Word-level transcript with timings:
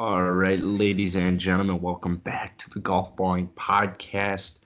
All 0.00 0.22
right, 0.32 0.58
ladies 0.60 1.14
and 1.14 1.38
gentlemen, 1.38 1.78
welcome 1.82 2.16
back 2.16 2.56
to 2.58 2.70
the 2.70 2.80
Golf 2.80 3.14
Balling 3.16 3.48
Podcast. 3.54 4.60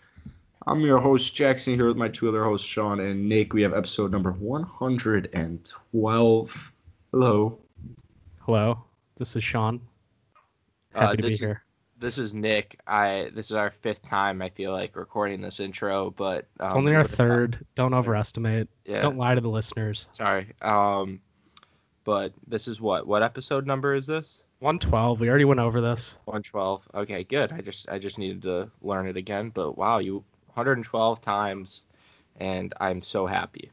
I'm 0.69 0.79
your 0.83 1.01
host, 1.01 1.35
Jackson, 1.35 1.75
here 1.75 1.89
with 1.89 1.97
my 1.97 2.07
two 2.09 2.29
other 2.29 2.45
hosts, 2.45 2.69
Sean 2.69 3.01
and 3.01 3.29
Nick. 3.29 3.53
We 3.53 3.61
have 3.63 3.75
episode 3.75 4.13
number 4.13 4.31
112. 4.31 6.73
Hello. 7.11 7.59
Hello, 8.43 8.85
this 9.17 9.35
is 9.35 9.43
Sean. 9.43 9.81
Happy 10.95 11.05
Uh, 11.07 11.17
to 11.17 11.23
be 11.23 11.29
is- 11.33 11.41
here. 11.41 11.65
This 11.99 12.17
is 12.19 12.33
Nick. 12.35 12.79
I 12.87 13.31
this 13.35 13.47
is 13.51 13.57
our 13.57 13.71
fifth 13.73 14.03
time 14.03 14.41
I 14.41 14.51
feel 14.51 14.71
like 14.71 14.95
recording 14.95 15.41
this 15.41 15.59
intro, 15.59 16.11
but 16.13 16.47
um, 16.61 16.67
It's 16.67 16.75
only 16.75 16.95
our 16.95 17.03
with 17.03 17.11
the- 17.11 17.17
third. 17.17 17.67
Don't 17.75 17.93
overestimate. 17.95 18.69
Yeah, 18.85 19.01
Don't 19.01 19.17
lie 19.17 19.35
to 19.35 19.41
the 19.41 19.49
listeners. 19.51 20.07
sorry. 20.13 20.53
Um, 20.63 21.19
but 22.05 22.33
this 22.47 22.69
is 22.69 22.81
what 22.81 23.09
what 23.09 23.25
episode 23.25 23.67
number 23.67 23.97
is 23.97 24.07
this? 24.07 24.44
112. 24.65 25.21
We 25.21 25.29
already 25.29 25.45
went 25.45 25.61
over 25.61 25.83
this. 25.83 26.17
One 26.25 26.43
twelve. 26.43 26.89
Okay, 26.95 27.23
good. 27.23 27.53
I 27.53 27.61
just 27.61 27.87
I 27.91 27.99
just 27.99 28.19
needed 28.19 28.41
to 28.43 28.71
learn 28.81 29.07
it 29.07 29.17
again. 29.19 29.51
But 29.51 29.77
wow, 29.77 29.99
you 29.99 30.25
112 30.55 31.21
times, 31.21 31.85
and 32.41 32.73
I'm 32.81 33.03
so 33.03 33.27
happy. 33.27 33.71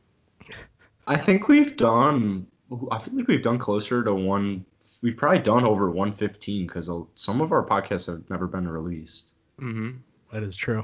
I 1.08 1.16
think 1.16 1.48
we've 1.48 1.77
done, 1.77 2.45
I 2.91 3.00
feel 3.00 3.16
like 3.16 3.27
we've 3.27 3.41
done 3.41 3.58
closer 3.58 4.04
to 4.04 4.14
one, 4.14 4.66
we've 5.02 5.16
probably 5.16 5.40
done 5.40 5.64
over 5.64 5.90
115 5.90 6.67
because 6.67 6.90
some 7.16 7.39
of 7.39 7.53
our 7.53 7.66
podcasts 7.66 8.08
have 8.08 8.30
never 8.30 8.45
been 8.45 8.67
released. 8.67 9.36
hmm 9.59 9.92
That 10.34 10.44
is 10.44 10.58
true. 10.58 10.84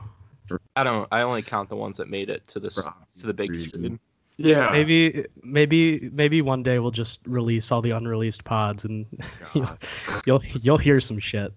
I 0.78 0.86
don't. 0.86 1.06
I 1.12 1.24
only 1.24 1.42
count 1.42 1.68
the 1.68 1.76
ones 1.76 1.98
that 1.98 2.10
made 2.10 2.30
it 2.30 2.48
to 2.48 2.62
this 2.62 2.76
to 3.20 3.28
the 3.28 3.34
big 3.34 3.52
reason. 3.52 4.00
Yeah. 4.38 4.70
Maybe, 4.72 5.26
maybe, 5.44 6.10
maybe 6.14 6.42
one 6.42 6.62
day 6.64 6.78
we'll 6.80 6.92
just 6.92 7.22
release 7.26 7.72
all 7.72 7.82
the 7.82 7.92
unreleased 7.92 8.44
pods, 8.44 8.86
and 8.86 9.06
you'll, 9.56 9.78
you'll 10.26 10.44
you'll 10.62 10.78
hear 10.78 11.00
some 11.00 11.18
shit. 11.20 11.52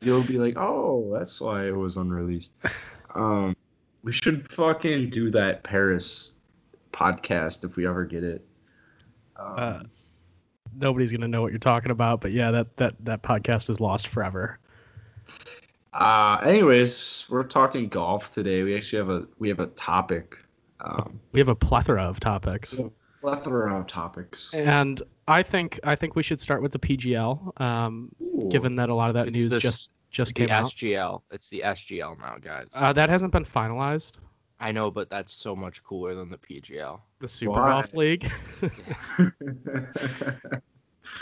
You'll 0.00 0.22
be 0.24 0.38
like, 0.38 0.54
oh, 0.56 1.10
that's 1.12 1.40
why 1.40 1.66
it 1.66 1.76
was 1.76 1.96
unreleased. 1.96 2.52
Um, 3.14 3.56
we 4.02 4.12
should 4.12 4.50
fucking 4.50 5.10
do 5.10 5.30
that 5.30 5.64
Paris 5.64 6.34
podcast 6.92 7.64
if 7.64 7.76
we 7.76 7.86
ever 7.86 8.04
get 8.04 8.24
it. 8.24 8.44
Um, 9.38 9.54
Uh, 9.56 9.82
Nobody's 10.78 11.12
gonna 11.12 11.28
know 11.28 11.40
what 11.42 11.52
you're 11.52 11.58
talking 11.58 11.90
about, 11.90 12.20
but 12.20 12.32
yeah, 12.32 12.50
that 12.50 12.76
that 12.76 12.94
that 13.00 13.22
podcast 13.22 13.70
is 13.70 13.80
lost 13.80 14.08
forever. 14.08 14.58
uh, 15.94 16.38
anyways, 16.42 17.26
we're 17.30 17.42
talking 17.44 17.88
golf 17.88 18.30
today. 18.30 18.62
We 18.62 18.76
actually 18.76 18.98
have 18.98 19.10
a 19.10 19.26
we 19.38 19.48
have 19.48 19.60
a 19.60 19.66
topic. 19.68 20.36
Um, 20.80 21.20
We 21.32 21.40
have 21.40 21.48
a 21.48 21.54
plethora 21.54 22.02
of 22.02 22.20
topics. 22.20 22.80
plethora 23.20 23.78
of 23.78 23.86
topics. 23.86 24.52
And 24.54 25.02
I 25.28 25.42
think 25.42 25.80
I 25.84 25.96
think 25.96 26.14
we 26.16 26.22
should 26.22 26.38
start 26.40 26.62
with 26.62 26.72
the 26.72 26.78
PGL, 26.78 27.60
um, 27.60 28.10
Ooh. 28.22 28.48
given 28.50 28.76
that 28.76 28.88
a 28.88 28.94
lot 28.94 29.08
of 29.08 29.14
that 29.14 29.28
It's 29.28 29.38
news 29.40 29.50
this- 29.50 29.62
just 29.62 29.90
just 30.10 30.34
The 30.34 30.46
came 30.46 30.50
out. 30.50 30.66
SGL. 30.70 31.22
It's 31.30 31.48
the 31.50 31.62
SGL 31.62 32.16
now, 32.20 32.36
guys. 32.40 32.68
Uh, 32.72 32.92
that 32.92 33.08
hasn't 33.10 33.32
been 33.32 33.44
finalized. 33.44 34.20
I 34.60 34.72
know, 34.72 34.90
but 34.90 35.10
that's 35.10 35.34
so 35.34 35.54
much 35.54 35.82
cooler 35.84 36.14
than 36.14 36.30
the 36.30 36.38
PGL. 36.38 37.00
The 37.18 37.28
Super 37.28 37.52
Why? 37.60 37.68
Golf 37.68 37.92
League. 37.92 38.26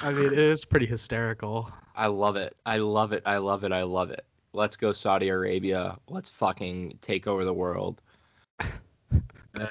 I 0.02 0.12
mean, 0.12 0.27
it 0.32 0.38
is 0.38 0.64
pretty 0.64 0.86
hysterical. 0.86 1.70
I 1.97 2.06
love 2.06 2.36
it. 2.36 2.56
I 2.66 2.78
love 2.78 3.12
it. 3.12 3.22
I 3.27 3.38
love 3.38 3.64
it. 3.64 3.72
I 3.72 3.82
love 3.82 4.10
it. 4.10 4.25
Let's 4.52 4.77
go 4.77 4.92
Saudi 4.92 5.28
Arabia. 5.30 5.97
Let's 6.08 6.30
fucking 6.30 6.98
take 7.00 7.27
over 7.27 7.44
the 7.44 7.52
world. 7.55 8.00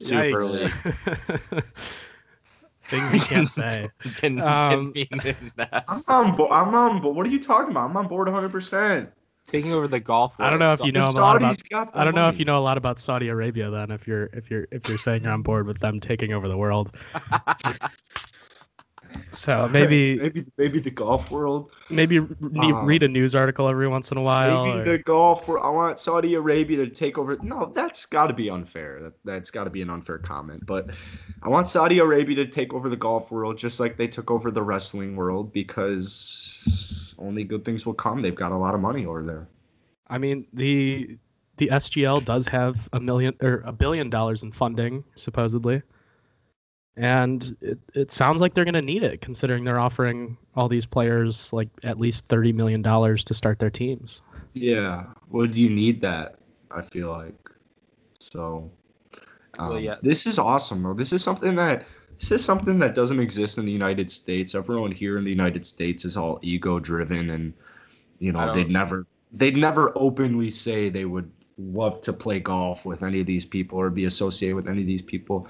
Super 0.00 0.40
Yikes. 0.40 1.64
Things 2.88 3.12
you 3.14 3.20
can't 3.20 3.50
say. 3.60 3.90
didn't, 4.20 4.40
Um, 4.40 4.92
didn't 4.92 5.24
mean 5.24 5.52
that. 5.56 5.84
I'm 5.88 6.02
on 6.08 6.36
board. 6.36 6.50
I'm 6.52 6.74
on 6.74 7.00
board. 7.02 7.16
What 7.16 7.26
are 7.26 7.30
you 7.30 7.40
talking 7.40 7.70
about? 7.70 7.90
I'm 7.90 7.96
on 7.96 8.08
board 8.08 8.28
100. 8.28 8.50
percent 8.50 9.10
Taking 9.46 9.72
over 9.72 9.88
the 9.88 9.98
golf 10.00 10.34
I 10.38 10.50
don't 10.50 10.58
know 10.58 10.72
if 10.72 10.78
So- 10.78 10.84
you 10.86 10.92
know 10.92 11.00
a 11.08 11.20
lot 11.20 11.36
about. 11.36 11.56
Saudis 11.56 11.68
got 11.70 11.92
the 11.92 11.98
I 12.00 12.04
don't 12.04 12.14
know 12.14 12.28
if 12.28 12.38
you 12.38 12.44
know 12.44 12.58
a 12.58 12.60
lot 12.60 12.76
about 12.76 12.98
Saudi 12.98 13.28
Arabia. 13.28 13.70
Then, 13.70 13.90
if 13.90 14.06
you're 14.06 14.24
if 14.34 14.50
you're 14.50 14.66
if 14.70 14.86
you're 14.88 14.98
saying 14.98 15.22
you're 15.24 15.32
on 15.32 15.40
board 15.42 15.66
with 15.66 15.78
them 15.80 16.00
taking 16.00 16.32
over 16.34 16.48
the 16.48 16.56
world, 16.56 16.94
so 19.38 19.68
maybe 19.68 20.16
maybe 20.22 20.44
maybe 20.56 20.80
the 20.80 20.90
golf 20.90 21.30
world. 21.30 21.70
maybe 21.90 22.18
re- 22.18 22.28
Um, 22.58 22.84
read 22.84 23.02
a 23.02 23.08
news 23.08 23.34
article 23.34 23.68
every 23.68 23.86
once 23.88 24.10
in 24.10 24.18
a 24.18 24.22
while. 24.22 24.66
Maybe 24.66 24.80
or- 24.80 24.84
the 24.84 24.98
golf 24.98 25.46
world. 25.46 25.64
I 25.64 25.70
want 25.70 25.98
Saudi 25.98 26.34
Arabia 26.34 26.78
to 26.84 26.88
take 26.90 27.18
over. 27.18 27.36
No, 27.42 27.72
that's 27.74 28.04
got 28.06 28.26
to 28.26 28.34
be 28.34 28.50
unfair. 28.50 29.00
That, 29.00 29.12
that's 29.24 29.50
got 29.50 29.64
to 29.64 29.70
be 29.70 29.80
an 29.82 29.90
unfair 29.90 30.18
comment. 30.18 30.66
But 30.66 30.90
I 31.42 31.48
want 31.48 31.68
Saudi 31.68 31.98
Arabia 32.00 32.36
to 32.36 32.46
take 32.46 32.74
over 32.74 32.88
the 32.88 32.96
golf 32.96 33.30
world 33.30 33.56
just 33.56 33.78
like 33.80 33.96
they 33.96 34.08
took 34.08 34.30
over 34.30 34.50
the 34.50 34.62
wrestling 34.62 35.14
world 35.16 35.52
because 35.52 37.14
only 37.18 37.44
good 37.44 37.64
things 37.64 37.86
will 37.86 37.94
come. 37.94 38.22
They've 38.22 38.34
got 38.34 38.52
a 38.52 38.56
lot 38.56 38.74
of 38.74 38.80
money 38.80 39.06
over 39.06 39.22
there. 39.22 39.48
I 40.08 40.18
mean, 40.18 40.46
the 40.52 41.18
the 41.58 41.68
SGL 41.68 42.24
does 42.24 42.46
have 42.48 42.88
a 42.92 43.00
million 43.00 43.34
or 43.42 43.62
a 43.66 43.72
billion 43.72 44.10
dollars 44.10 44.42
in 44.42 44.52
funding 44.52 45.04
supposedly, 45.16 45.82
and 46.98 47.56
it, 47.60 47.78
it 47.94 48.10
sounds 48.10 48.40
like 48.40 48.54
they're 48.54 48.64
going 48.64 48.74
to 48.74 48.82
need 48.82 49.04
it 49.04 49.20
considering 49.20 49.64
they're 49.64 49.78
offering 49.78 50.36
all 50.56 50.68
these 50.68 50.84
players 50.84 51.52
like 51.52 51.68
at 51.84 51.98
least 51.98 52.26
thirty 52.28 52.52
million 52.52 52.82
dollars 52.82 53.22
to 53.24 53.34
start 53.34 53.60
their 53.60 53.70
teams. 53.70 54.20
Yeah. 54.54 55.04
Well, 55.30 55.46
you 55.46 55.70
need 55.70 56.00
that. 56.02 56.36
I 56.70 56.82
feel 56.82 57.08
like. 57.08 57.50
So. 58.18 58.70
Well, 59.58 59.74
um, 59.74 59.82
yeah. 59.82 59.96
This 60.02 60.26
is 60.26 60.38
awesome, 60.38 60.82
though. 60.82 60.94
This 60.94 61.12
is 61.12 61.22
something 61.22 61.54
that 61.56 61.86
this 62.18 62.32
is 62.32 62.44
something 62.44 62.80
that 62.80 62.94
doesn't 62.94 63.20
exist 63.20 63.58
in 63.58 63.64
the 63.64 63.72
United 63.72 64.10
States. 64.10 64.54
Everyone 64.54 64.90
here 64.90 65.18
in 65.18 65.24
the 65.24 65.30
United 65.30 65.64
States 65.64 66.04
is 66.04 66.16
all 66.16 66.40
ego 66.42 66.80
driven, 66.80 67.30
and 67.30 67.54
you 68.18 68.32
know 68.32 68.52
they'd 68.52 68.70
never 68.70 69.06
they'd 69.32 69.56
never 69.56 69.92
openly 69.96 70.50
say 70.50 70.88
they 70.88 71.04
would 71.04 71.30
love 71.58 72.00
to 72.00 72.12
play 72.12 72.40
golf 72.40 72.84
with 72.84 73.02
any 73.02 73.20
of 73.20 73.26
these 73.26 73.46
people 73.46 73.78
or 73.78 73.90
be 73.90 74.04
associated 74.04 74.56
with 74.56 74.68
any 74.68 74.80
of 74.80 74.86
these 74.86 75.02
people. 75.02 75.46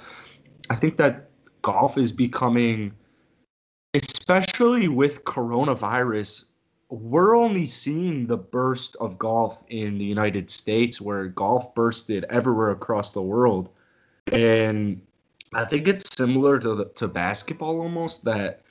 I 0.70 0.74
think 0.74 0.96
that 0.98 1.27
golf 1.68 1.98
is 1.98 2.12
becoming, 2.12 2.92
especially 3.92 4.88
with 4.88 5.24
coronavirus, 5.24 6.46
we're 6.88 7.36
only 7.36 7.66
seeing 7.66 8.26
the 8.26 8.38
burst 8.38 8.96
of 8.96 9.18
golf 9.18 9.64
in 9.68 9.98
the 9.98 10.04
United 10.04 10.50
States 10.50 10.98
where 10.98 11.26
golf 11.26 11.74
bursted 11.74 12.24
everywhere 12.30 12.70
across 12.70 13.12
the 13.12 13.20
world. 13.20 13.68
And 14.32 15.02
I 15.52 15.66
think 15.66 15.88
it's 15.88 16.16
similar 16.16 16.58
to 16.58 16.74
the, 16.74 16.84
to 16.86 17.06
basketball 17.06 17.80
almost 17.82 18.24
that 18.24 18.62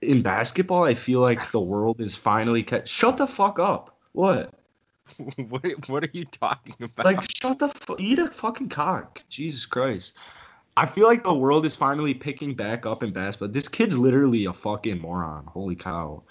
in 0.00 0.22
basketball 0.22 0.84
I 0.84 0.94
feel 0.94 1.20
like 1.20 1.50
the 1.50 1.60
world 1.60 2.00
is 2.00 2.16
finally 2.16 2.62
ca- 2.62 2.86
shut 2.86 3.18
the 3.18 3.26
fuck 3.26 3.58
up. 3.58 3.98
What? 4.12 4.54
what, 5.50 5.88
what 5.88 6.02
are 6.02 6.10
you 6.14 6.24
talking 6.24 6.76
about? 6.80 7.04
Like 7.04 7.20
shut 7.36 7.58
the 7.58 7.68
fu- 7.68 7.96
eat 7.98 8.18
a 8.18 8.28
fucking 8.28 8.70
cock. 8.70 9.22
Jesus 9.28 9.66
Christ. 9.66 10.14
I 10.78 10.86
feel 10.86 11.08
like 11.08 11.24
the 11.24 11.34
world 11.34 11.66
is 11.66 11.74
finally 11.74 12.14
picking 12.14 12.54
back 12.54 12.86
up 12.86 13.02
in 13.02 13.12
basketball. 13.12 13.48
This 13.48 13.66
kid's 13.66 13.98
literally 13.98 14.44
a 14.44 14.52
fucking 14.52 15.00
moron. 15.00 15.44
Holy 15.46 15.74
cow. 15.74 16.22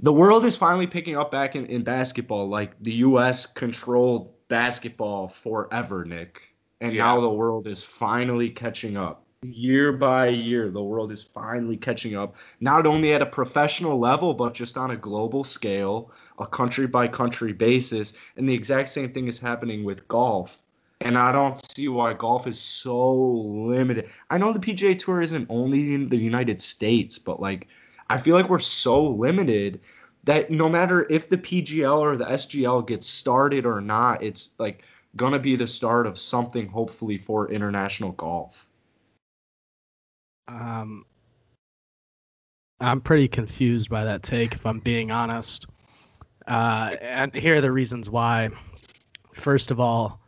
The 0.00 0.12
world 0.12 0.44
is 0.44 0.56
finally 0.56 0.88
picking 0.88 1.16
up 1.16 1.30
back 1.30 1.54
in, 1.54 1.66
in 1.66 1.84
basketball. 1.84 2.48
Like 2.48 2.72
the 2.82 2.94
US 3.06 3.46
controlled 3.46 4.32
basketball 4.48 5.28
forever, 5.28 6.04
Nick. 6.04 6.56
And 6.80 6.92
Yeah. 6.92 7.04
now 7.04 7.20
the 7.20 7.30
world 7.30 7.68
is 7.68 7.84
finally 7.84 8.50
catching 8.50 8.96
up. 8.96 9.24
Year 9.44 9.92
by 9.92 10.26
year, 10.26 10.68
the 10.68 10.82
world 10.82 11.12
is 11.12 11.22
finally 11.22 11.76
catching 11.76 12.16
up. 12.16 12.34
Not 12.58 12.84
only 12.84 13.12
at 13.12 13.22
a 13.22 13.26
professional 13.26 13.96
level, 13.96 14.34
but 14.34 14.54
just 14.54 14.76
on 14.76 14.90
a 14.90 14.96
global 14.96 15.44
scale, 15.44 16.10
a 16.40 16.46
country 16.46 16.88
by 16.88 17.06
country 17.06 17.52
basis. 17.52 18.14
And 18.36 18.48
the 18.48 18.54
exact 18.54 18.88
same 18.88 19.12
thing 19.12 19.28
is 19.28 19.38
happening 19.38 19.84
with 19.84 20.08
golf. 20.08 20.61
And 21.02 21.18
I 21.18 21.32
don't 21.32 21.60
see 21.74 21.88
why 21.88 22.14
golf 22.14 22.46
is 22.46 22.58
so 22.58 23.12
limited. 23.14 24.08
I 24.30 24.38
know 24.38 24.52
the 24.52 24.58
PGA 24.58 24.98
Tour 24.98 25.20
isn't 25.20 25.46
only 25.50 25.94
in 25.94 26.08
the 26.08 26.16
United 26.16 26.60
States, 26.60 27.18
but 27.18 27.40
like 27.40 27.68
I 28.08 28.16
feel 28.16 28.36
like 28.36 28.48
we're 28.48 28.58
so 28.58 29.04
limited 29.04 29.80
that 30.24 30.50
no 30.50 30.68
matter 30.68 31.06
if 31.10 31.28
the 31.28 31.38
PGL 31.38 31.98
or 31.98 32.16
the 32.16 32.26
SGL 32.26 32.86
gets 32.86 33.06
started 33.06 33.66
or 33.66 33.80
not, 33.80 34.22
it's 34.22 34.50
like 34.58 34.84
gonna 35.16 35.38
be 35.38 35.56
the 35.56 35.66
start 35.66 36.06
of 36.06 36.18
something 36.18 36.68
hopefully 36.68 37.18
for 37.18 37.50
international 37.50 38.12
golf. 38.12 38.68
Um, 40.48 41.04
I'm 42.80 43.00
pretty 43.00 43.28
confused 43.28 43.90
by 43.90 44.04
that 44.04 44.22
take, 44.22 44.54
if 44.54 44.66
I'm 44.66 44.80
being 44.80 45.10
honest. 45.10 45.66
Uh, 46.46 46.96
and 47.00 47.34
here 47.34 47.56
are 47.56 47.60
the 47.60 47.72
reasons 47.72 48.10
why. 48.10 48.50
First 49.34 49.70
of 49.70 49.80
all, 49.80 50.21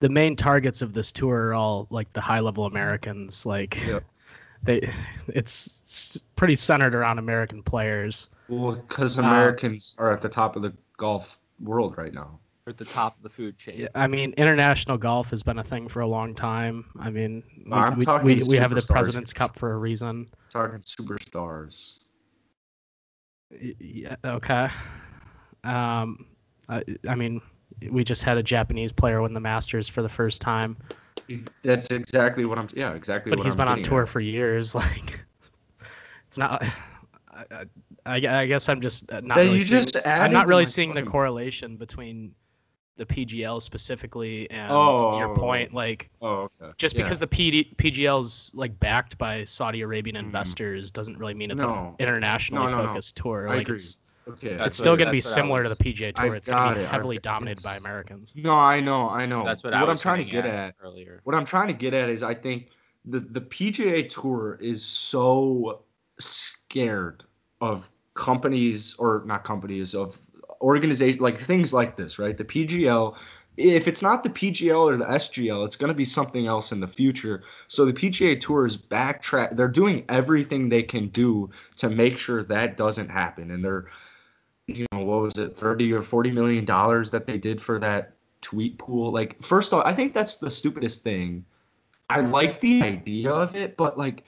the 0.00 0.08
main 0.08 0.34
targets 0.36 0.82
of 0.82 0.92
this 0.92 1.12
tour 1.12 1.48
are 1.48 1.54
all 1.54 1.86
like 1.90 2.12
the 2.12 2.20
high-level 2.20 2.66
Americans. 2.66 3.46
Like, 3.46 3.78
Yep. 3.86 4.04
they, 4.62 4.90
it's, 5.28 5.80
it's 5.84 6.24
pretty 6.36 6.54
centered 6.54 6.94
around 6.94 7.18
American 7.18 7.62
players. 7.62 8.28
Well, 8.48 8.76
because 8.76 9.18
Uh, 9.18 9.22
Americans 9.22 9.94
are 9.98 10.12
at 10.12 10.20
the 10.20 10.28
top 10.28 10.56
of 10.56 10.62
the 10.62 10.74
golf 10.96 11.38
world 11.60 11.96
right 11.96 12.12
now. 12.12 12.38
At 12.66 12.76
the 12.76 12.84
top 12.84 13.16
of 13.16 13.22
the 13.22 13.30
food 13.30 13.58
chain. 13.58 13.80
Yeah, 13.80 13.88
I 13.94 14.06
mean, 14.06 14.32
international 14.36 14.98
golf 14.98 15.30
has 15.30 15.42
been 15.42 15.58
a 15.58 15.64
thing 15.64 15.88
for 15.88 16.00
a 16.00 16.06
long 16.06 16.34
time. 16.34 16.84
I 17.00 17.10
mean, 17.10 17.42
we, 17.66 17.72
I'm 17.72 17.98
we, 17.98 18.34
we, 18.36 18.42
we 18.48 18.56
have 18.58 18.74
the 18.74 18.86
President's. 18.86 19.32
Cup 19.32 19.56
for 19.56 19.72
a 19.72 19.78
reason. 19.78 20.28
Talking 20.50 20.78
superstars. 20.80 22.00
Yeah. 23.80 24.14
Okay. 24.24 24.68
Um, 25.64 26.26
I, 26.68 26.84
I 27.08 27.14
mean, 27.14 27.40
we 27.88 28.04
just 28.04 28.22
had 28.22 28.36
a 28.36 28.42
Japanese 28.42 28.92
player 28.92 29.22
win 29.22 29.32
the 29.32 29.40
Masters 29.40 29.88
for 29.88 30.02
the 30.02 30.08
first 30.08 30.40
time, 30.40 30.76
That's 31.62 31.88
exactly 31.90 32.44
what 32.44 32.58
I'm. 32.58 32.68
Yeah, 32.74 32.92
exactly. 32.94 33.30
but 33.30 33.38
he's 33.42 33.54
I'm 33.54 33.58
been 33.58 33.68
on 33.68 33.82
tour 33.82 34.02
at. 34.02 34.08
for 34.08 34.20
years. 34.20 34.74
Like, 34.80 35.24
it's 36.26 36.38
not. 36.38 36.64
I, 37.32 37.64
I, 38.06 38.40
I 38.42 38.46
guess 38.46 38.68
I'm 38.68 38.80
just 38.80 39.10
uh, 39.10 39.20
not. 39.20 39.38
Really 39.38 39.54
you 39.54 39.60
seeing, 39.60 39.82
just 39.82 40.06
I'm 40.06 40.32
not 40.32 40.48
really 40.48 40.66
seeing 40.66 40.94
the 40.94 41.02
correlation 41.02 41.76
between 41.76 42.34
the 42.96 43.06
PGL 43.06 43.62
specifically 43.62 44.50
and 44.50 44.70
Oh, 44.70 45.18
your 45.18 45.34
point. 45.34 45.72
Like, 45.72 46.10
Oh, 46.20 46.50
okay. 46.60 46.72
just 46.76 46.94
Yeah. 46.94 47.02
because 47.02 47.18
the 47.18 47.26
PD, 47.26 47.74
PGL's 47.76 48.52
like 48.54 48.78
backed 48.78 49.16
by 49.16 49.42
Saudi 49.44 49.80
Arabian 49.80 50.16
Mhm. 50.16 50.20
investors 50.20 50.90
doesn't 50.90 51.16
really 51.18 51.34
mean 51.34 51.50
it's 51.50 51.62
No. 51.62 51.94
an 51.98 52.06
internationally 52.06 52.66
No, 52.66 52.70
no, 52.70 52.82
no. 52.82 52.88
focused 52.88 53.16
tour. 53.16 53.48
I 53.48 53.54
Like, 53.54 53.62
agree. 53.62 53.76
it's 53.76 53.98
Okay. 54.32 54.56
It's 54.60 54.76
still 54.76 54.96
going 54.96 55.06
to 55.06 55.12
be 55.12 55.18
that's 55.20 55.26
what 55.28 55.38
I 55.38 55.40
similar 55.42 55.62
to 55.64 55.68
the 55.68 55.76
PGA 55.76 56.14
Tour. 56.14 56.26
I've 56.26 56.34
it's 56.34 56.48
going 56.48 56.68
to 56.70 56.74
be 56.76 56.80
it. 56.82 56.88
heavily 56.88 57.16
I've- 57.16 57.22
dominated 57.22 57.62
by 57.62 57.76
Americans. 57.76 58.32
No, 58.36 58.54
I 58.54 58.80
know, 58.80 59.08
I 59.10 59.26
know. 59.26 59.44
That's 59.44 59.62
what, 59.62 59.74
I 59.74 59.80
what 59.80 59.90
I'm 59.90 59.98
trying 59.98 60.18
to 60.18 60.24
hinting 60.24 60.42
get 60.42 60.54
at. 60.54 60.74
earlier. 60.82 61.20
What 61.24 61.34
I'm 61.36 61.44
trying 61.44 61.68
to 61.68 61.74
get 61.74 61.94
at 61.94 62.08
is, 62.08 62.22
I 62.22 62.34
think 62.34 62.68
the 63.04 63.20
the 63.20 63.40
PGA 63.40 64.08
Tour 64.08 64.58
is 64.60 64.84
so 64.84 65.82
scared 66.18 67.24
of 67.60 67.90
companies 68.14 68.94
or 68.98 69.22
not 69.26 69.44
companies 69.44 69.94
of 69.94 70.18
organizations 70.60 71.20
like 71.20 71.38
things 71.38 71.72
like 71.72 71.96
this, 71.96 72.18
right? 72.18 72.36
The 72.36 72.44
PGL. 72.44 73.16
If 73.56 73.88
it's 73.88 74.00
not 74.00 74.22
the 74.22 74.30
PGL 74.30 74.78
or 74.78 74.96
the 74.96 75.04
SGL, 75.04 75.66
it's 75.66 75.76
going 75.76 75.88
to 75.88 75.94
be 75.96 76.04
something 76.04 76.46
else 76.46 76.72
in 76.72 76.80
the 76.80 76.86
future. 76.86 77.42
So 77.68 77.84
the 77.84 77.92
PGA 77.92 78.38
Tour 78.40 78.64
is 78.64 78.76
backtrack. 78.76 79.56
They're 79.56 79.68
doing 79.68 80.04
everything 80.08 80.68
they 80.68 80.82
can 80.82 81.08
do 81.08 81.50
to 81.76 81.90
make 81.90 82.16
sure 82.16 82.42
that 82.44 82.76
doesn't 82.78 83.08
happen, 83.10 83.50
and 83.50 83.62
they're 83.62 83.86
you 84.76 84.86
know 84.92 85.04
what 85.04 85.20
was 85.22 85.38
it 85.38 85.56
30 85.56 85.92
or 85.92 86.02
40 86.02 86.30
million 86.32 86.64
dollars 86.64 87.10
that 87.10 87.26
they 87.26 87.38
did 87.38 87.60
for 87.60 87.78
that 87.80 88.14
tweet 88.40 88.78
pool? 88.78 89.12
Like 89.12 89.40
first 89.42 89.72
off 89.72 89.84
i 89.84 89.92
think 89.92 90.14
that's 90.14 90.36
the 90.38 90.50
stupidest 90.50 91.02
thing. 91.04 91.44
I 92.08 92.20
like 92.20 92.60
the 92.60 92.82
idea 92.82 93.30
of 93.30 93.54
it 93.54 93.76
but 93.76 93.96
like 93.98 94.24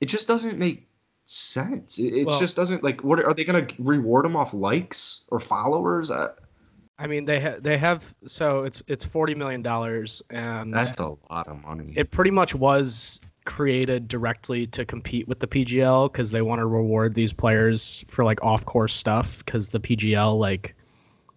it 0.00 0.06
just 0.06 0.26
doesn't 0.28 0.58
make 0.58 0.86
sense. 1.24 1.98
It, 1.98 2.14
it 2.14 2.26
Well- 2.26 2.38
just 2.38 2.56
doesn't 2.56 2.82
like 2.82 3.02
what 3.04 3.22
are 3.24 3.34
they 3.34 3.44
gonna 3.44 3.66
reward 3.78 4.24
them 4.24 4.36
off 4.36 4.54
likes 4.54 5.22
or 5.28 5.40
followers? 5.40 6.10
Uh, 6.10 6.32
I 6.98 7.06
mean, 7.06 7.26
they 7.26 7.40
ha- 7.40 7.56
they 7.60 7.76
have 7.76 8.14
so 8.26 8.64
it's 8.64 8.82
it's 8.86 9.04
forty 9.04 9.34
million 9.34 9.60
dollars, 9.60 10.22
and 10.30 10.72
that's 10.72 10.98
a 10.98 11.14
lot 11.30 11.46
of 11.46 11.60
money. 11.62 11.92
it 11.94 12.10
pretty 12.10 12.30
much 12.30 12.54
was 12.54 13.20
created 13.46 14.08
directly 14.08 14.66
to 14.66 14.84
compete 14.84 15.26
with 15.26 15.40
the 15.40 15.46
PGL 15.46 16.12
because 16.12 16.30
they 16.30 16.42
want 16.42 16.58
to 16.58 16.66
reward 16.66 17.14
these 17.14 17.32
players 17.32 18.04
for 18.08 18.24
like 18.24 18.42
off 18.44 18.64
course 18.66 18.92
stuff 18.94 19.44
because 19.44 19.68
the 19.68 19.80
PGL 19.80 20.38
like 20.38 20.74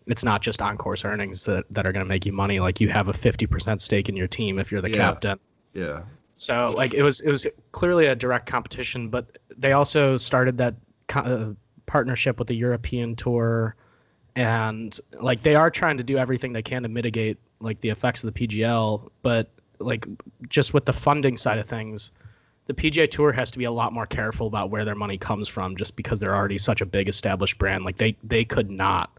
it's 0.08 0.24
not 0.24 0.42
just 0.42 0.62
on 0.62 0.76
course 0.76 1.06
earnings 1.06 1.46
that, 1.46 1.66
that 1.70 1.86
are 1.86 1.92
going 1.92 2.04
to 2.04 2.10
make 2.10 2.26
you 2.26 2.34
money. 2.34 2.60
Like 2.60 2.82
you 2.82 2.90
have 2.90 3.08
a 3.10 3.12
50% 3.14 3.80
stake 3.80 4.10
in 4.10 4.16
your 4.16 4.28
team 4.28 4.58
if 4.58 4.72
you're 4.72 4.82
the 4.82 4.90
Yeah. 4.90 4.96
captain. 4.98 5.40
Yeah. 5.74 6.02
So 6.34 6.74
like 6.76 6.94
it 6.94 7.04
was 7.04 7.22
it 7.22 7.30
was 7.30 7.46
clearly 7.72 8.08
a 8.08 8.16
direct 8.16 8.48
competition 8.48 9.10
but 9.10 9.38
they 9.58 9.72
also 9.74 10.18
started 10.18 10.58
that 10.58 10.76
co- 11.08 11.20
uh, 11.22 11.54
partnership 11.86 12.40
with 12.40 12.48
the 12.48 12.56
European 12.56 13.16
tour 13.16 13.76
and 14.36 15.00
like 15.22 15.42
they 15.42 15.56
are 15.56 15.70
trying 15.70 15.98
to 15.98 16.04
do 16.04 16.18
everything 16.18 16.54
they 16.54 16.62
can 16.62 16.84
to 16.84 16.90
mitigate 16.90 17.38
like 17.60 17.80
the 17.82 17.90
effects 17.90 18.24
of 18.24 18.34
the 18.34 18.48
PGL 18.48 19.10
but 19.22 19.52
like 19.80 20.06
just 20.50 20.74
with 20.74 20.86
the 20.86 20.94
funding 20.94 21.38
side 21.38 21.58
of 21.58 21.66
things 21.66 22.12
the 22.68 22.74
PGA 22.76 23.10
Tour 23.10 23.32
has 23.32 23.50
to 23.50 23.58
be 23.58 23.64
a 23.66 23.72
lot 23.72 23.94
more 23.94 24.06
careful 24.06 24.46
about 24.46 24.70
where 24.70 24.86
their 24.86 24.94
money 24.94 25.18
comes 25.18 25.48
from 25.48 25.76
just 25.76 25.96
because 25.96 26.20
they're 26.20 26.36
already 26.36 26.60
such 26.60 26.82
a 26.82 26.86
big 26.86 27.10
established 27.10 27.58
brand. 27.58 27.84
Like 27.84 27.98
they 27.98 28.16
they 28.24 28.46
could 28.46 28.70
not 28.70 29.10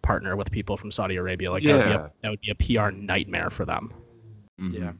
partner 0.00 0.36
with 0.36 0.50
people 0.50 0.78
from 0.78 0.90
Saudi 0.90 1.16
Arabia. 1.16 1.50
Like 1.50 1.62
that, 1.64 1.76
would 1.76 1.84
be 1.84 1.90
Yeah. 1.90 1.96
a, 2.06 2.10
that 2.22 2.30
would 2.30 2.40
be 2.40 2.50
a 2.50 2.54
PR 2.54 2.90
nightmare 2.92 3.50
for 3.50 3.66
them. 3.66 3.92
Mhm. 4.58 4.72
Yeah. 4.72 4.92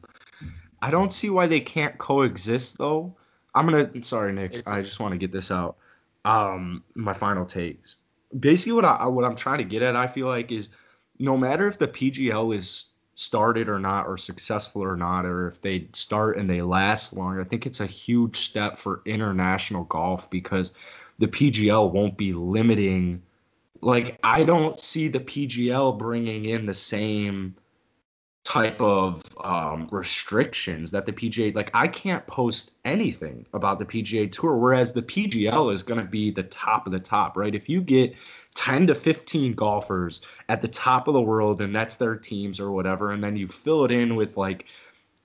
i 0.83 0.91
don't 0.91 1.11
see 1.11 1.31
why 1.31 1.47
they 1.47 1.59
can't 1.59 1.97
coexist 1.97 2.77
though. 2.77 3.15
I'm 3.55 3.65
gonna 3.65 3.89
sorry 4.03 4.33
nick. 4.33 4.53
It's- 4.53 4.67
i 4.71 4.81
just 4.83 4.99
want 4.99 5.13
to 5.13 5.17
get 5.17 5.31
this 5.31 5.49
out. 5.49 5.77
Um 6.25 6.83
my 6.93 7.13
final 7.13 7.43
takes. 7.45 7.95
Basically 8.39 8.73
what 8.73 8.85
i 8.85 9.07
what 9.07 9.25
i'm 9.25 9.35
trying 9.35 9.57
to 9.59 9.63
get 9.63 9.81
at 9.81 9.95
i 9.95 10.05
feel 10.05 10.27
like 10.27 10.51
is 10.51 10.69
no 11.17 11.37
matter 11.37 11.67
if 11.67 11.79
the 11.79 11.87
pgl 11.87 12.53
is 12.53 12.91
started 13.15 13.69
or 13.69 13.79
not 13.79 14.05
or 14.05 14.17
successful 14.17 14.83
or 14.83 14.97
not 14.97 15.25
or 15.25 15.47
if 15.47 15.61
they 15.61 15.87
start 15.93 16.37
and 16.37 16.49
they 16.49 16.61
last 16.61 17.13
long 17.13 17.39
i 17.39 17.43
think 17.43 17.65
it's 17.65 17.79
a 17.79 17.85
huge 17.85 18.35
step 18.35 18.77
for 18.77 19.01
international 19.05 19.85
golf 19.85 20.29
because 20.29 20.73
the 21.19 21.27
pgl 21.27 21.89
won't 21.91 22.17
be 22.17 22.33
limiting 22.33 23.21
like 23.81 24.19
i 24.21 24.43
don't 24.43 24.81
see 24.81 25.07
the 25.07 25.19
pgl 25.21 25.97
bringing 25.97 26.43
in 26.45 26.65
the 26.65 26.73
same 26.73 27.55
type 28.45 28.79
of 28.79 29.23
um, 29.43 29.89
restrictions 29.91 30.91
that 30.91 31.07
the 31.07 31.11
PGA 31.11 31.53
like 31.55 31.71
I 31.73 31.87
can't 31.87 32.25
post 32.27 32.75
anything 32.85 33.43
about 33.53 33.79
the 33.79 33.85
PGA 33.85 34.31
Tour 34.31 34.55
whereas 34.55 34.93
the 34.93 35.01
PGL 35.01 35.73
is 35.73 35.81
going 35.81 35.99
to 35.99 36.05
be 36.05 36.29
the 36.29 36.43
top 36.43 36.85
of 36.85 36.91
the 36.93 36.99
top 36.99 37.35
right? 37.35 37.55
If 37.55 37.67
you 37.67 37.81
get 37.81 38.13
10 38.53 38.85
to 38.87 38.95
15 38.95 39.53
golfers 39.53 40.21
at 40.47 40.61
the 40.61 40.67
top 40.67 41.07
of 41.07 41.15
the 41.15 41.21
world 41.21 41.59
and 41.59 41.75
that's 41.75 41.95
their 41.95 42.15
teams 42.15 42.59
or 42.59 42.71
whatever 42.71 43.11
and 43.11 43.23
then 43.23 43.35
you 43.35 43.47
fill 43.47 43.83
it 43.83 43.91
in 43.91 44.15
with 44.15 44.37
like 44.37 44.65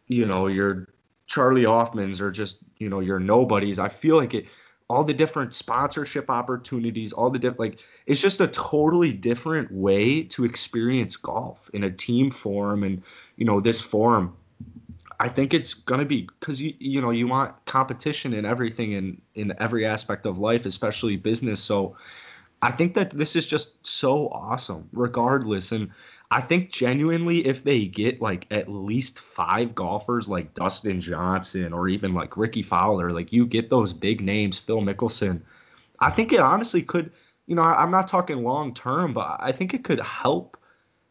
you 0.06 0.24
know 0.24 0.46
your 0.46 0.88
Charley 1.26 1.64
Hoffmans 1.64 2.22
or 2.22 2.30
just 2.30 2.60
you 2.78 2.88
know 2.88 3.00
your 3.00 3.20
nobodies 3.20 3.78
I 3.78 3.88
feel 3.88 4.16
like 4.16 4.32
it 4.32 4.46
all 4.90 5.04
the 5.04 5.14
different 5.14 5.54
sponsorship 5.54 6.28
opportunities 6.28 7.12
all 7.12 7.30
the 7.30 7.38
different 7.38 7.60
like 7.60 7.80
it's 8.06 8.20
just 8.20 8.40
a 8.40 8.48
totally 8.48 9.12
different 9.12 9.70
way 9.70 10.22
to 10.24 10.44
experience 10.44 11.14
golf 11.14 11.70
in 11.72 11.84
a 11.84 11.90
team 11.90 12.28
form 12.28 12.82
and 12.82 13.00
you 13.36 13.46
know 13.46 13.60
this 13.60 13.80
form. 13.80 14.36
I 15.20 15.28
think 15.28 15.54
it's 15.54 15.74
going 15.74 16.00
to 16.00 16.06
be 16.06 16.28
because 16.40 16.60
you 16.60 16.74
you 16.78 17.00
know 17.00 17.10
you 17.10 17.28
want 17.28 17.54
competition 17.66 18.34
in 18.34 18.44
everything 18.44 18.92
in 18.92 19.20
in 19.34 19.54
every 19.60 19.86
aspect 19.86 20.26
of 20.26 20.38
life 20.38 20.66
especially 20.66 21.16
business. 21.16 21.60
So 21.60 21.96
i 22.62 22.70
think 22.70 22.92
that 22.92 23.10
this 23.10 23.36
is 23.36 23.46
just 23.46 23.86
so 23.86 24.28
awesome 24.28 24.88
regardless. 24.92 25.72
And 25.72 25.90
i 26.30 26.40
think 26.40 26.70
genuinely 26.70 27.46
if 27.46 27.64
they 27.64 27.86
get 27.86 28.20
like 28.20 28.46
at 28.50 28.70
least 28.70 29.18
five 29.18 29.74
golfers 29.74 30.28
like 30.28 30.52
dustin 30.54 31.00
johnson 31.00 31.72
or 31.72 31.88
even 31.88 32.14
like 32.14 32.36
rickie 32.36 32.62
fowler 32.62 33.12
like 33.12 33.32
you 33.32 33.46
get 33.46 33.70
those 33.70 33.92
big 33.92 34.20
names 34.20 34.58
phil 34.58 34.80
mickelson 34.80 35.40
i 36.00 36.10
think 36.10 36.32
it 36.32 36.40
honestly 36.40 36.82
could 36.82 37.10
you 37.46 37.54
know 37.54 37.62
i'm 37.62 37.90
not 37.90 38.08
talking 38.08 38.42
long 38.42 38.72
term 38.74 39.12
but 39.12 39.36
i 39.40 39.52
think 39.52 39.74
it 39.74 39.84
could 39.84 40.00
help 40.00 40.56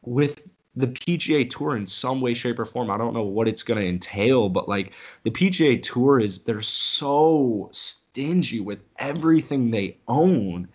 with 0.01 0.51
the 0.79 0.87
PGA 0.87 1.49
Tour 1.49 1.75
in 1.75 1.85
some 1.85 2.21
way, 2.21 2.33
shape, 2.33 2.59
or 2.59 2.65
form. 2.65 2.89
I 2.89 2.97
don't 2.97 3.13
know 3.13 3.23
what 3.23 3.47
it's 3.47 3.63
going 3.63 3.79
to 3.79 3.87
entail, 3.87 4.49
but 4.49 4.69
like 4.69 4.93
the 5.23 5.31
PGA 5.31 5.81
Tour 5.81 6.19
is, 6.19 6.43
they're 6.43 6.61
so 6.61 7.69
stingy 7.71 8.59
with 8.61 8.79
everything 8.97 9.71
they 9.71 9.97
own. 10.07 10.67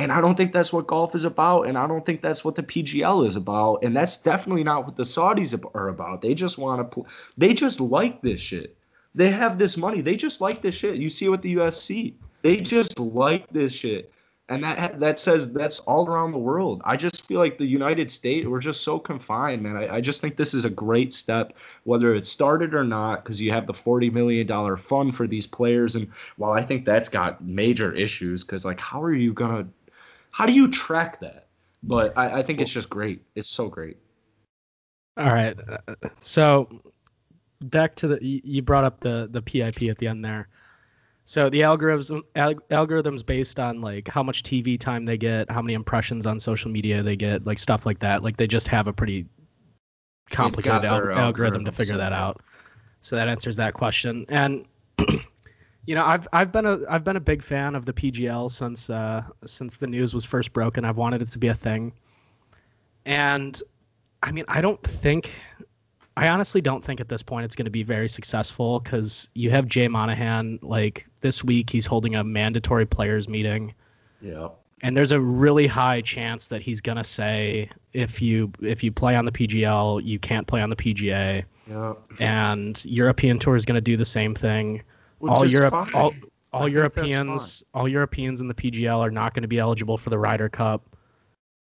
And 0.00 0.10
I 0.10 0.22
don't 0.22 0.34
think 0.34 0.54
that's 0.54 0.72
what 0.72 0.86
golf 0.86 1.14
is 1.14 1.24
about. 1.24 1.66
And 1.66 1.76
I 1.76 1.86
don't 1.86 2.06
think 2.06 2.22
that's 2.22 2.42
what 2.42 2.54
the 2.54 2.62
PGL 2.62 3.26
is 3.26 3.36
about. 3.36 3.80
And 3.82 3.94
that's 3.94 4.16
definitely 4.16 4.64
not 4.64 4.86
what 4.86 4.96
the 4.96 5.02
Saudis 5.02 5.62
are 5.74 5.88
about. 5.88 6.22
They 6.22 6.32
just 6.32 6.56
want 6.56 6.80
to, 6.80 6.84
pl- 6.84 7.06
they 7.36 7.52
just 7.52 7.82
like 7.82 8.22
this 8.22 8.40
shit. 8.40 8.78
They 9.14 9.30
have 9.30 9.58
this 9.58 9.76
money. 9.76 10.00
They 10.00 10.16
just 10.16 10.40
like 10.40 10.62
this 10.62 10.74
shit. 10.74 10.96
You 10.96 11.10
see 11.10 11.26
it 11.26 11.28
with 11.28 11.42
the 11.42 11.54
UFC. 11.54 12.14
They 12.40 12.56
just 12.56 12.98
like 12.98 13.46
this 13.50 13.74
shit 13.74 14.10
and 14.50 14.64
that 14.64 14.98
that 14.98 15.18
says 15.18 15.52
that's 15.52 15.78
all 15.80 16.08
around 16.08 16.32
the 16.32 16.38
world. 16.38 16.82
I 16.84 16.96
just 16.96 17.24
feel 17.24 17.38
like 17.38 17.56
the 17.56 17.66
United 17.66 18.10
States 18.10 18.46
we're 18.46 18.58
just 18.58 18.82
so 18.82 18.98
confined, 18.98 19.62
man. 19.62 19.76
I, 19.76 19.96
I 19.96 20.00
just 20.00 20.20
think 20.20 20.36
this 20.36 20.54
is 20.54 20.64
a 20.64 20.70
great 20.70 21.14
step, 21.14 21.56
whether 21.84 22.14
it 22.14 22.26
started 22.26 22.74
or 22.74 22.82
not, 22.82 23.22
because 23.22 23.40
you 23.40 23.52
have 23.52 23.68
the 23.68 23.72
forty 23.72 24.10
million 24.10 24.46
dollar 24.48 24.76
fund 24.76 25.14
for 25.14 25.28
these 25.28 25.46
players, 25.46 25.94
and 25.94 26.08
while 26.36 26.50
I 26.50 26.62
think 26.62 26.84
that's 26.84 27.08
got 27.08 27.42
major 27.44 27.92
issues, 27.92 28.42
because 28.42 28.64
like 28.64 28.80
how 28.80 29.00
are 29.00 29.14
you 29.14 29.32
gonna, 29.32 29.68
how 30.30 30.46
do 30.46 30.52
you 30.52 30.68
track 30.68 31.20
that? 31.20 31.48
But 31.82 32.16
I, 32.16 32.38
I 32.38 32.42
think 32.42 32.60
it's 32.60 32.72
just 32.72 32.90
great. 32.90 33.22
It's 33.34 33.48
so 33.48 33.68
great. 33.68 33.96
All 35.16 35.32
right. 35.32 35.58
So 36.20 36.68
back 37.62 37.94
to 37.96 38.08
the 38.08 38.18
you 38.22 38.62
brought 38.62 38.84
up 38.84 39.00
the 39.00 39.28
the 39.30 39.42
PIP 39.42 39.82
at 39.90 39.98
the 39.98 40.08
end 40.08 40.24
there. 40.24 40.48
So 41.24 41.48
the 41.48 41.60
algorithms 41.60 42.22
al- 42.34 42.54
algorithms 42.70 43.24
based 43.24 43.60
on 43.60 43.80
like 43.80 44.08
how 44.08 44.22
much 44.22 44.42
TV 44.42 44.78
time 44.78 45.04
they 45.04 45.16
get, 45.16 45.50
how 45.50 45.62
many 45.62 45.74
impressions 45.74 46.26
on 46.26 46.40
social 46.40 46.70
media 46.70 47.02
they 47.02 47.16
get, 47.16 47.46
like 47.46 47.58
stuff 47.58 47.86
like 47.86 47.98
that. 48.00 48.22
Like 48.22 48.36
they 48.36 48.46
just 48.46 48.68
have 48.68 48.86
a 48.86 48.92
pretty 48.92 49.26
complicated 50.30 50.84
al- 50.84 51.10
algorithm 51.10 51.64
to 51.64 51.72
figure 51.72 51.96
that 51.96 52.12
out. 52.12 52.42
So 53.00 53.16
that 53.16 53.28
answers 53.28 53.56
that 53.56 53.74
question. 53.74 54.26
And 54.28 54.64
you 55.86 55.94
know, 55.94 56.04
I've 56.04 56.28
I've 56.32 56.52
been 56.52 56.66
a 56.66 56.78
I've 56.88 57.04
been 57.04 57.16
a 57.16 57.20
big 57.20 57.42
fan 57.42 57.74
of 57.74 57.84
the 57.86 57.92
PGL 57.92 58.50
since 58.50 58.90
uh 58.90 59.22
since 59.44 59.78
the 59.78 59.86
news 59.86 60.14
was 60.14 60.24
first 60.24 60.52
broken. 60.52 60.84
I've 60.84 60.96
wanted 60.96 61.22
it 61.22 61.30
to 61.32 61.38
be 61.38 61.48
a 61.48 61.54
thing. 61.54 61.92
And 63.06 63.60
I 64.22 64.32
mean, 64.32 64.44
I 64.48 64.60
don't 64.60 64.82
think 64.82 65.30
I 66.16 66.28
honestly 66.28 66.60
don't 66.60 66.84
think 66.84 67.00
at 67.00 67.08
this 67.08 67.22
point 67.22 67.44
it's 67.46 67.56
going 67.56 67.64
to 67.64 67.70
be 67.70 67.82
very 67.82 68.08
successful 68.08 68.80
because 68.80 69.28
you 69.34 69.50
have 69.50 69.66
Jay 69.66 69.88
Monahan. 69.88 70.58
Like 70.62 71.06
this 71.22 71.42
week, 71.42 71.70
he's 71.70 71.86
holding 71.86 72.16
a 72.16 72.24
mandatory 72.24 72.84
players 72.86 73.28
meeting. 73.28 73.74
Yeah. 74.20 74.48
and 74.82 74.94
there's 74.96 75.12
a 75.12 75.20
really 75.20 75.66
high 75.66 76.02
chance 76.02 76.46
that 76.48 76.60
he's 76.62 76.80
gonna 76.82 77.04
say 77.04 77.70
if 77.94 78.20
you 78.20 78.52
if 78.60 78.84
you 78.84 78.92
play 78.92 79.16
on 79.16 79.24
the 79.24 79.32
PGL, 79.32 80.04
you 80.04 80.18
can't 80.18 80.46
play 80.46 80.60
on 80.60 80.68
the 80.68 80.76
PGA, 80.76 81.42
Yeah. 81.66 81.94
and 82.18 82.84
European 82.84 83.38
Tour 83.38 83.56
is 83.56 83.64
gonna 83.64 83.80
do 83.80 83.96
the 83.96 84.04
same 84.04 84.34
thing. 84.34 84.82
All 85.22 85.46
Europe, 85.46 85.70
fine. 85.70 85.94
all 85.94 86.12
all 86.52 86.62
I 86.62 86.64
think 86.64 86.74
that's 86.94 87.08
Europeans, 87.08 87.64
all 87.74 87.88
Europeans 87.88 88.40
in 88.40 88.48
the 88.48 88.54
PGL 88.54 88.98
are 88.98 89.10
not 89.10 89.34
going 89.34 89.42
to 89.42 89.48
be 89.48 89.58
eligible 89.58 89.96
for 89.96 90.10
the 90.10 90.18
Ryder 90.18 90.48
Cup. 90.48 90.82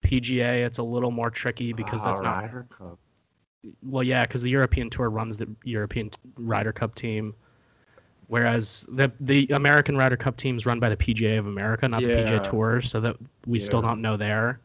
PGA, 0.04 0.64
it's 0.64 0.78
a 0.78 0.82
little 0.82 1.10
more 1.10 1.30
tricky 1.30 1.72
because 1.72 2.02
that's 2.02 2.20
Ah, 2.20 2.24
not 2.24 2.42
Ryder 2.44 2.66
Cup. 2.70 2.98
well, 3.82 4.02
yeah, 4.02 4.24
because 4.26 4.42
the 4.42 4.50
European 4.50 4.88
Tour 4.90 5.10
runs 5.10 5.36
the 5.36 5.48
European 5.64 6.10
Ryder 6.36 6.72
Cup 6.72 6.94
team, 6.94 7.34
whereas 8.28 8.86
the 8.90 9.12
the 9.20 9.46
American 9.50 9.96
Ryder 9.96 10.16
Cup 10.16 10.36
team's 10.36 10.64
run 10.66 10.80
by 10.80 10.88
the 10.88 10.96
PGA 10.96 11.38
of 11.38 11.46
America, 11.46 11.86
not 11.86 12.02
the 12.02 12.08
PGA 12.08 12.42
Tour, 12.42 12.80
so 12.80 13.00
that 13.00 13.16
we 13.46 13.58
still 13.58 13.82
don't 13.82 14.00
know 14.00 14.16
there. 14.16 14.60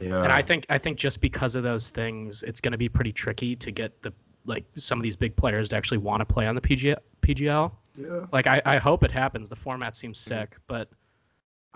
Yeah. 0.00 0.22
And 0.24 0.32
I 0.32 0.42
think 0.42 0.66
I 0.68 0.78
think 0.78 0.98
just 0.98 1.20
because 1.20 1.54
of 1.54 1.62
those 1.62 1.90
things, 1.90 2.42
it's 2.42 2.60
going 2.60 2.72
to 2.72 2.78
be 2.78 2.88
pretty 2.88 3.12
tricky 3.12 3.54
to 3.56 3.70
get 3.70 4.02
the 4.02 4.12
like 4.44 4.64
some 4.76 4.98
of 4.98 5.02
these 5.02 5.16
big 5.16 5.34
players 5.36 5.68
to 5.70 5.76
actually 5.76 5.98
want 5.98 6.20
to 6.20 6.24
play 6.24 6.46
on 6.46 6.54
the 6.54 6.60
PGA 6.60 6.96
PGL. 7.22 7.72
yeah. 7.96 8.26
Like 8.32 8.46
I, 8.46 8.60
I 8.64 8.78
hope 8.78 9.04
it 9.04 9.10
happens. 9.10 9.48
The 9.48 9.56
format 9.56 9.96
seems 9.96 10.20
mm-hmm. 10.20 10.40
sick, 10.40 10.56
but 10.66 10.90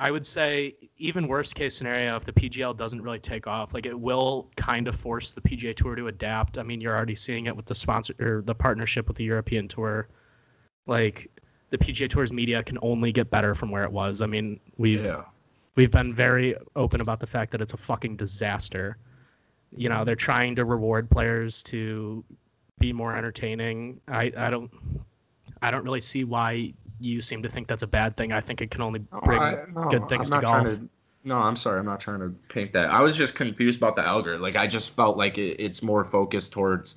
I 0.01 0.13
would 0.13 0.25
say 0.25 0.77
even 0.97 1.27
worst 1.27 1.57
case 1.57 1.75
scenario 1.75 2.15
if 2.15 2.25
the 2.25 2.33
PGL 2.33 2.77
doesn't 2.77 3.03
really 3.03 3.19
take 3.19 3.49
off, 3.49 3.75
like 3.75 3.85
it 3.85 3.99
will 3.99 4.49
kind 4.57 4.87
of 4.87 4.95
force 4.95 5.33
the 5.33 5.41
PGA 5.41 5.75
Tour 5.75 5.97
to 5.97 6.07
adapt. 6.07 6.57
I 6.57 6.63
mean, 6.63 6.81
you're 6.81 6.95
already 6.95 7.17
seeing 7.17 7.47
it 7.47 7.57
with 7.57 7.67
the 7.67 7.75
sponsor 7.75 8.15
or 8.21 8.43
the 8.47 8.55
partnership 8.55 9.09
with 9.09 9.17
the 9.17 9.25
European 9.25 9.67
Tour. 9.67 10.09
Like 10.87 11.29
the 11.71 11.79
PGA 11.79 12.09
Tour's 12.09 12.33
media 12.33 12.63
can 12.63 12.79
only 12.81 13.11
get 13.11 13.29
better 13.29 13.55
from 13.55 13.73
where 13.73 13.83
it 13.83 13.91
was. 13.91 14.21
I 14.21 14.27
mean, 14.27 14.61
we've 14.77 15.05
Yeah. 15.05 15.25
we've 15.75 15.91
been 15.91 16.15
very 16.15 16.55
open 16.77 17.01
about 17.01 17.19
the 17.19 17.27
fact 17.27 17.51
that 17.53 17.61
it's 17.61 17.73
a 17.73 17.77
fucking 17.77 18.17
disaster. 18.17 18.99
You 19.77 19.89
know, 19.89 20.05
they're 20.05 20.15
trying 20.15 20.55
to 20.57 20.65
reward 20.65 21.11
players 21.11 21.63
to 21.65 22.25
be 22.79 22.93
more 22.93 23.17
entertaining. 23.17 24.01
I, 24.09 24.33
I 24.37 24.51
don't 24.51 24.71
I 25.63 25.71
don't 25.71 25.85
really 25.85 26.01
see 26.01 26.25
why 26.25 26.73
you 27.01 27.21
seem 27.21 27.43
to 27.43 27.49
think 27.49 27.69
that's 27.69 27.83
a 27.83 27.87
bad 27.87 28.17
thing. 28.17 28.33
I 28.33 28.41
think 28.41 28.61
it 28.61 28.71
can 28.71 28.83
only 28.83 29.01
No, 29.13 29.21
bring 29.25 29.41
I- 29.41 29.65
no, 29.75 29.89
good 29.89 30.09
things 30.09 30.31
to 30.31 30.41
golf. 30.41 30.65
to- 30.67 30.89
no, 31.25 31.37
I'm 31.37 31.57
sorry. 31.57 31.81
I'm 31.81 31.87
not 31.87 32.01
trying 32.01 32.21
to 32.21 32.31
paint 32.49 32.73
that. 32.73 32.87
I 32.91 33.01
was 33.03 33.17
just 33.17 33.35
confused 33.35 33.79
about 33.81 33.97
the 33.97 34.07
algorithm. 34.07 34.41
Like, 34.41 34.57
I 34.57 34.67
just 34.67 34.91
felt 34.95 35.17
like 35.19 35.37
it, 35.37 35.61
it's 35.61 35.83
more 35.83 36.05
focused 36.05 36.53
towards 36.53 36.95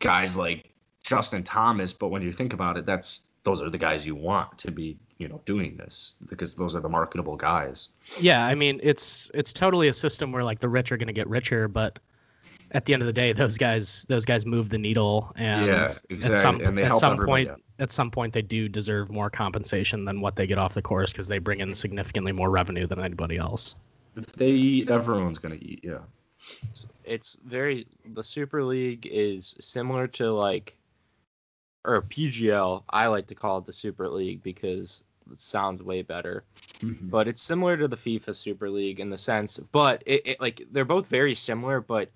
guys 0.00 0.36
like 0.36 0.70
Justin 1.02 1.42
Thomas. 1.42 1.92
But 1.92 2.08
when 2.08 2.22
you 2.22 2.30
think 2.30 2.52
about 2.52 2.76
it, 2.76 2.84
that's 2.86 3.24
those 3.42 3.60
are 3.62 3.70
the 3.70 3.78
guys 3.78 4.06
you 4.06 4.14
want 4.14 4.56
to 4.58 4.70
be, 4.70 4.96
you 5.18 5.28
know, 5.28 5.40
doing 5.44 5.76
this 5.76 6.14
because 6.28 6.54
those 6.54 6.74
are 6.76 6.80
the 6.80 6.88
marketable 6.88 7.36
guys. 7.36 7.88
Yeah, 8.20 8.44
I 8.44 8.54
mean 8.54 8.80
it's 8.82 9.30
it's 9.34 9.52
totally 9.52 9.88
a 9.88 9.92
system 9.92 10.30
where 10.30 10.44
like 10.44 10.60
the 10.60 10.68
rich 10.68 10.92
are 10.92 10.96
going 10.96 11.08
to 11.08 11.12
get 11.12 11.28
richer, 11.28 11.66
but 11.66 11.98
at 12.74 12.84
the 12.84 12.92
end 12.92 13.02
of 13.02 13.06
the 13.06 13.12
day, 13.12 13.32
those 13.32 13.56
guys 13.56 14.04
those 14.08 14.24
guys 14.24 14.44
move 14.44 14.68
the 14.68 14.78
needle, 14.78 15.32
and 15.36 15.66
Yeah, 15.66 15.84
at 15.84 16.36
some 16.36 16.60
and 16.60 16.76
they 16.76 16.82
at 16.82 16.88
help 16.88 17.00
some 17.00 17.18
point 17.18 17.48
out. 17.48 17.60
at 17.78 17.90
some 17.90 18.10
point 18.10 18.32
they 18.32 18.42
do 18.42 18.68
deserve 18.68 19.10
more 19.10 19.30
compensation 19.30 20.04
than 20.04 20.20
what 20.20 20.36
they 20.36 20.46
get 20.46 20.58
off 20.58 20.74
the 20.74 20.82
course 20.82 21.12
because 21.12 21.28
they 21.28 21.38
bring 21.38 21.60
in 21.60 21.72
significantly 21.72 22.32
more 22.32 22.50
revenue 22.50 22.86
than 22.86 23.00
anybody 23.00 23.38
else. 23.38 23.76
If 24.16 24.26
they 24.32 24.50
eat, 24.50 24.90
everyone's 24.90 25.38
gonna 25.38 25.54
eat. 25.60 25.80
Yeah. 25.82 25.98
it's 27.04 27.38
very 27.46 27.86
the 28.12 28.22
Super 28.24 28.62
League 28.64 29.06
is 29.10 29.56
similar 29.60 30.06
to 30.08 30.30
like 30.32 30.76
or 31.84 32.02
PGL. 32.02 32.82
I 32.90 33.06
like 33.06 33.26
to 33.28 33.34
call 33.34 33.58
it 33.58 33.66
the 33.66 33.72
Super 33.72 34.08
League 34.08 34.42
because 34.42 35.04
it 35.30 35.38
sounds 35.38 35.82
way 35.82 36.02
better. 36.02 36.44
Mm-hmm. 36.80 37.08
But 37.08 37.28
it's 37.28 37.42
similar 37.42 37.76
to 37.76 37.88
the 37.88 37.96
FIFA 37.96 38.34
Super 38.34 38.68
League 38.68 39.00
in 39.00 39.10
the 39.10 39.16
sense, 39.16 39.58
but 39.72 40.02
it, 40.06 40.22
it 40.26 40.40
like 40.40 40.62
they're 40.72 40.84
both 40.84 41.06
very 41.06 41.34
similar, 41.34 41.80
but 41.80 42.10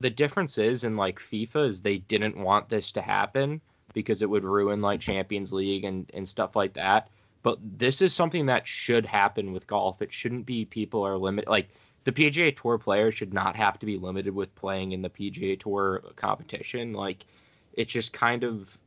the 0.00 0.10
difference 0.10 0.58
is 0.58 0.84
in 0.84 0.96
like 0.96 1.18
FIFA 1.18 1.66
is 1.66 1.80
they 1.80 1.98
didn't 1.98 2.36
want 2.36 2.68
this 2.68 2.92
to 2.92 3.02
happen 3.02 3.60
because 3.94 4.22
it 4.22 4.28
would 4.28 4.44
ruin 4.44 4.80
like 4.80 5.00
Champions 5.00 5.52
League 5.52 5.84
and, 5.84 6.10
and 6.14 6.26
stuff 6.26 6.54
like 6.54 6.74
that. 6.74 7.08
But 7.42 7.58
this 7.78 8.02
is 8.02 8.12
something 8.12 8.44
that 8.46 8.66
should 8.66 9.06
happen 9.06 9.52
with 9.52 9.66
golf. 9.66 10.02
It 10.02 10.12
shouldn't 10.12 10.46
be 10.46 10.64
people 10.64 11.02
are 11.06 11.16
limited 11.16 11.48
like 11.48 11.68
the 12.06 12.12
PGA 12.12 12.54
Tour 12.54 12.78
players 12.78 13.16
should 13.16 13.34
not 13.34 13.56
have 13.56 13.80
to 13.80 13.84
be 13.86 13.98
limited 13.98 14.32
with 14.32 14.54
playing 14.54 14.92
in 14.92 15.02
the 15.02 15.10
PGA 15.10 15.58
Tour 15.58 16.04
competition. 16.14 16.92
Like, 16.92 17.26
it's 17.72 17.92
just 17.92 18.12
kind 18.12 18.44
of, 18.44 18.78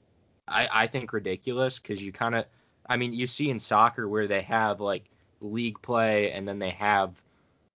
I, 0.47 0.69
I 0.71 0.87
think, 0.87 1.11
ridiculous 1.11 1.79
because 1.79 2.01
you 2.01 2.13
kind 2.13 2.33
of, 2.33 2.45
I 2.87 2.95
mean, 2.95 3.11
you 3.11 3.27
see 3.27 3.49
in 3.49 3.59
soccer 3.59 4.07
where 4.07 4.25
they 4.25 4.41
have 4.43 4.79
like 4.79 5.09
league 5.41 5.81
play 5.81 6.31
and 6.31 6.47
then 6.47 6.59
they 6.59 6.69
have 6.69 7.21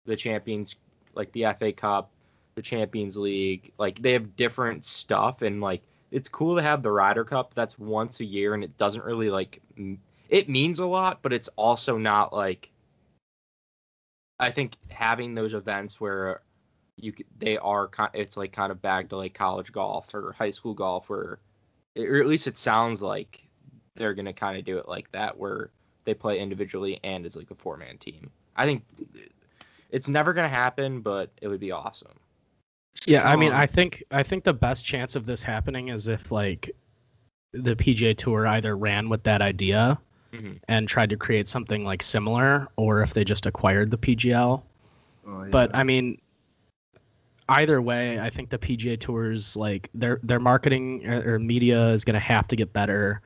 the 0.05 0.15
champions, 0.15 0.77
like 1.13 1.29
the 1.33 1.47
FA 1.59 1.73
Cup, 1.73 2.09
the 2.55 2.61
Champions 2.61 3.17
League. 3.17 3.71
Like, 3.77 4.01
they 4.01 4.13
have 4.13 4.35
different 4.35 4.85
stuff 4.85 5.41
and 5.41 5.61
like, 5.61 5.81
it's 6.11 6.29
cool 6.29 6.55
to 6.55 6.61
have 6.61 6.83
the 6.83 6.91
Ryder 6.91 7.23
Cup. 7.23 7.53
That's 7.55 7.79
once 7.79 8.19
a 8.19 8.25
year 8.25 8.53
and 8.53 8.63
it 8.63 8.77
doesn't 8.77 9.03
really 9.03 9.29
like, 9.29 9.61
m- 9.77 9.99
it 10.29 10.47
means 10.49 10.79
a 10.79 10.85
lot, 10.85 11.19
but 11.21 11.33
it's 11.33 11.49
also 11.55 11.97
not 11.97 12.33
like, 12.33 12.69
I 14.39 14.51
think 14.51 14.75
having 14.89 15.35
those 15.35 15.53
events 15.53 16.01
where 16.01 16.41
you 16.97 17.13
they 17.39 17.57
are 17.57 17.89
it's 18.13 18.37
like 18.37 18.51
kind 18.51 18.71
of 18.71 18.81
back 18.81 19.09
to 19.09 19.17
like 19.17 19.33
college 19.33 19.71
golf 19.71 20.13
or 20.13 20.33
high 20.37 20.51
school 20.51 20.73
golf 20.73 21.09
where 21.09 21.39
or 21.97 22.17
at 22.17 22.27
least 22.27 22.47
it 22.47 22.57
sounds 22.57 23.01
like 23.01 23.43
they're 23.95 24.13
to 24.25 24.33
kind 24.33 24.57
of 24.57 24.65
do 24.65 24.77
it 24.77 24.87
like 24.87 25.11
that 25.11 25.37
where 25.37 25.69
they 26.05 26.13
play 26.13 26.39
individually 26.39 26.99
and 27.03 27.25
as 27.25 27.35
like 27.35 27.51
a 27.51 27.55
four 27.55 27.77
man 27.77 27.97
team. 27.97 28.29
I 28.55 28.65
think 28.65 28.83
it's 29.89 30.07
never 30.07 30.33
to 30.49 30.55
happen, 30.55 31.01
but 31.01 31.29
it 31.41 31.47
would 31.47 31.59
be 31.59 31.71
awesome. 31.71 32.19
Yeah, 33.05 33.27
I 33.29 33.35
mean, 33.35 33.51
Um, 33.51 33.57
I 33.59 33.65
think 33.67 34.03
I 34.11 34.23
think 34.23 34.43
the 34.43 34.53
best 34.53 34.85
chance 34.85 35.15
of 35.15 35.25
this 35.25 35.43
happening 35.43 35.89
is 35.89 36.07
if 36.07 36.31
like 36.31 36.71
the 37.51 37.75
PGA 37.75 38.15
Tour 38.15 38.47
either 38.47 38.75
ran 38.77 39.09
with 39.09 39.23
that 39.23 39.41
idea 39.41 39.99
Mhm. 40.33 40.59
and 40.67 40.87
tried 40.87 41.09
to 41.11 41.17
create 41.17 41.47
something 41.47 41.83
like 41.85 42.01
similar, 42.01 42.67
or 42.77 43.01
if 43.01 43.13
they 43.13 43.23
just 43.23 43.45
acquired 43.45 43.91
the 43.91 43.97
PGL. 43.97 44.63
Oh, 45.27 45.45
But. 45.51 45.75
I 45.75 45.83
mean, 45.83 46.17
either 47.49 47.81
way, 47.81 48.19
I 48.19 48.29
think 48.29 48.49
the 48.49 48.57
PGA 48.57 48.97
Tours 48.97 49.55
like 49.55 49.89
their 49.93 50.19
their 50.23 50.39
marketing 50.39 51.05
or, 51.07 51.35
or 51.35 51.39
media 51.39 51.89
is 51.89 52.03
going 52.05 52.15
to 52.15 52.19
have 52.19 52.47
to 52.47 52.55
get 52.55 52.73
better. 52.73 53.21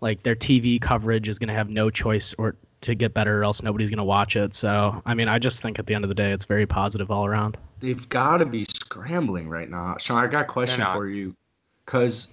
Like 0.00 0.22
their 0.22 0.36
TV 0.36 0.78
coverage 0.78 1.28
is 1.28 1.38
going 1.38 1.48
to 1.48 1.54
have 1.54 1.70
no 1.70 1.88
choice 1.90 2.34
or 2.36 2.56
to 2.82 2.94
get 2.94 3.14
better, 3.14 3.40
or 3.40 3.44
else 3.44 3.62
nobody's 3.62 3.88
going 3.88 3.98
to 3.98 4.04
watch 4.04 4.36
it. 4.36 4.54
So 4.54 5.02
I 5.06 5.14
mean, 5.14 5.28
I 5.28 5.38
just 5.38 5.62
think 5.62 5.78
at 5.78 5.86
the 5.86 5.94
end 5.94 6.04
of 6.04 6.08
the 6.08 6.14
day, 6.14 6.30
it's 6.32 6.44
very 6.44 6.66
positive 6.66 7.10
all 7.10 7.24
around. 7.24 7.56
They've 7.84 8.08
got 8.08 8.38
to 8.38 8.46
be 8.46 8.64
scrambling 8.64 9.48
right 9.48 9.68
now. 9.68 9.96
Sean, 9.98 10.22
I 10.24 10.26
got 10.26 10.42
a 10.42 10.46
question 10.46 10.84
for 10.92 11.06
you, 11.08 11.34
because, 11.84 12.28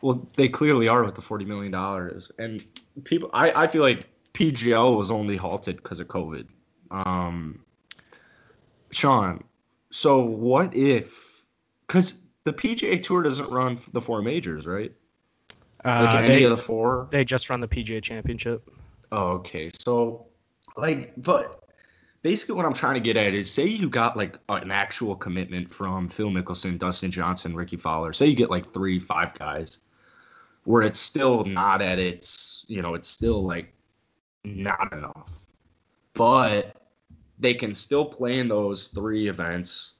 well, 0.00 0.26
they 0.36 0.48
clearly 0.48 0.88
are 0.88 1.04
with 1.04 1.14
the 1.14 1.20
forty 1.20 1.44
million 1.44 1.72
dollars, 1.72 2.30
and 2.38 2.64
people. 3.04 3.30
I 3.32 3.52
I 3.64 3.66
feel 3.66 3.82
like 3.82 4.08
PGL 4.34 4.96
was 4.96 5.10
only 5.10 5.36
halted 5.36 5.76
because 5.76 6.00
of 6.00 6.08
COVID. 6.08 6.46
Um, 6.90 7.60
Sean, 8.90 9.44
so 9.90 10.20
what 10.20 10.74
if? 10.74 11.44
Because 11.86 12.14
the 12.44 12.52
PGA 12.52 13.02
Tour 13.02 13.22
doesn't 13.22 13.50
run 13.50 13.76
the 13.92 14.00
four 14.00 14.22
majors, 14.22 14.66
right? 14.66 14.92
Like 15.84 16.14
Uh, 16.14 16.18
any 16.18 16.28
they, 16.28 16.42
of 16.44 16.50
the 16.50 16.56
four. 16.56 17.08
they 17.10 17.24
just 17.24 17.48
run 17.50 17.60
the 17.60 17.68
PGA 17.68 18.02
Championship. 18.02 18.68
Oh, 19.12 19.28
okay. 19.38 19.70
So, 19.72 20.26
like, 20.76 21.12
but 21.16 21.59
basically, 22.22 22.54
what 22.54 22.66
I'm 22.66 22.74
trying 22.74 22.94
to 22.94 23.00
get 23.00 23.16
at 23.16 23.34
is 23.34 23.50
say 23.50 23.66
you 23.66 23.88
got 23.88 24.16
like 24.16 24.36
an 24.48 24.70
actual 24.70 25.16
commitment 25.16 25.70
from 25.70 26.08
Phil 26.08 26.28
Mickelson, 26.30 26.78
Dustin 26.78 27.10
Johnson, 27.10 27.54
Rickie 27.54 27.76
Fowler. 27.76 28.12
Say 28.12 28.26
you 28.26 28.34
get 28.34 28.50
like 28.50 28.72
three, 28.72 28.98
five 28.98 29.34
guys, 29.34 29.80
where 30.64 30.82
it's 30.82 31.00
still 31.00 31.44
not 31.44 31.82
at 31.82 31.98
its, 31.98 32.64
you 32.68 32.82
know, 32.82 32.94
it's 32.94 33.08
still 33.08 33.44
like 33.44 33.72
not 34.44 34.92
enough. 34.92 35.40
But 36.14 36.76
they 37.38 37.54
can 37.54 37.72
still 37.72 38.04
play 38.04 38.38
in 38.38 38.48
those 38.48 38.88
three 38.88 39.28
events. 39.28 39.94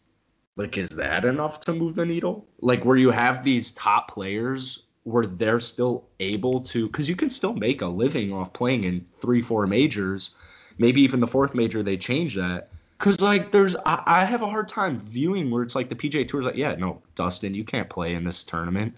Like, 0.56 0.76
is 0.76 0.90
that 0.90 1.24
enough 1.24 1.60
to 1.60 1.72
move 1.72 1.94
the 1.94 2.04
needle? 2.04 2.46
Like, 2.60 2.84
where 2.84 2.98
you 2.98 3.10
have 3.10 3.42
these 3.42 3.72
top 3.72 4.10
players 4.10 4.84
where 5.04 5.24
they're 5.24 5.60
still 5.60 6.08
able 6.18 6.60
to, 6.60 6.86
because 6.86 7.08
you 7.08 7.16
can 7.16 7.30
still 7.30 7.54
make 7.54 7.80
a 7.80 7.86
living 7.86 8.32
off 8.32 8.52
playing 8.52 8.84
in 8.84 9.06
three, 9.22 9.40
four 9.40 9.66
majors. 9.66 10.34
Maybe 10.80 11.02
even 11.02 11.20
the 11.20 11.26
fourth 11.26 11.54
major, 11.54 11.82
they 11.82 11.99
change 11.99 12.34
that. 12.37 12.70
Because, 12.99 13.20
like, 13.20 13.52
there's, 13.52 13.76
I, 13.84 14.02
I 14.06 14.25
have 14.25 14.40
a 14.40 14.49
hard 14.49 14.66
time 14.66 14.99
viewing 14.99 15.50
where 15.50 15.62
it's 15.62 15.75
like 15.75 15.90
the 15.90 15.94
PGA 15.94 16.26
Tour's 16.26 16.46
like, 16.46 16.56
yeah, 16.56 16.75
no, 16.75 17.02
Dustin, 17.14 17.54
you 17.54 17.64
can't 17.64 17.88
play 17.88 18.14
in 18.14 18.25
this 18.25 18.42
tournament. 18.42 18.94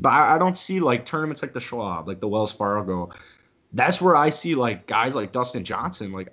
But 0.00 0.12
I, 0.12 0.34
I 0.34 0.38
don't 0.38 0.56
see 0.56 0.80
like 0.80 1.04
tournaments 1.04 1.42
like 1.42 1.52
the 1.52 1.60
Schwab, 1.60 2.08
like 2.08 2.20
the 2.20 2.28
Wells 2.28 2.52
Fargo. 2.52 3.10
That's 3.74 4.00
where 4.00 4.16
I 4.16 4.30
see 4.30 4.54
like 4.54 4.86
guys 4.86 5.14
like 5.14 5.32
Dustin 5.32 5.62
Johnson, 5.62 6.10
like 6.10 6.28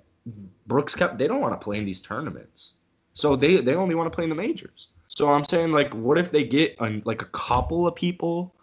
Brooks 0.66 0.94
Koepka 0.94 1.18
they 1.18 1.26
don't 1.26 1.40
want 1.40 1.58
to 1.58 1.62
play 1.62 1.78
in 1.78 1.84
these 1.84 2.00
tournaments. 2.00 2.72
So 3.12 3.36
they 3.36 3.56
they 3.56 3.74
only 3.74 3.94
want 3.94 4.10
to 4.10 4.14
play 4.14 4.24
in 4.24 4.30
the 4.30 4.36
majors. 4.36 4.88
So 5.08 5.30
I'm 5.30 5.44
saying 5.44 5.72
like 5.72 5.92
what 5.94 6.18
if 6.18 6.30
they 6.30 6.44
get 6.44 6.76
a, 6.80 7.02
like 7.04 7.22
a 7.22 7.26
couple 7.26 7.86
of 7.86 7.94
people 7.94 8.53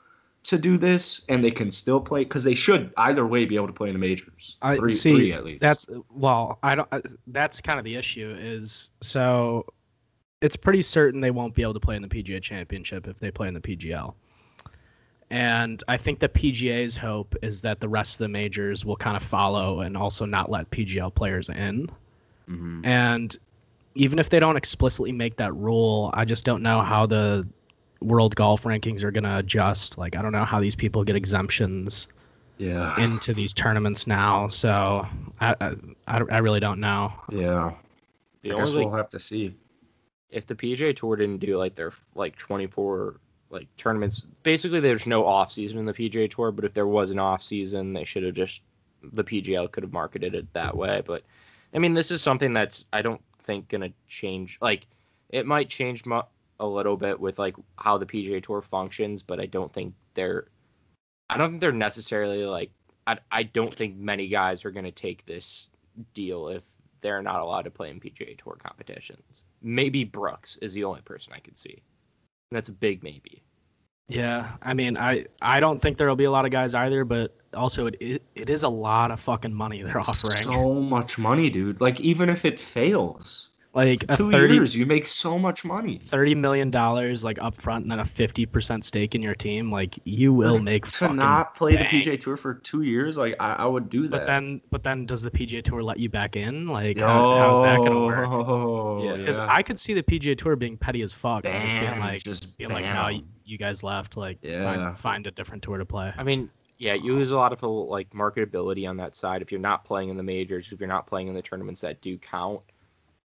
to 0.44 0.58
do 0.58 0.78
this 0.78 1.22
and 1.30 1.44
they 1.44 1.52
can 1.52 1.70
still 1.70 2.02
play 2.02 2.24
because 2.24 2.44
they 2.44 2.56
should 2.56 2.92
either 2.98 3.28
way 3.28 3.46
be 3.46 3.56
able 3.56 3.68
to 3.68 3.74
play 3.74 3.90
in 3.90 3.94
the 3.94 4.00
majors. 4.00 4.58
I 4.62 4.76
three, 4.76 4.92
see. 4.92 5.16
three 5.16 5.34
at 5.34 5.46
least. 5.46 5.62
That's 5.62 5.88
well, 6.10 6.60
I 6.64 6.76
don't. 6.76 6.90
That's 7.28 7.62
kind 7.62 7.78
of 7.78 7.86
the 7.86 7.96
issue. 7.96 8.36
Is 8.40 8.90
so, 9.02 9.66
it's 10.42 10.56
pretty 10.56 10.82
certain 10.82 11.20
they 11.20 11.32
won't 11.32 11.54
be 11.54 11.62
able 11.62 11.76
to 11.76 11.80
play 11.80 11.96
in 11.96 12.02
the 12.02 12.08
PGA 12.08 12.42
Championship 12.42 13.08
if 13.08 13.18
they 13.18 13.30
play 13.30 13.48
in 13.48 13.54
the 13.54 13.62
PGL. 13.62 14.14
And 15.30 15.82
I 15.88 15.96
think 15.96 16.20
the 16.20 16.28
PGA's 16.28 16.98
hope 16.98 17.36
is 17.42 17.62
that 17.62 17.80
the 17.80 17.88
rest 17.88 18.16
of 18.16 18.18
the 18.20 18.28
majors 18.28 18.84
will 18.84 18.98
kind 18.98 19.16
of 19.16 19.24
follow 19.24 19.80
and 19.80 19.96
also 19.96 20.26
not 20.26 20.52
let 20.52 20.70
PGL 20.72 21.16
players 21.16 21.48
in. 21.50 21.88
Mhm. 22.50 22.86
And 22.86 23.38
even 23.96 24.20
if 24.20 24.30
they 24.30 24.40
don't 24.42 24.58
explicitly 24.58 25.14
make 25.14 25.38
that 25.38 25.56
rule, 25.56 26.12
I 26.14 26.26
just 26.26 26.44
don't 26.44 26.62
know 26.62 26.82
how 26.82 27.06
the 27.06 27.48
world 28.02 28.36
golf 28.36 28.64
rankings 28.64 29.04
are 29.04 29.12
going 29.12 29.24
to 29.24 29.38
adjust. 29.38 29.98
Like, 29.98 30.16
I 30.16 30.22
don't 30.22 30.32
know 30.32 30.46
how 30.46 30.60
these 30.60 30.76
people 30.76 31.04
get 31.04 31.16
exemptions 31.16 32.08
yeah. 32.58 33.00
into 33.04 33.34
these 33.34 33.54
tournaments 33.54 34.08
now. 34.08 34.48
So 34.48 35.08
I, 35.40 35.56
I, 35.60 35.76
I 36.08 36.22
I 36.32 36.38
really 36.38 36.60
don't 36.60 36.80
know. 36.80 37.12
yeah. 37.32 37.74
The 38.44 38.54
I 38.54 38.58
guess 38.58 38.70
only 38.70 38.86
we'll 38.86 38.96
have 38.96 39.10
to 39.10 39.20
see. 39.20 39.56
if 40.32 40.48
the 40.48 40.56
PGA 40.56 40.96
Tour 40.96 41.16
didn't 41.16 41.40
do 41.40 41.58
like 41.58 41.76
their 41.76 41.94
like 42.16 42.36
24 42.38 43.20
like 43.50 43.68
tournaments, 43.78 44.26
basically 44.44 44.80
there's 44.80 45.06
no 45.06 45.26
off 45.26 45.52
season 45.52 45.78
in 45.78 45.86
the 45.86 45.94
PGA 45.94 46.30
Tour. 46.30 46.52
But 46.52 46.66
if 46.66 46.74
there 46.74 46.88
was 46.88 47.10
an 47.12 47.20
off 47.20 47.44
season, 47.44 47.94
they 47.94 48.06
should 48.06 48.24
have 48.24 48.36
just 48.36 48.64
the 49.14 49.24
PGL 49.24 49.72
could 49.72 49.84
have 49.84 49.94
marketed 49.94 50.36
it 50.36 50.52
that 50.54 50.76
way. 50.76 51.04
But 51.06 51.24
I 51.74 51.80
mean, 51.80 51.94
this 51.94 52.12
is 52.12 52.22
something 52.22 52.54
that's 52.54 52.86
I 52.94 53.02
don't 53.02 53.22
think 53.44 53.70
gonna 53.70 53.92
change. 54.08 54.58
Like 54.62 54.88
it 55.30 55.46
might 55.46 55.70
change 55.70 56.06
mu- 56.06 56.22
a 56.62 56.66
little 56.66 56.96
bit 56.96 57.20
with 57.20 57.40
like 57.40 57.56
how 57.78 57.98
the 57.98 58.06
PGA 58.06 58.42
Tour 58.42 58.62
functions, 58.62 59.22
but 59.22 59.40
I 59.40 59.48
don't 59.48 59.74
think 59.74 59.94
they're 60.14 60.48
I 61.30 61.38
don't 61.38 61.50
think 61.50 61.62
they're 61.62 61.72
necessarily 61.74 62.46
like 62.46 62.72
I 63.08 63.18
I 63.32 63.44
don't 63.44 63.74
think 63.74 63.98
many 63.98 64.28
guys 64.28 64.64
are 64.64 64.72
gonna 64.72 64.92
take 64.92 65.26
this 65.26 65.70
deal 66.14 66.48
if 66.48 66.64
they're 67.02 67.22
not 67.22 67.42
allowed 67.42 67.64
to 67.64 67.72
play 67.72 67.90
in 67.90 68.00
PGA 68.00 68.38
Tour 68.38 68.58
competitions. 68.64 69.44
Maybe 69.62 70.04
Brooks 70.04 70.58
is 70.58 70.74
the 70.74 70.84
only 70.84 71.02
person 71.02 71.34
I 71.34 71.40
could 71.40 71.58
see. 71.58 71.82
And 72.52 72.56
that's 72.56 72.70
a 72.70 72.74
big 72.74 73.04
maybe. 73.04 73.42
Yeah, 74.08 74.52
I 74.62 74.74
mean, 74.76 74.98
I 74.98 75.26
I 75.42 75.60
don't 75.60 75.82
think 75.82 75.98
there'll 75.98 76.16
be 76.16 76.26
a 76.26 76.32
lot 76.32 76.46
of 76.46 76.52
guys 76.52 76.76
either, 76.76 77.04
but 77.06 77.36
also 77.56 77.88
it 77.88 77.96
it, 78.00 78.24
it 78.36 78.50
is 78.52 78.62
a 78.62 78.70
lot 78.70 79.10
of 79.10 79.20
fucking 79.20 79.54
money 79.54 79.82
they're 79.82 80.00
offering. 80.08 80.44
So 80.44 80.76
much 80.76 81.18
money, 81.18 81.50
dude. 81.50 81.82
Like 81.82 82.00
even 82.02 82.30
if 82.30 82.46
it 82.46 82.60
fails, 82.60 83.50
like 83.74 84.04
a 84.10 84.18
two 84.18 84.32
30, 84.32 84.54
years, 84.54 84.76
you 84.76 84.86
make 84.86 85.08
so 85.08 85.40
much 85.40 85.64
money. 85.64 85.98
30 86.04 86.36
million 86.36 86.70
dollars 86.70 87.24
like 87.24 87.42
up 87.42 87.56
front 87.56 87.84
and 87.84 87.92
then 87.92 88.00
a 88.00 88.04
50% 88.04 88.84
stake 88.84 89.16
in 89.16 89.22
your 89.22 89.36
team, 89.36 89.72
like 89.72 89.98
you 90.04 90.34
will 90.34 90.60
make 90.60 90.88
to 90.88 91.14
not 91.14 91.56
play 91.56 91.74
the 91.74 91.84
bank. 91.84 91.90
PGA 91.90 92.20
Tour 92.20 92.36
for 92.36 92.56
two 92.56 92.82
years. 92.82 93.18
Like 93.18 93.36
I, 93.40 93.54
I 93.54 93.66
would 93.66 93.90
do 93.90 94.04
that. 94.04 94.12
But 94.12 94.26
then 94.26 94.62
but 94.72 94.84
then 94.84 95.06
does 95.06 95.22
the 95.22 95.32
PGA 95.32 95.64
Tour 95.64 95.82
let 95.84 96.00
you 96.00 96.10
back 96.10 96.36
in? 96.36 96.68
Like 96.68 97.00
how, 97.00 97.38
how's 97.38 97.62
that 97.62 97.78
going 97.78 97.92
to 97.92 98.06
work? 98.06 98.28
Oh, 98.28 99.04
Yeah. 99.04 99.16
Because 99.16 99.38
yeah. 99.38 99.48
I 99.50 99.64
could 99.64 99.80
see 99.80 99.94
the 99.94 100.04
PGA 100.04 100.38
Tour 100.38 100.56
being 100.56 100.76
petty 100.78 101.02
as 101.02 101.14
fuck 101.14 101.46
and 101.46 101.70
just 101.70 101.80
being 101.80 102.00
like 102.00 102.24
just 102.24 102.58
being 102.58 102.72
like, 102.72 102.84
ban 102.84 103.14
you, 103.16 103.24
you 103.46 103.58
guys 103.58 103.84
left. 103.84 104.18
Like, 104.18 104.40
Yeah. 104.42 104.64
find, 104.64 104.98
find 104.98 105.28
a 105.28 105.32
different 105.32 105.64
tour 105.64 105.78
to 105.78 105.86
play. 105.86 106.14
I 106.18 106.24
mean, 106.24 106.50
yeah, 106.78 106.96
you 106.96 107.14
lose 107.14 107.32
a 107.32 107.36
lot 107.36 107.54
of 107.54 107.62
like 107.62 108.10
marketability 108.10 108.90
on 108.90 108.98
that 108.98 109.16
side 109.16 109.42
if 109.42 109.52
you're 109.52 109.62
not 109.62 109.86
playing 109.86 110.10
in 110.10 110.18
the 110.18 110.24
majors, 110.24 110.68
if 110.72 110.80
you're 110.80 110.90
not 110.90 111.06
playing 111.08 111.28
in 111.28 111.36
the 111.36 111.42
tournaments 111.42 111.80
that 111.82 112.02
do 112.02 112.18
count. 112.18 112.60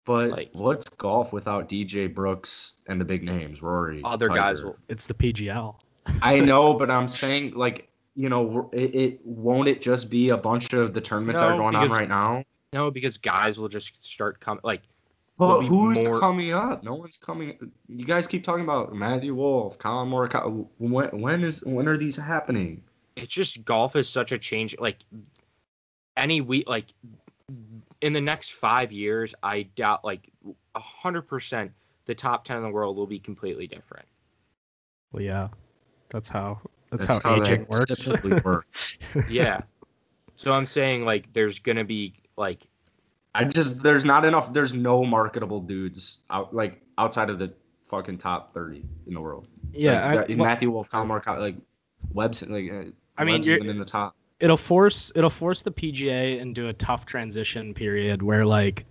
But 0.04 0.30
like- 0.30 0.50
what's 0.52 0.88
golf 0.88 1.32
without 1.32 1.68
DJ 1.68 2.12
Brooks 2.12 2.74
and 2.88 3.00
the 3.00 3.04
big 3.04 3.22
names, 3.22 3.62
Rory? 3.62 4.00
Other 4.04 4.28
guys 4.28 4.62
will 4.62 4.76
It's 4.88 5.06
the 5.06 5.14
PGL. 5.14 5.76
I 6.22 6.40
know, 6.50 6.74
but 6.74 6.90
I'm 6.90 7.08
saying 7.08 7.54
like 7.54 7.88
you 8.16 8.28
know, 8.28 8.70
it, 8.72 8.94
it 8.94 9.20
won't 9.26 9.66
it 9.66 9.80
just 9.82 10.08
be 10.08 10.28
a 10.28 10.36
bunch 10.36 10.72
of 10.72 10.94
the 10.94 11.00
tournaments 11.00 11.40
that 11.40 11.48
are 11.50 11.56
No, 11.56 11.62
going 11.62 11.74
on 11.74 11.88
right 11.88 12.08
now. 12.08 12.44
no 12.72 12.90
because 12.90 13.16
guys 13.18 13.58
will 13.58 13.68
just 13.68 14.04
start 14.04 14.38
coming 14.40 14.60
like 14.62 14.82
But 15.36 15.62
who's 15.62 15.98
more- 16.04 16.20
coming 16.20 16.52
up? 16.52 16.84
No 16.84 16.94
one's 16.94 17.16
coming. 17.16 17.72
You 17.88 18.04
guys 18.04 18.26
keep 18.28 18.44
talking 18.44 18.62
about 18.62 18.94
Matthew 18.94 19.34
Wolff, 19.34 19.78
Collin 19.78 20.08
Morikawa. 20.10 20.66
When 20.78 21.08
when 21.20 21.42
is 21.42 21.64
when 21.64 21.88
are 21.88 21.96
these 21.96 22.16
happening? 22.16 22.82
it's 23.16 23.32
just 23.32 23.64
golf 23.64 23.94
is 23.96 24.08
such 24.08 24.32
a 24.32 24.38
change 24.38 24.76
like 24.80 24.98
any 26.16 26.40
week 26.40 26.68
like 26.68 26.86
in 28.04 28.12
the 28.12 28.20
next 28.20 28.52
five 28.52 28.92
years 28.92 29.34
i 29.42 29.62
doubt 29.76 30.04
like 30.04 30.30
a 30.74 30.80
hundred 30.80 31.22
percent 31.22 31.72
the 32.06 32.14
top 32.14 32.44
10 32.44 32.58
in 32.58 32.62
the 32.62 32.68
world 32.68 32.96
will 32.96 33.06
be 33.06 33.18
completely 33.18 33.66
different 33.66 34.06
Well, 35.12 35.22
yeah, 35.22 35.48
that's 36.10 36.28
how 36.28 36.60
that's, 36.90 37.06
That's 37.06 37.22
how, 37.24 37.36
how 37.36 37.42
aging 37.42 37.66
works. 37.68 38.08
works. 38.44 38.98
yeah 39.28 39.60
so 40.34 40.52
i'm 40.52 40.66
saying 40.66 41.04
like 41.04 41.32
there's 41.32 41.58
gonna 41.58 41.84
be 41.84 42.14
like 42.36 42.66
I 43.36 43.42
just 43.42 43.82
there's 43.82 44.04
not 44.04 44.24
enough. 44.24 44.52
There's 44.52 44.72
no 44.74 45.04
marketable 45.04 45.58
dudes 45.60 46.20
out 46.30 46.54
like 46.54 46.80
outside 46.98 47.30
of 47.30 47.40
the 47.40 47.52
fucking 47.82 48.18
top 48.18 48.54
thirty 48.54 48.84
in 49.08 49.14
the 49.14 49.20
world. 49.20 49.48
yeah, 49.72 49.92
like, 49.92 50.04
I- 50.04 50.16
that- 50.28 50.28
well, 50.38 50.46
Matthew 50.46 50.70
Wolff, 50.70 50.88
Collin 50.88 51.08
Morikawa, 51.08 51.40
like 51.40 51.56
Webb 52.12 52.36
Simpson, 52.36 52.54
like 52.54 52.86
uh, 52.86 52.90
I 53.18 53.24
mean, 53.24 53.34
Webb's 53.34 53.46
you're- 53.48 53.58
even 53.58 53.70
in 53.70 53.78
the 53.80 53.84
top. 53.84 54.14
It'll 54.44 54.58
force 54.58 55.10
it'll 55.14 55.30
force 55.30 55.62
the 55.62 55.72
PGA 55.72 56.38
into 56.38 56.68
a 56.68 56.72
tough 56.74 57.06
transition 57.06 57.72
period 57.72 58.22
where 58.22 58.44
like 58.44 58.84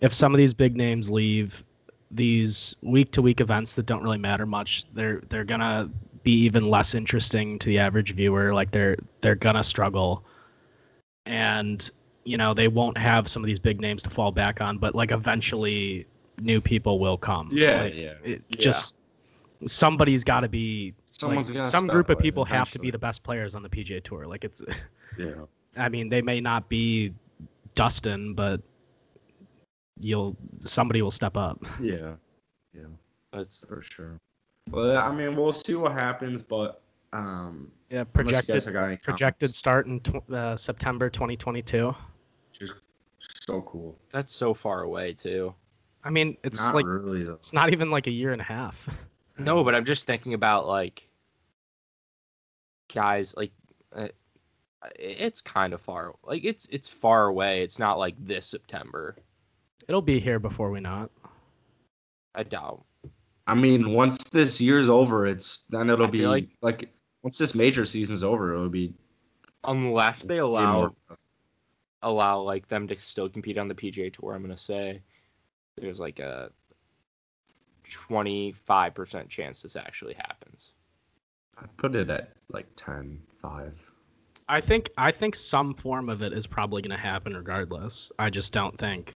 if 0.00 0.12
some 0.12 0.34
of 0.34 0.38
these 0.38 0.52
big 0.52 0.76
names 0.76 1.08
leave 1.08 1.62
these 2.10 2.74
week 2.82 3.12
to 3.12 3.22
week 3.22 3.40
events 3.40 3.74
that 3.76 3.86
don't 3.86 4.02
really 4.02 4.18
matter 4.18 4.44
much 4.44 4.84
they're 4.94 5.22
they're 5.28 5.44
gonna 5.44 5.88
be 6.24 6.32
even 6.32 6.68
less 6.68 6.96
interesting 6.96 7.58
to 7.60 7.68
the 7.68 7.78
average 7.78 8.12
viewer 8.14 8.52
like 8.52 8.72
they're 8.72 8.96
they're 9.20 9.36
gonna 9.36 9.62
struggle 9.62 10.24
and 11.26 11.90
you 12.24 12.36
know 12.36 12.52
they 12.52 12.66
won't 12.66 12.98
have 12.98 13.28
some 13.28 13.40
of 13.42 13.46
these 13.46 13.60
big 13.60 13.80
names 13.80 14.02
to 14.02 14.10
fall 14.10 14.32
back 14.32 14.60
on 14.60 14.78
but 14.78 14.96
like 14.96 15.12
eventually 15.12 16.06
new 16.40 16.60
people 16.60 16.98
will 16.98 17.16
come 17.16 17.48
Like, 17.84 18.00
yeah. 18.00 18.14
it 18.24 18.42
Yeah. 18.48 18.56
just 18.58 18.96
somebody's 19.66 20.24
got 20.24 20.40
to 20.40 20.48
be 20.48 20.94
Someone's 21.18 21.50
like, 21.50 21.60
some 21.60 21.86
group 21.86 22.10
of 22.10 22.18
up 22.18 22.22
people 22.22 22.44
have 22.44 22.70
to 22.70 22.78
be 22.78 22.90
the 22.90 22.98
best 22.98 23.22
players 23.22 23.54
on 23.54 23.62
the 23.62 23.68
PGA 23.68 24.02
Tour. 24.02 24.26
Like 24.26 24.44
it's, 24.44 24.62
Yeah. 25.18 25.32
I 25.76 25.88
mean, 25.88 26.08
they 26.08 26.22
may 26.22 26.40
not 26.40 26.68
be 26.68 27.12
Dustin, 27.74 28.34
but 28.34 28.60
you'll 29.98 30.36
somebody 30.60 31.02
will 31.02 31.10
step 31.10 31.36
up. 31.36 31.64
Yeah. 31.80 32.14
Yeah. 32.72 32.86
that's 33.32 33.64
For 33.66 33.82
sure. 33.82 34.18
Well, 34.70 34.98
I 34.98 35.10
mean, 35.10 35.34
we'll 35.34 35.52
see 35.52 35.74
what 35.74 35.92
happens, 35.92 36.42
but 36.42 36.82
um, 37.12 37.72
Yeah, 37.90 38.04
unless 38.14 38.46
you 38.48 38.54
guys 38.54 38.64
projected 38.64 38.64
have 38.64 38.72
got 38.74 38.84
any 38.84 38.96
projected 38.96 39.54
start 39.54 39.86
in 39.86 40.00
tw- 40.00 40.30
uh, 40.30 40.56
September 40.56 41.08
2022. 41.10 41.94
Just 42.52 42.74
so 43.20 43.62
cool. 43.62 43.96
that's 44.12 44.32
so 44.32 44.54
far 44.54 44.82
away 44.82 45.12
too 45.12 45.52
I 46.04 46.10
mean, 46.10 46.36
it's 46.44 46.62
not 46.62 46.74
like 46.76 46.86
really 46.86 47.22
it's 47.22 47.52
not 47.52 47.72
even 47.72 47.90
like 47.90 48.06
a 48.06 48.10
year 48.10 48.32
and 48.32 48.40
a 48.40 48.44
half. 48.44 48.88
no 49.38 49.62
but 49.62 49.74
i'm 49.74 49.84
just 49.84 50.06
thinking 50.06 50.34
about 50.34 50.66
like 50.66 51.07
guys 52.92 53.34
like 53.36 53.52
uh, 53.94 54.08
it's 54.98 55.40
kind 55.40 55.72
of 55.72 55.80
far 55.80 56.14
like 56.24 56.44
it's 56.44 56.66
it's 56.66 56.88
far 56.88 57.26
away 57.26 57.62
it's 57.62 57.78
not 57.78 57.98
like 57.98 58.14
this 58.18 58.46
september 58.46 59.16
It'll 59.88 60.02
be 60.02 60.20
here 60.20 60.38
before 60.38 60.70
we 60.70 60.80
know 60.80 61.04
it. 61.04 61.30
i 62.34 62.42
doubt 62.42 62.84
I 63.48 63.54
mean, 63.54 63.94
once 63.94 64.24
this 64.24 64.60
year's 64.60 64.90
over, 64.90 65.26
it's 65.26 65.64
then 65.70 65.88
it'll 65.88 66.06
I 66.06 66.10
be 66.10 66.26
like, 66.26 66.48
like- 66.60 66.90
once 67.22 67.38
this 67.38 67.54
major 67.54 67.86
season's 67.86 68.22
over, 68.22 68.52
it'll 68.52 68.68
be 68.68 68.92
unless 69.64 70.20
they 70.20 70.36
allow 70.38 70.94
allow 72.02 72.40
like 72.42 72.68
them 72.68 72.86
to 72.88 72.98
still 72.98 73.28
compete 73.28 73.56
on 73.56 73.66
the 73.66 73.74
PGA 73.74 74.12
Tour, 74.12 74.34
I'm 74.34 74.42
gonna 74.42 74.56
say 74.56 75.00
there's 75.76 75.98
like 75.98 76.18
a 76.20 76.50
25% 77.88 79.28
chance 79.30 79.62
this 79.62 79.76
actually 79.76 80.14
happens. 80.14 80.72
I 81.60 81.66
put 81.76 81.94
it 81.94 82.10
at 82.10 82.32
like 82.50 82.66
10, 82.76 83.20
5. 83.42 83.92
I 84.50 84.60
think 84.60 84.90
I 84.96 85.10
think 85.10 85.34
some 85.34 85.74
form 85.74 86.08
of 86.08 86.22
it 86.22 86.32
is 86.32 86.46
probably 86.46 86.80
going 86.80 86.96
to 86.96 87.02
happen 87.02 87.36
regardless. 87.36 88.10
I 88.18 88.30
just 88.30 88.52
don't 88.52 88.76
think. 88.78 89.12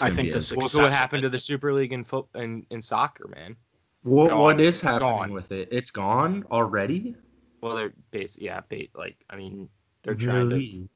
I 0.00 0.10
think 0.10 0.32
the 0.32 0.38
a- 0.38 0.40
success- 0.40 0.74
look 0.74 0.84
what 0.84 0.92
happened 0.92 1.22
to 1.22 1.28
the 1.28 1.38
Super 1.38 1.72
League 1.72 1.92
in 1.92 2.04
foot 2.04 2.26
in, 2.34 2.66
in 2.70 2.80
soccer, 2.80 3.28
man. 3.28 3.54
What, 4.02 4.30
gone. 4.30 4.38
what 4.38 4.60
is 4.60 4.80
happening 4.80 5.08
Gone. 5.08 5.32
with 5.32 5.52
it? 5.52 5.68
It's 5.70 5.90
gone 5.90 6.44
already. 6.50 7.14
Well, 7.60 7.76
they're 7.76 7.92
basically 8.10 8.46
yeah, 8.46 8.60
bait 8.68 8.90
like 8.94 9.16
I 9.28 9.36
mean 9.36 9.68
they're 10.02 10.14
trying 10.14 10.48
to 10.48 10.88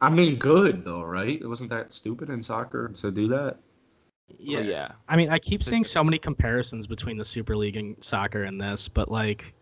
I 0.00 0.10
mean, 0.10 0.36
good 0.36 0.84
though, 0.84 1.02
right? 1.02 1.40
It 1.40 1.46
wasn't 1.46 1.70
that 1.70 1.92
stupid 1.92 2.28
in 2.28 2.42
soccer 2.42 2.88
to 2.88 3.10
do 3.10 3.28
that. 3.28 3.58
yeah. 4.38 4.60
yeah. 4.60 4.92
I 5.08 5.16
mean, 5.16 5.30
I 5.30 5.38
keep 5.38 5.62
seeing 5.62 5.84
so 5.84 6.04
many 6.04 6.18
comparisons 6.18 6.86
between 6.86 7.16
the 7.16 7.24
Super 7.24 7.56
League 7.56 7.76
and 7.76 7.96
soccer 8.04 8.42
and 8.42 8.60
this, 8.60 8.86
but 8.86 9.10
like 9.10 9.54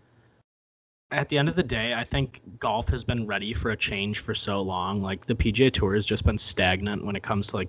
at 1.12 1.29
the 1.29 1.38
end 1.38 1.48
of 1.48 1.57
the 1.57 1.62
day, 1.62 1.94
I 1.94 2.05
think 2.05 2.40
golf 2.59 2.88
has 2.88 3.05
been 3.05 3.27
ready 3.27 3.53
for 3.55 3.70
a 3.70 3.77
change 3.77 4.20
for 4.20 4.35
so 4.35 4.61
long. 4.61 5.03
Like 5.03 5.27
the 5.27 5.35
PGA 5.35 5.70
Tour 5.70 5.94
has 5.94 6.07
just 6.07 6.25
been 6.25 6.38
stagnant 6.38 7.05
when 7.05 7.14
it 7.16 7.22
comes 7.22 7.48
to 7.48 7.57
like 7.57 7.68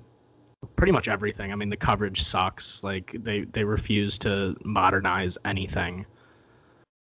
pretty 0.75 0.91
much 0.93 1.07
everything. 1.07 1.51
I 1.51 1.55
mean, 1.55 1.69
the 1.69 1.77
coverage 1.77 2.23
sucks. 2.23 2.83
Like 2.83 3.15
they 3.23 3.41
they 3.41 3.63
refuse 3.63 4.17
to 4.19 4.55
modernize 4.63 5.37
anything. 5.45 6.05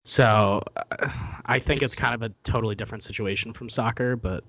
So 0.06 0.62
uh, 0.76 1.08
I 1.46 1.58
think 1.58 1.82
it's, 1.82 1.94
It's- 1.94 2.00
kind 2.00 2.14
of 2.14 2.22
a 2.22 2.34
totally 2.44 2.74
different 2.74 3.02
situation 3.02 3.52
from 3.52 3.68
soccer, 3.68 4.16
but 4.16 4.44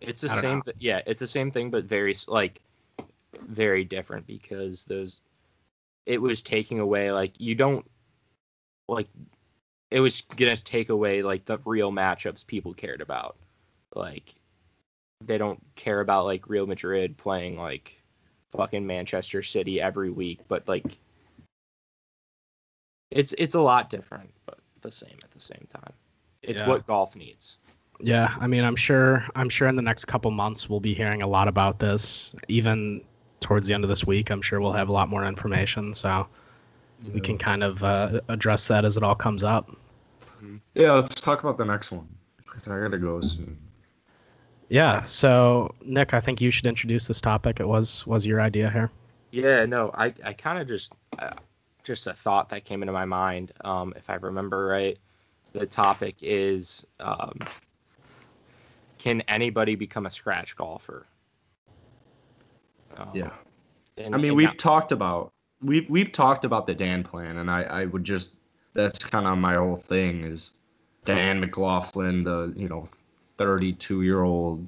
It's 0.00 0.20
the 0.22 0.28
same. 0.28 0.62
Th- 0.62 0.76
yeah, 0.80 1.02
it's 1.06 1.20
the 1.20 1.28
same 1.28 1.50
thing, 1.50 1.70
but 1.70 1.84
very 1.84 2.14
like 2.28 2.60
very 3.48 3.84
different 3.84 4.26
because 4.26 4.84
those. 4.84 5.22
It 6.06 6.22
was 6.22 6.42
taking 6.42 6.78
away 6.80 7.12
like 7.12 7.32
you 7.38 7.54
don't 7.54 7.84
like. 8.88 9.08
It 9.90 10.00
was 10.00 10.20
gonna 10.36 10.56
take 10.56 10.90
away 10.90 11.22
like 11.22 11.44
the 11.46 11.58
real 11.64 11.90
matchups 11.90 12.46
people 12.46 12.74
cared 12.74 13.00
about, 13.00 13.36
like 13.94 14.34
they 15.24 15.38
don't 15.38 15.60
care 15.74 16.00
about 16.00 16.26
like 16.26 16.48
Real 16.48 16.66
Madrid 16.66 17.16
playing 17.16 17.56
like 17.56 18.00
fucking 18.52 18.86
Manchester 18.86 19.42
City 19.42 19.80
every 19.80 20.10
week, 20.10 20.40
but 20.48 20.66
like 20.68 20.98
it's 23.10 23.34
it's 23.38 23.54
a 23.54 23.60
lot 23.60 23.90
different, 23.90 24.30
but 24.46 24.58
the 24.82 24.90
same 24.90 25.16
at 25.24 25.30
the 25.30 25.40
same 25.40 25.66
time. 25.72 25.92
It's 26.42 26.60
Yeah. 26.60 26.68
what 26.68 26.86
golf 26.86 27.16
needs. 27.16 27.56
yeah, 28.00 28.36
I 28.40 28.46
mean, 28.46 28.62
I'm 28.64 28.76
sure 28.76 29.26
I'm 29.34 29.48
sure 29.48 29.68
in 29.68 29.74
the 29.76 29.82
next 29.82 30.04
couple 30.04 30.30
months 30.30 30.68
we'll 30.68 30.80
be 30.80 30.94
hearing 30.94 31.22
a 31.22 31.26
lot 31.26 31.48
about 31.48 31.78
this. 31.78 32.34
Even 32.48 33.02
towards 33.40 33.66
the 33.66 33.74
end 33.74 33.84
of 33.84 33.88
this 33.88 34.06
week, 34.06 34.30
I'm 34.30 34.42
sure 34.42 34.60
we'll 34.60 34.72
have 34.72 34.88
a 34.88 34.92
lot 34.92 35.08
more 35.08 35.24
information. 35.24 35.94
So 35.94 36.28
we 37.12 37.20
can 37.20 37.38
kind 37.38 37.62
of 37.62 37.82
uh, 37.84 38.20
address 38.28 38.68
that 38.68 38.84
as 38.84 38.96
it 38.96 39.02
all 39.02 39.14
comes 39.14 39.44
up. 39.44 39.70
Yeah, 40.74 40.92
let's 40.92 41.20
talk 41.20 41.42
about 41.42 41.58
the 41.58 41.64
next 41.64 41.90
one. 41.90 42.08
'cause 42.46 42.66
I 42.68 42.80
gotta 42.80 42.98
go 42.98 43.20
soon. 43.20 43.56
Yeah. 44.68 45.02
So 45.02 45.74
Nick, 45.84 46.12
I 46.12 46.20
think 46.20 46.40
you 46.40 46.50
should 46.50 46.66
introduce 46.66 47.06
this 47.06 47.20
topic. 47.20 47.60
It 47.60 47.68
was 47.68 48.06
was 48.06 48.26
your 48.26 48.40
idea 48.40 48.68
here. 48.70 48.90
Yeah, 49.30 49.64
no, 49.66 49.90
I, 49.94 50.12
I 50.24 50.32
kind 50.32 50.58
of 50.58 50.66
just, 50.66 50.92
uh, 51.18 51.34
just 51.84 52.06
a 52.06 52.14
thought 52.14 52.48
that 52.48 52.64
came 52.64 52.82
into 52.82 52.92
my 52.92 53.04
mind. 53.04 53.52
Um, 53.64 53.92
if 53.96 54.08
I 54.10 54.14
remember 54.14 54.66
right, 54.66 54.98
the 55.52 55.66
topic 55.66 56.16
is, 56.22 56.84
um, 56.98 57.38
can 58.98 59.20
anybody 59.28 59.74
become 59.74 60.06
a 60.06 60.10
scratch 60.10 60.56
golfer? 60.56 61.06
Um, 62.96 63.10
Yeah. 63.14 63.30
and- 63.98 64.14
I 64.14 64.18
mean, 64.18 64.28
and 64.28 64.36
we've 64.36 64.48
that- 64.50 64.58
talked 64.58 64.92
about 64.92 65.32
we've 65.62 65.88
we've 65.88 66.12
talked 66.12 66.44
about 66.44 66.66
the 66.66 66.74
Dan 66.74 67.02
plan, 67.02 67.38
and 67.38 67.50
I 67.50 67.62
I 67.62 67.84
would 67.86 68.04
just 68.04 68.32
that's 68.74 68.98
kind 68.98 69.26
of 69.26 69.38
my 69.38 69.54
whole 69.54 69.76
thing 69.76 70.24
is 70.24 70.52
Dan 71.04 71.40
McLaughlin, 71.40 72.24
the 72.24 72.52
you 72.56 72.68
know 72.68 72.84
32 73.36 74.02
year 74.02 74.22
old, 74.22 74.66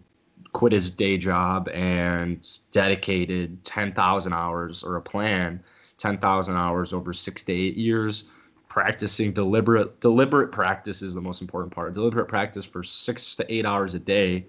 quit 0.53 0.73
his 0.73 0.91
day 0.91 1.17
job 1.17 1.69
and 1.69 2.59
dedicated 2.71 3.63
10,000 3.65 4.33
hours 4.33 4.85
or 4.85 4.97
a 4.97 5.03
plan 5.03 5.63
10,000 5.99 6.57
hours 6.57 6.93
over 6.93 7.13
six 7.13 7.43
to 7.43 7.53
eight 7.53 7.77
years 7.77 8.29
practicing 8.71 9.33
deliberate 9.33 10.01
deliberate 10.01 10.51
practice 10.51 11.03
is 11.03 11.13
the 11.13 11.21
most 11.21 11.43
important 11.43 11.75
part. 11.75 11.93
Deliberate 11.93 12.29
practice 12.29 12.65
for 12.65 12.83
six 12.83 13.35
to 13.37 13.53
eight 13.53 13.67
hours 13.67 13.95
a 13.95 13.99
day 13.99 14.47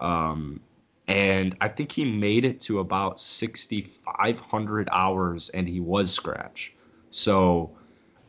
um, 0.00 0.60
and 1.08 1.56
I 1.62 1.68
think 1.68 1.90
he 1.90 2.04
made 2.04 2.44
it 2.44 2.60
to 2.62 2.80
about 2.80 3.18
6,500 3.18 4.88
hours, 4.92 5.48
and 5.50 5.66
he 5.66 5.80
was 5.80 6.12
scratch. 6.12 6.74
So 7.10 7.70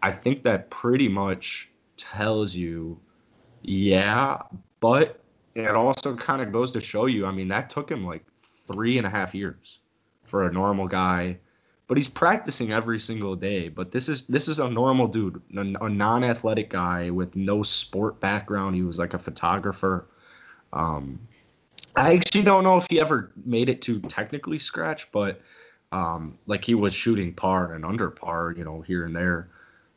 I 0.02 0.14
think 0.14 0.44
that 0.44 0.70
pretty 0.70 1.10
much 1.10 1.70
tells 1.98 2.56
you, 2.56 2.98
yeah, 3.62 4.38
but 4.80 5.20
it 5.56 5.68
also 5.68 6.16
kind 6.16 6.42
of 6.42 6.54
goes 6.54 6.72
to 6.72 6.80
show 6.80 7.08
you. 7.08 7.26
I 7.26 7.32
mean, 7.32 7.50
that 7.50 7.70
took 7.70 7.92
him 7.92 8.06
like 8.06 8.26
three 8.40 8.98
and 8.98 9.06
a 9.06 9.10
half 9.10 9.36
years 9.36 9.80
for 10.24 10.48
a 10.48 10.54
normal 10.54 10.88
guy, 10.88 11.38
but 11.88 11.98
he's 11.98 12.08
practicing 12.08 12.72
every 12.72 13.00
single 13.00 13.36
day. 13.36 13.68
But 13.68 13.92
this 13.92 14.08
is 14.08 14.22
this 14.24 14.48
is 14.48 14.60
a 14.60 14.70
normal 14.70 15.08
dude, 15.08 15.42
a, 15.54 15.90
non-athletic 15.90 16.70
guy 16.70 17.10
with 17.10 17.36
no 17.36 17.62
sport 17.64 18.22
background. 18.22 18.76
He 18.76 18.84
was 18.84 19.00
like 19.00 19.14
a 19.14 19.20
photographer. 19.20 20.08
Um, 20.72 21.20
I 21.96 22.14
actually 22.14 22.44
don't 22.44 22.64
know 22.64 22.78
if 22.78 22.88
he 22.90 23.00
ever 23.00 23.32
made 23.46 23.70
it 23.70 23.82
to 23.84 24.00
technically 24.02 24.60
scratch, 24.60 25.12
but 25.12 25.42
um, 25.92 26.38
like 26.46 26.64
he 26.64 26.76
was 26.76 26.94
shooting 26.94 27.34
par 27.34 27.74
and 27.74 27.84
under 27.84 28.10
par, 28.10 28.54
you 28.58 28.64
know, 28.64 28.82
here 28.82 29.06
and 29.06 29.16
there 29.16 29.50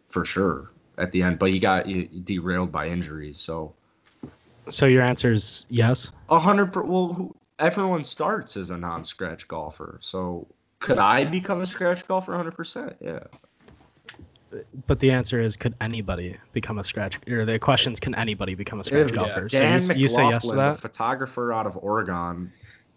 for 0.08 0.24
sure 0.24 0.70
at 0.98 1.12
the 1.12 1.22
end. 1.22 1.38
But 1.38 1.50
he 1.50 1.58
got 1.58 1.86
he, 1.86 2.08
derailed 2.24 2.72
by 2.72 2.88
injuries. 2.88 3.38
So 3.38 3.74
So 4.68 4.86
your 4.86 5.02
answer 5.02 5.32
is 5.32 5.66
yes. 5.68 6.10
a 6.28 6.38
hundred. 6.38 6.74
Well, 6.74 7.12
who, 7.12 7.34
everyone 7.58 8.04
starts 8.04 8.56
as 8.56 8.70
a 8.70 8.76
non-scratch 8.76 9.46
golfer. 9.48 9.98
So 10.00 10.46
could 10.80 10.98
I 10.98 11.24
become 11.24 11.60
a 11.60 11.66
scratch 11.66 12.06
golfer? 12.08 12.34
Hundred 12.34 12.56
percent. 12.56 12.96
Yeah. 13.00 13.24
But 14.86 15.00
the 15.00 15.10
answer 15.10 15.40
is, 15.40 15.56
could 15.56 15.74
anybody 15.80 16.36
become 16.52 16.78
a 16.78 16.84
scratch? 16.84 17.18
Or 17.28 17.44
the 17.44 17.58
questions, 17.58 17.98
can 18.00 18.14
anybody 18.14 18.54
become 18.54 18.80
a 18.80 18.84
scratch 18.84 19.10
Yeah, 19.10 19.16
golfer? 19.16 19.48
Dan 19.48 19.80
so 19.80 19.92
you, 19.94 20.00
you 20.00 20.08
say 20.08 20.28
yes 20.28 20.46
to 20.46 20.56
that? 20.56 20.80
photographer 20.80 21.52
out 21.52 21.66
of 21.66 21.76
Oregon. 21.78 22.52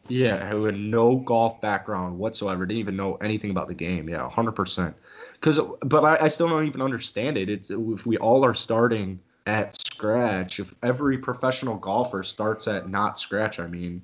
Yeah, 0.08 0.50
who 0.50 0.66
had 0.66 0.78
no 0.78 1.16
golf 1.16 1.60
background 1.62 2.20
whatsoever, 2.20 2.68
didn't 2.68 2.80
even 2.80 2.96
know 2.96 3.16
anything 3.16 3.50
about 3.50 3.68
the 3.68 3.74
game. 3.74 4.08
Yeah, 4.08 4.30
hundred 4.30 4.52
percent. 4.52 4.96
Because, 5.34 5.60
but 5.82 6.04
I, 6.04 6.26
I 6.26 6.28
still 6.28 6.48
don't 6.48 6.68
even 6.68 6.82
understand 6.82 7.38
it. 7.38 7.50
It's 7.50 7.72
if 7.72 8.06
we 8.06 8.18
all 8.18 8.46
are 8.46 8.54
starting 8.54 9.20
at 9.48 9.76
scratch, 9.82 10.60
if 10.60 10.76
every 10.84 11.18
professional 11.18 11.76
golfer 11.78 12.22
starts 12.22 12.68
at 12.68 12.88
not 12.88 13.18
scratch, 13.18 13.60
I 13.60 13.66
mean, 13.66 14.04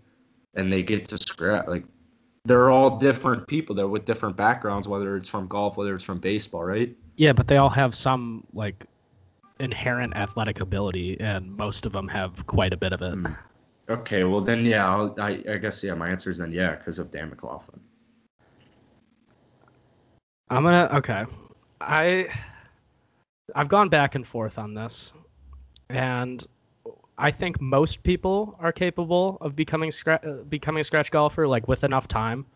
and 0.55 0.71
they 0.71 0.81
get 0.81 1.05
to 1.09 1.17
scratch, 1.17 1.67
like 1.67 1.85
they're 2.45 2.71
all 2.71 2.97
different 2.97 3.47
people. 3.47 3.75
They're 3.75 3.87
with 3.87 4.05
different 4.05 4.35
backgrounds, 4.35 4.87
whether 4.87 5.15
it's 5.15 5.29
from 5.29 5.47
golf, 5.47 5.77
whether 5.77 5.93
it's 5.93 6.03
from 6.03 6.19
baseball, 6.19 6.63
right? 6.63 6.95
Yeah, 7.15 7.33
but 7.33 7.47
they 7.47 7.57
all 7.57 7.69
have 7.69 7.93
some 7.93 8.45
like 8.53 8.85
inherent 9.59 10.15
athletic 10.15 10.59
ability, 10.59 11.19
and 11.19 11.55
most 11.55 11.85
of 11.85 11.91
them 11.91 12.07
have 12.07 12.45
quite 12.47 12.73
a 12.73 12.77
bit 12.77 12.93
of 12.93 13.01
it. 13.01 13.13
Mm. 13.13 13.37
Okay, 13.89 14.23
well 14.23 14.41
then, 14.41 14.65
yeah, 14.65 14.89
I'll, 14.89 15.13
I, 15.19 15.43
I 15.49 15.57
guess 15.57 15.83
yeah. 15.83 15.93
My 15.93 16.09
answer 16.09 16.29
is 16.29 16.37
then 16.37 16.51
yeah, 16.51 16.75
because 16.75 16.97
of 16.97 17.11
Dan 17.11 17.29
McLaughlin. 17.29 17.79
I'm 20.49 20.63
gonna 20.63 20.89
okay. 20.93 21.25
I 21.79 22.27
I've 23.55 23.69
gone 23.69 23.89
back 23.89 24.15
and 24.15 24.25
forth 24.25 24.57
on 24.57 24.73
this, 24.73 25.13
and 25.89 26.45
I 27.21 27.29
think 27.29 27.61
most 27.61 28.01
people 28.01 28.57
are 28.59 28.71
capable 28.71 29.37
of 29.41 29.55
becoming 29.55 29.91
scratch 29.91 30.25
uh, 30.25 30.43
becoming 30.49 30.81
a 30.81 30.83
scratch 30.83 31.11
golfer 31.11 31.47
like 31.47 31.67
with 31.67 31.83
enough 31.83 32.07
time. 32.07 32.47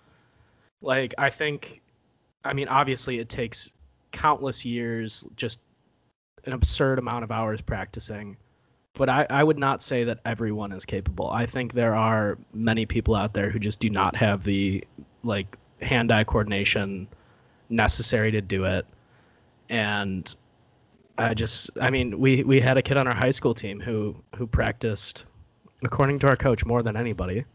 Like 0.82 1.14
I 1.20 1.30
think, 1.30 1.84
I 2.44 2.54
mean, 2.54 2.68
obviously 2.68 3.20
it 3.20 3.30
takes 3.30 3.74
countless 4.12 4.66
years, 4.66 5.28
just 5.36 5.60
an 6.46 6.54
absurd 6.54 6.98
amount 6.98 7.24
of 7.24 7.32
hours 7.32 7.62
practicing. 7.62 8.38
But 8.94 9.08
I, 9.08 9.28
I 9.30 9.44
would 9.44 9.60
not 9.60 9.84
say 9.84 10.04
that 10.04 10.20
everyone 10.26 10.72
is 10.72 10.84
capable. 10.84 11.30
I 11.30 11.46
think 11.46 11.74
there 11.74 11.96
are 11.96 12.38
many 12.54 12.88
people 12.88 13.14
out 13.14 13.36
there 13.36 13.52
who 13.52 13.60
just 13.60 13.80
do 13.80 13.92
not 13.92 14.16
have 14.16 14.44
the 14.44 14.84
like 15.24 15.58
hand-eye 15.82 16.24
coordination 16.24 17.08
necessary 17.70 18.32
to 18.32 18.42
do 18.42 18.66
it. 18.66 18.86
And 19.70 20.34
I 21.18 21.34
just 21.34 21.70
I 21.80 21.90
mean, 21.90 22.20
we 22.20 22.44
we 22.44 22.60
had 22.60 22.78
a 22.78 22.82
kid 22.82 22.98
on 22.98 23.08
our 23.08 23.14
high 23.14 23.32
school 23.32 23.54
team 23.54 23.80
who 23.80 24.16
who 24.36 24.48
practiced 24.48 25.26
according 25.84 26.20
to 26.20 26.28
our 26.28 26.36
coach 26.36 26.66
more 26.66 26.84
than 26.84 26.98
anybody. 26.98 27.46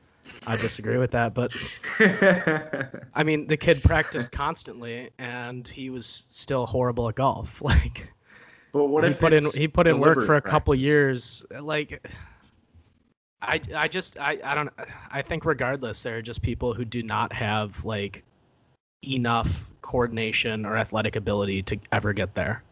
I 0.47 0.57
disagree 0.57 0.97
with 0.97 1.11
that, 1.13 1.35
but 1.35 1.55
I 3.15 3.25
mean, 3.25 3.47
the 3.47 3.57
kid 3.57 3.83
practiced 3.83 4.33
constantly 4.33 5.11
and 5.19 5.67
he 5.67 5.91
was 5.91 6.07
still 6.07 6.67
horrible 6.67 7.09
at 7.09 7.17
golf. 7.17 7.63
Like 7.71 8.13
but 8.73 8.85
what 8.85 9.03
he 9.03 9.13
put 9.13 9.33
in 9.33 9.45
he 9.55 9.67
put 9.67 9.89
in 9.89 9.99
work 9.99 10.15
for 10.15 10.21
a 10.21 10.27
deliberate 10.27 10.45
couple 10.45 10.75
years 10.77 11.45
like 11.61 12.07
I 13.43 13.61
I 13.75 13.89
just 13.89 14.19
I 14.21 14.39
I 14.45 14.55
don't 14.55 14.71
I 15.11 15.23
think 15.23 15.45
regardless 15.45 16.05
there 16.05 16.19
are 16.19 16.23
just 16.23 16.41
people 16.41 16.73
who 16.73 16.85
do 16.85 17.03
not 17.03 17.33
have 17.33 17.85
like 17.85 18.23
enough 19.03 19.73
coordination 19.83 20.65
or 20.65 20.77
athletic 20.77 21.17
ability 21.17 21.63
to 21.65 21.79
ever 21.91 22.13
get 22.13 22.35
there. 22.35 22.63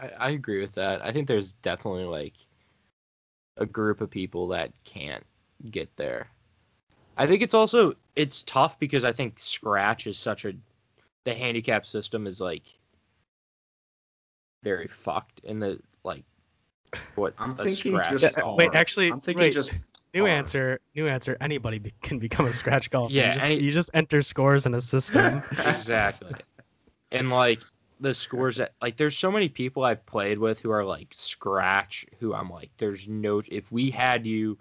I, 0.00 0.10
I 0.18 0.30
agree 0.30 0.60
with 0.60 0.74
that. 0.74 1.04
I 1.04 1.12
think 1.12 1.28
there's 1.28 1.52
definitely 1.62 2.04
like 2.04 2.34
a 3.56 3.66
group 3.66 4.00
of 4.00 4.10
people 4.10 4.48
that 4.48 4.72
can't 4.84 5.24
get 5.70 5.94
there. 5.96 6.28
I 7.16 7.26
think 7.26 7.42
it's 7.42 7.54
also 7.54 7.94
it's 8.16 8.42
tough 8.44 8.78
because 8.78 9.04
I 9.04 9.12
think 9.12 9.38
scratch 9.38 10.06
is 10.06 10.18
such 10.18 10.44
a 10.44 10.54
the 11.24 11.34
handicap 11.34 11.84
system 11.84 12.26
is 12.26 12.40
like 12.40 12.62
very 14.62 14.88
fucked 14.88 15.40
in 15.44 15.60
the 15.60 15.78
like 16.04 16.24
what 17.14 17.34
I'm 17.38 17.52
a 17.52 17.56
thinking 17.56 17.92
scratch 17.92 18.10
just 18.10 18.36
Yeah, 18.36 18.54
wait, 18.54 18.70
actually, 18.74 19.10
I'm 19.10 19.20
thinking 19.20 19.44
wait. 19.44 19.52
just 19.52 19.72
New 20.12 20.22
par. 20.22 20.30
answer, 20.30 20.80
new 20.96 21.06
answer. 21.06 21.36
Anybody 21.40 21.78
be, 21.78 21.92
can 22.02 22.18
become 22.18 22.46
a 22.46 22.52
scratch 22.52 22.90
golfer. 22.90 23.14
Yeah, 23.14 23.28
you 23.28 23.34
just, 23.34 23.44
any- 23.44 23.62
you 23.62 23.70
just 23.70 23.90
enter 23.94 24.22
scores 24.22 24.66
in 24.66 24.74
a 24.74 24.80
system. 24.80 25.42
exactly. 25.52 26.32
And 27.12 27.30
like 27.30 27.60
the 28.00 28.14
scores 28.14 28.56
that 28.56 28.72
like 28.80 28.96
there's 28.96 29.16
so 29.16 29.30
many 29.30 29.48
people 29.48 29.84
I've 29.84 30.04
played 30.06 30.38
with 30.38 30.58
who 30.60 30.70
are 30.70 30.84
like 30.84 31.08
scratch 31.12 32.06
who 32.18 32.34
I'm 32.34 32.48
like 32.50 32.70
there's 32.78 33.06
no 33.08 33.42
if 33.50 33.70
we 33.70 33.90
had 33.90 34.26
you 34.26 34.58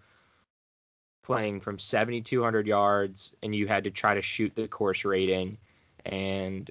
playing 1.23 1.61
from 1.61 1.79
7200 1.79 2.67
yards 2.67 3.33
and 3.43 3.55
you 3.55 3.67
had 3.67 3.83
to 3.85 3.91
try 3.91 4.13
to 4.13 4.21
shoot 4.21 4.51
the 4.55 4.67
course 4.67 5.05
rating 5.05 5.57
and 6.05 6.69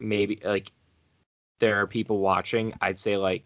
maybe 0.00 0.40
like 0.44 0.72
there 1.60 1.76
are 1.80 1.86
people 1.86 2.18
watching 2.20 2.72
I'd 2.80 2.98
say 2.98 3.16
like 3.16 3.44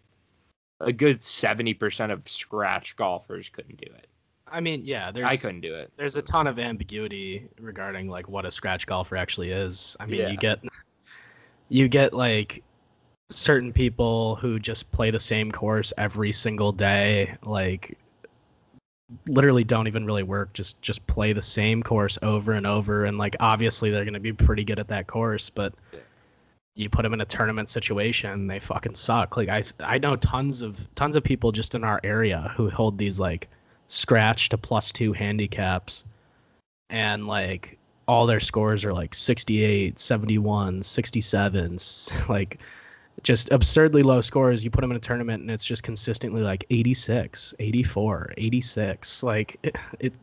a 0.79 0.91
good 0.93 1.21
70% 1.21 2.11
of 2.11 2.27
scratch 2.27 2.95
golfers 2.97 3.47
couldn't 3.49 3.77
do 3.79 3.87
it. 3.87 4.07
I 4.51 4.59
mean, 4.59 4.81
yeah, 4.85 5.11
there's 5.11 5.29
I 5.29 5.37
couldn't 5.37 5.61
do 5.61 5.73
it. 5.73 5.91
there's 5.97 6.17
a 6.17 6.21
ton 6.21 6.45
of 6.45 6.59
ambiguity 6.59 7.47
regarding 7.59 8.07
like 8.09 8.27
what 8.29 8.45
a 8.45 8.51
scratch 8.51 8.85
golfer 8.85 9.15
actually 9.15 9.51
is. 9.51 9.95
I 9.99 10.05
mean, 10.05 10.19
Yeah. 10.21 10.27
you 10.29 10.37
get 10.37 10.59
you 11.69 11.87
get 11.87 12.13
like 12.13 12.63
certain 13.29 13.73
people 13.73 14.35
who 14.35 14.59
just 14.59 14.91
play 14.91 15.11
the 15.11 15.19
same 15.19 15.51
course 15.51 15.91
every 15.97 16.31
single 16.31 16.71
day, 16.71 17.35
like 17.43 17.97
literally 19.27 19.63
don't 19.63 19.87
even 19.87 20.05
really 20.05 20.23
work, 20.23 20.53
just 20.53 20.81
just 20.81 21.05
play 21.07 21.33
the 21.33 21.41
same 21.41 21.83
course 21.83 22.17
over 22.21 22.53
and 22.53 22.65
over 22.65 23.05
and 23.05 23.17
like 23.17 23.35
obviously 23.39 23.89
they're 23.89 24.05
going 24.05 24.13
to 24.13 24.19
be 24.19 24.33
pretty 24.33 24.63
good 24.63 24.79
at 24.79 24.87
that 24.87 25.07
course, 25.07 25.49
but 25.49 25.73
you 26.75 26.89
put 26.89 27.03
them 27.03 27.13
in 27.13 27.21
a 27.21 27.25
tournament 27.25 27.69
situation, 27.69 28.47
they 28.47 28.59
fucking 28.59 28.95
suck. 28.95 29.37
Like 29.37 29.49
I 29.49 29.63
I 29.79 29.97
know 29.97 30.15
tons 30.15 30.61
of 30.61 30.87
tons 30.95 31.15
of 31.15 31.23
people 31.23 31.51
just 31.51 31.75
in 31.75 31.83
our 31.83 31.99
area 32.03 32.51
who 32.55 32.69
hold 32.69 32.97
these 32.97 33.19
like 33.19 33.47
scratch 33.87 34.49
to 34.49 34.57
plus 34.57 34.91
2 34.91 35.13
handicaps 35.13 36.05
and 36.89 37.27
like 37.27 37.77
all 38.07 38.25
their 38.25 38.39
scores 38.39 38.83
are 38.85 38.93
like 38.93 39.15
68, 39.15 39.99
71, 39.99 40.83
67, 40.83 41.75
s- 41.75 42.11
like 42.29 42.59
just 43.21 43.51
absurdly 43.51 44.03
low 44.03 44.21
scores. 44.21 44.63
You 44.63 44.69
put 44.71 44.81
them 44.81 44.91
in 44.91 44.97
a 44.97 44.99
tournament 44.99 45.41
and 45.41 45.51
it's 45.51 45.65
just 45.65 45.83
consistently 45.83 46.41
like 46.41 46.65
86, 46.69 47.53
84, 47.59 48.33
86. 48.37 49.23
Like 49.23 49.57
it, 49.63 49.75
it 49.99 50.13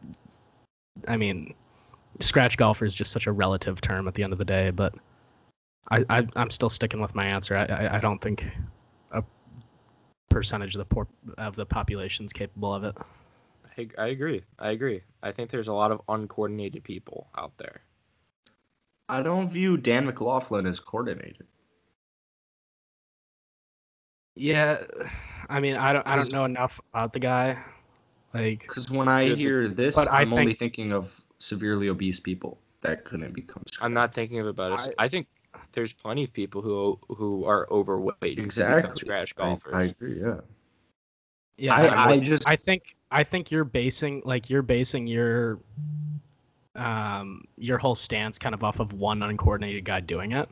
I 1.09 1.17
mean, 1.17 1.55
scratch 2.21 2.57
golfer 2.57 2.85
is 2.85 2.95
just 2.95 3.13
such 3.13 3.27
a 3.27 3.33
relative 3.33 3.81
term 3.81 4.09
at 4.09 4.15
the 4.15 4.23
end 4.23 4.33
of 4.33 4.39
the 4.39 4.45
day, 4.45 4.71
but 4.71 4.95
I, 5.91 6.05
I 6.11 6.27
I'm 6.37 6.51
still 6.51 6.69
sticking 6.69 7.01
with 7.01 7.15
my 7.15 7.25
answer. 7.25 7.57
I 7.57 7.65
I, 7.65 7.97
I 7.97 8.01
don't 8.01 8.21
think 8.21 8.47
a 9.13 9.23
percentage 10.29 10.75
of 10.75 10.81
the 10.81 10.85
por- 10.85 11.09
of 11.39 11.57
the 11.57 11.67
population 11.67 12.27
is 12.27 12.33
capable 12.33 12.75
of 12.75 12.85
it. 12.85 12.97
I, 13.81 14.03
I 14.03 14.07
agree. 14.09 14.43
I 14.59 14.71
agree. 14.71 15.03
I 15.23 15.33
think 15.33 15.51
there's 15.51 15.69
a 15.69 15.73
lot 15.73 15.91
of 15.91 16.01
uncoordinated 16.09 16.85
people 16.85 17.29
out 17.37 17.53
there. 17.59 17.81
I 19.09 19.23
don't 19.23 19.49
view 19.49 19.77
Dan 19.77 20.07
McLaughlin 20.07 20.67
as 20.67 20.79
coordinated. 20.79 21.47
Yeah, 24.37 24.83
I 25.49 25.61
mean, 25.61 25.77
I 25.77 25.93
don't 25.93 26.07
I 26.07 26.17
don't 26.17 26.33
know 26.33 26.45
enough 26.45 26.81
about 26.93 27.13
the 27.13 27.19
guy. 27.19 27.63
Like, 28.33 28.61
Because 28.61 28.89
when 28.89 29.09
I 29.09 29.35
hear 29.35 29.69
this, 29.69 29.97
but 29.97 30.09
I 30.09 30.21
I'm 30.21 30.33
only 30.33 30.55
thinking 30.55 30.93
of 30.93 31.21
severely 31.39 31.89
obese 31.89 32.21
people 32.21 32.59
that 32.83 33.05
couldn't 33.05 33.35
become. 33.35 33.65
I'm 33.81 33.93
not 33.93 34.15
thinking 34.15 34.39
of 34.39 34.47
it 34.47 34.51
about 34.51 34.73
us. 34.73 34.89
I- 34.99 35.05
I, 35.05 35.09
think 35.09 35.27
there's 35.73 35.93
plenty 35.93 36.25
of 36.25 36.33
people 36.33 36.63
who 36.63 36.99
who 37.09 37.45
are 37.45 37.69
overweight 37.71 38.39
exactly 38.39 39.01
scratch 39.01 39.35
I- 39.37 39.43
golfers. 39.43 39.75
I, 39.75 39.85
agree. 39.87 40.21
Yeah. 40.21 40.41
yeah, 41.59 41.75
I, 41.75 41.87
I, 41.87 42.09
I 42.11 42.19
just 42.21 42.49
I 42.49 42.55
think 42.55 42.97
I 43.11 43.25
think 43.25 43.51
you're 43.51 43.65
basing 43.65 44.23
like 44.25 44.49
you're 44.49 44.63
basing 44.63 45.07
your 45.07 45.59
um 46.77 47.45
your 47.57 47.79
whole 47.79 47.95
stance 47.95 48.39
kind 48.39 48.55
of 48.55 48.63
off 48.63 48.81
of 48.81 48.93
one 48.93 49.23
uncoordinated 49.23 49.85
guy 49.85 50.01
doing 50.01 50.33
it. 50.33 50.49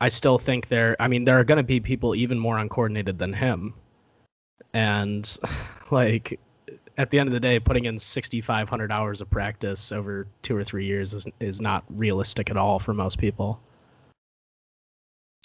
I 0.00 0.08
still 0.08 0.38
think 0.38 0.68
there 0.68 0.96
I 1.00 1.08
mean 1.08 1.24
there 1.24 1.38
are 1.38 1.44
going 1.44 1.58
to 1.58 1.62
be 1.62 1.80
people 1.80 2.14
even 2.14 2.38
more 2.38 2.58
uncoordinated 2.58 3.18
than 3.18 3.32
him. 3.32 3.74
And 4.72 5.36
like 5.90 6.38
at 6.96 7.10
the 7.10 7.18
end 7.18 7.28
of 7.28 7.32
the 7.32 7.40
day 7.40 7.60
putting 7.60 7.84
in 7.84 7.98
6500 7.98 8.90
hours 8.90 9.20
of 9.20 9.30
practice 9.30 9.92
over 9.92 10.26
2 10.42 10.56
or 10.56 10.64
3 10.64 10.84
years 10.84 11.12
is 11.12 11.26
is 11.40 11.60
not 11.60 11.84
realistic 11.90 12.50
at 12.50 12.56
all 12.56 12.78
for 12.78 12.94
most 12.94 13.18
people. 13.18 13.60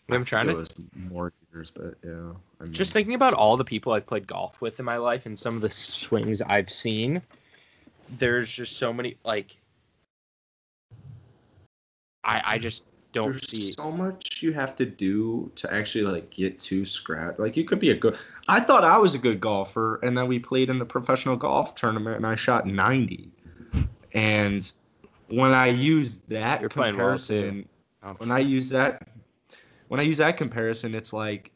I'm 0.09 0.25
trying 0.25 0.49
it 0.49 0.51
to 0.51 0.57
was 0.57 0.69
more 0.95 1.31
years, 1.53 1.71
but 1.71 1.95
yeah. 2.03 2.31
I 2.59 2.63
mean, 2.63 2.73
just 2.73 2.93
thinking 2.93 3.13
about 3.13 3.33
all 3.33 3.55
the 3.57 3.63
people 3.63 3.93
I've 3.93 4.05
played 4.05 4.27
golf 4.27 4.59
with 4.61 4.79
in 4.79 4.85
my 4.85 4.97
life 4.97 5.25
and 5.25 5.37
some 5.37 5.55
of 5.55 5.61
the 5.61 5.69
swings 5.69 6.41
I've 6.41 6.71
seen. 6.71 7.21
There's 8.17 8.51
just 8.51 8.77
so 8.77 8.91
many 8.91 9.15
like 9.23 9.55
I 12.23 12.41
I 12.45 12.57
just 12.57 12.83
don't 13.13 13.31
there's 13.31 13.47
see 13.47 13.71
so 13.71 13.91
much 13.91 14.41
you 14.41 14.51
have 14.53 14.75
to 14.75 14.85
do 14.85 15.51
to 15.55 15.73
actually 15.73 16.03
like 16.03 16.29
get 16.31 16.59
to 16.59 16.85
scratch. 16.85 17.39
Like 17.39 17.55
you 17.55 17.63
could 17.63 17.79
be 17.79 17.91
a 17.91 17.95
good. 17.95 18.17
I 18.47 18.59
thought 18.59 18.83
I 18.83 18.97
was 18.97 19.15
a 19.15 19.19
good 19.19 19.39
golfer, 19.39 19.99
and 20.03 20.17
then 20.17 20.27
we 20.27 20.37
played 20.39 20.69
in 20.69 20.79
the 20.79 20.85
professional 20.85 21.37
golf 21.37 21.75
tournament, 21.75 22.17
and 22.17 22.27
I 22.27 22.35
shot 22.35 22.67
90. 22.67 23.29
And 24.13 24.69
when 25.27 25.51
I 25.51 25.67
use 25.67 26.17
that 26.27 26.59
You're 26.59 26.69
playing 26.69 26.97
well, 26.97 27.05
comparison, 27.05 27.67
Oh. 28.05 28.15
when 28.17 28.31
I 28.31 28.39
use 28.39 28.69
that, 28.69 29.07
when 29.93 29.99
I 29.99 30.03
use 30.05 30.17
that 30.17 30.37
comparison, 30.37 30.95
it's 30.95 31.13
like 31.13 31.51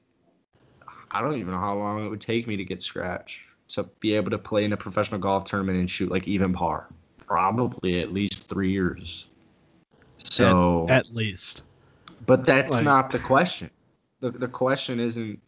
I 1.09 1.21
don't 1.21 1.39
even 1.39 1.53
know 1.53 1.59
how 1.59 1.75
long 1.75 2.05
it 2.05 2.09
would 2.09 2.21
take 2.21 2.45
me 2.45 2.55
to 2.55 2.63
get 2.63 2.83
scratch 2.83 3.47
to 3.69 3.81
be 3.99 4.13
able 4.13 4.29
to 4.29 4.37
play 4.37 4.63
in 4.63 4.73
a 4.73 4.77
professional 4.77 5.19
golf 5.19 5.43
tournament 5.45 5.79
and 5.79 5.89
shoot 5.89 6.11
like 6.11 6.27
even 6.27 6.53
par. 6.53 6.87
Probably 7.25 7.99
at 7.99 8.13
least 8.13 8.47
three 8.47 8.69
years. 8.69 9.25
So 10.19 10.85
At 10.87 11.15
least. 11.15 11.63
but 12.27 12.45
that's 12.45 12.75
Like- 12.75 12.83
not 12.85 13.11
the 13.11 13.17
question. 13.17 13.71
The 14.19 14.29
the 14.29 14.47
question 14.47 14.99
isn't 14.99 15.41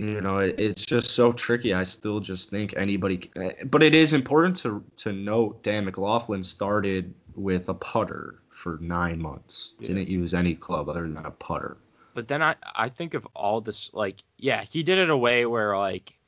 you 0.00 0.20
know, 0.20 0.38
it, 0.38 0.56
it's 0.58 0.84
just 0.84 1.12
so 1.12 1.32
tricky. 1.32 1.74
I 1.74 1.84
still 1.84 2.18
just 2.18 2.50
think 2.50 2.74
anybody 2.76 3.30
eh, 3.36 3.52
but 3.66 3.84
it 3.84 3.94
is 3.94 4.14
important 4.14 4.56
to 4.56 4.82
to 4.96 5.12
note 5.12 5.62
Dan 5.62 5.84
McLaughlin 5.84 6.42
started 6.42 7.14
with 7.36 7.68
a 7.68 7.74
putter 7.74 8.41
for 8.62 8.78
9 8.80 9.20
months. 9.20 9.74
Yeah. 9.80 9.88
Didn't 9.88 10.08
use 10.08 10.34
any 10.34 10.54
club 10.54 10.88
other 10.88 11.02
than 11.02 11.16
a 11.26 11.30
putter. 11.30 11.76
but 12.14 12.28
then 12.28 12.42
I 12.42 12.54
I 12.76 12.88
think 12.88 13.14
of 13.14 13.26
all 13.34 13.60
this 13.60 13.90
like 13.92 14.22
yeah, 14.38 14.62
he 14.70 14.82
did 14.82 14.98
it 14.98 15.10
a 15.10 15.16
way 15.16 15.46
where 15.46 15.76
like 15.76 16.18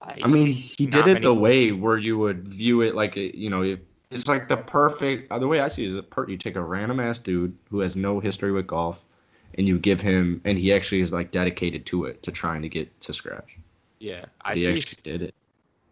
I, 0.00 0.20
I 0.22 0.26
mean, 0.28 0.46
he 0.52 0.86
did 0.86 1.06
it 1.08 1.14
many- 1.14 1.26
the 1.26 1.34
way 1.34 1.72
where 1.72 1.98
you 1.98 2.18
would 2.18 2.46
view 2.48 2.82
it 2.82 2.94
like 2.94 3.16
a, 3.16 3.36
you 3.36 3.50
know, 3.50 3.76
it's 4.10 4.28
like 4.28 4.46
the 4.48 4.56
perfect. 4.56 5.30
uh, 5.32 5.38
The 5.40 5.48
way 5.48 5.58
I 5.60 5.66
see 5.68 5.84
it 5.84 5.88
is, 5.90 5.96
a 5.96 6.02
per, 6.04 6.28
you 6.28 6.36
take 6.36 6.54
a 6.56 6.62
random 6.62 7.00
ass 7.00 7.18
dude 7.18 7.56
who 7.68 7.80
has 7.80 7.96
no 7.96 8.20
history 8.20 8.52
with 8.52 8.66
golf, 8.68 9.04
and 9.56 9.66
you 9.66 9.76
give 9.78 10.00
him, 10.00 10.40
and 10.44 10.56
he 10.56 10.72
actually 10.72 11.00
is 11.00 11.12
like 11.12 11.32
dedicated 11.32 11.84
to 11.86 12.04
it, 12.04 12.22
to 12.22 12.30
trying 12.30 12.62
to 12.62 12.68
get 12.68 12.88
to 13.00 13.12
scratch. 13.12 13.58
yeah, 13.98 14.24
I 14.42 14.54
he 14.54 14.60
see 14.60 14.72
actually 14.72 15.02
did 15.02 15.22
it. 15.22 15.34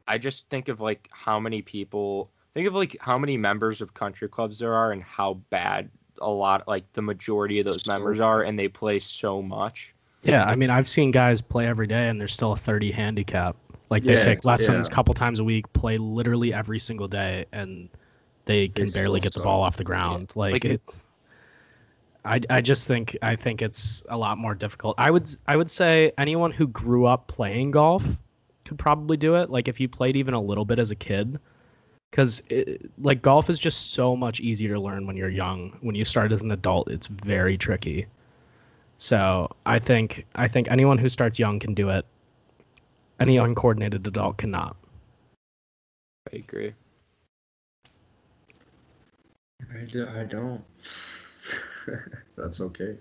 I 0.06 0.18
just 0.18 0.48
think 0.50 0.68
of 0.68 0.80
like 0.80 1.08
how 1.12 1.40
many 1.40 1.60
people 1.62 2.30
think 2.56 2.66
of 2.66 2.74
like 2.74 2.96
how 3.00 3.18
many 3.18 3.36
members 3.36 3.82
of 3.82 3.92
country 3.92 4.30
clubs 4.30 4.58
there 4.58 4.72
are 4.72 4.92
and 4.92 5.02
how 5.02 5.34
bad 5.50 5.90
a 6.22 6.30
lot 6.30 6.66
like 6.66 6.90
the 6.94 7.02
majority 7.02 7.58
of 7.58 7.66
those 7.66 7.86
members 7.86 8.18
are 8.18 8.44
and 8.44 8.58
they 8.58 8.66
play 8.66 8.98
so 8.98 9.42
much. 9.42 9.94
Yeah, 10.22 10.42
I 10.44 10.56
mean, 10.56 10.70
I've 10.70 10.88
seen 10.88 11.10
guys 11.10 11.42
play 11.42 11.66
every 11.66 11.86
day 11.86 12.08
and 12.08 12.18
there's 12.18 12.32
still 12.32 12.52
a 12.52 12.56
30 12.56 12.90
handicap. 12.90 13.56
Like 13.90 14.04
they 14.04 14.14
Yeah, 14.14 14.24
take 14.24 14.46
lessons 14.46 14.86
a 14.86 14.90
yeah. 14.90 14.94
couple 14.94 15.12
times 15.12 15.38
a 15.38 15.44
week, 15.44 15.70
play 15.74 15.98
literally 15.98 16.54
every 16.54 16.78
single 16.78 17.06
day, 17.06 17.44
and 17.52 17.90
they 18.46 18.68
can 18.68 18.88
still 18.88 19.02
barely 19.02 19.20
get 19.20 19.34
the 19.34 19.42
ball 19.42 19.60
off 19.60 19.76
the 19.76 19.84
ground. 19.84 20.32
Like, 20.34 20.52
Like- 20.54 20.64
it. 20.64 20.96
I, 22.24 22.40
I 22.48 22.60
just 22.62 22.88
think 22.88 23.16
I 23.20 23.36
think 23.36 23.60
it's 23.60 24.02
a 24.08 24.16
lot 24.16 24.38
more 24.38 24.54
difficult. 24.54 24.94
I 24.96 25.10
would 25.10 25.30
I 25.46 25.56
would 25.56 25.70
say 25.70 26.10
anyone 26.16 26.50
who 26.52 26.66
grew 26.68 27.04
up 27.04 27.28
playing 27.28 27.70
golf 27.70 28.16
could 28.64 28.78
probably 28.78 29.18
do 29.18 29.36
it. 29.36 29.50
Like 29.50 29.68
if 29.68 29.78
you 29.78 29.88
played 29.88 30.16
even 30.16 30.32
a 30.32 30.40
little 30.40 30.64
bit 30.64 30.78
as 30.78 30.90
a 30.90 30.96
kid, 30.96 31.38
because 32.10 32.42
like 32.98 33.22
golf 33.22 33.50
is 33.50 33.58
just 33.58 33.92
so 33.92 34.16
much 34.16 34.40
easier 34.40 34.74
to 34.74 34.80
learn 34.80 35.06
when 35.06 35.16
you're 35.16 35.28
young. 35.28 35.76
When 35.80 35.94
you 35.94 36.04
start 36.04 36.32
as 36.32 36.42
an 36.42 36.50
adult, 36.50 36.88
it's 36.90 37.06
very 37.08 37.58
tricky. 37.58 38.06
So 38.96 39.50
I 39.66 39.78
think 39.78 40.26
I 40.34 40.48
think 40.48 40.70
anyone 40.70 40.98
who 40.98 41.08
starts 41.08 41.38
young 41.38 41.58
can 41.58 41.74
do 41.74 41.90
it. 41.90 42.06
Any 43.20 43.36
uncoordinated 43.38 44.06
adult 44.06 44.38
cannot. 44.38 44.76
I 46.32 46.36
agree. 46.36 46.74
I, 49.74 49.84
do, 49.84 50.06
I 50.08 50.24
don't. 50.24 50.62
That's 52.36 52.60
okay. 52.60 52.96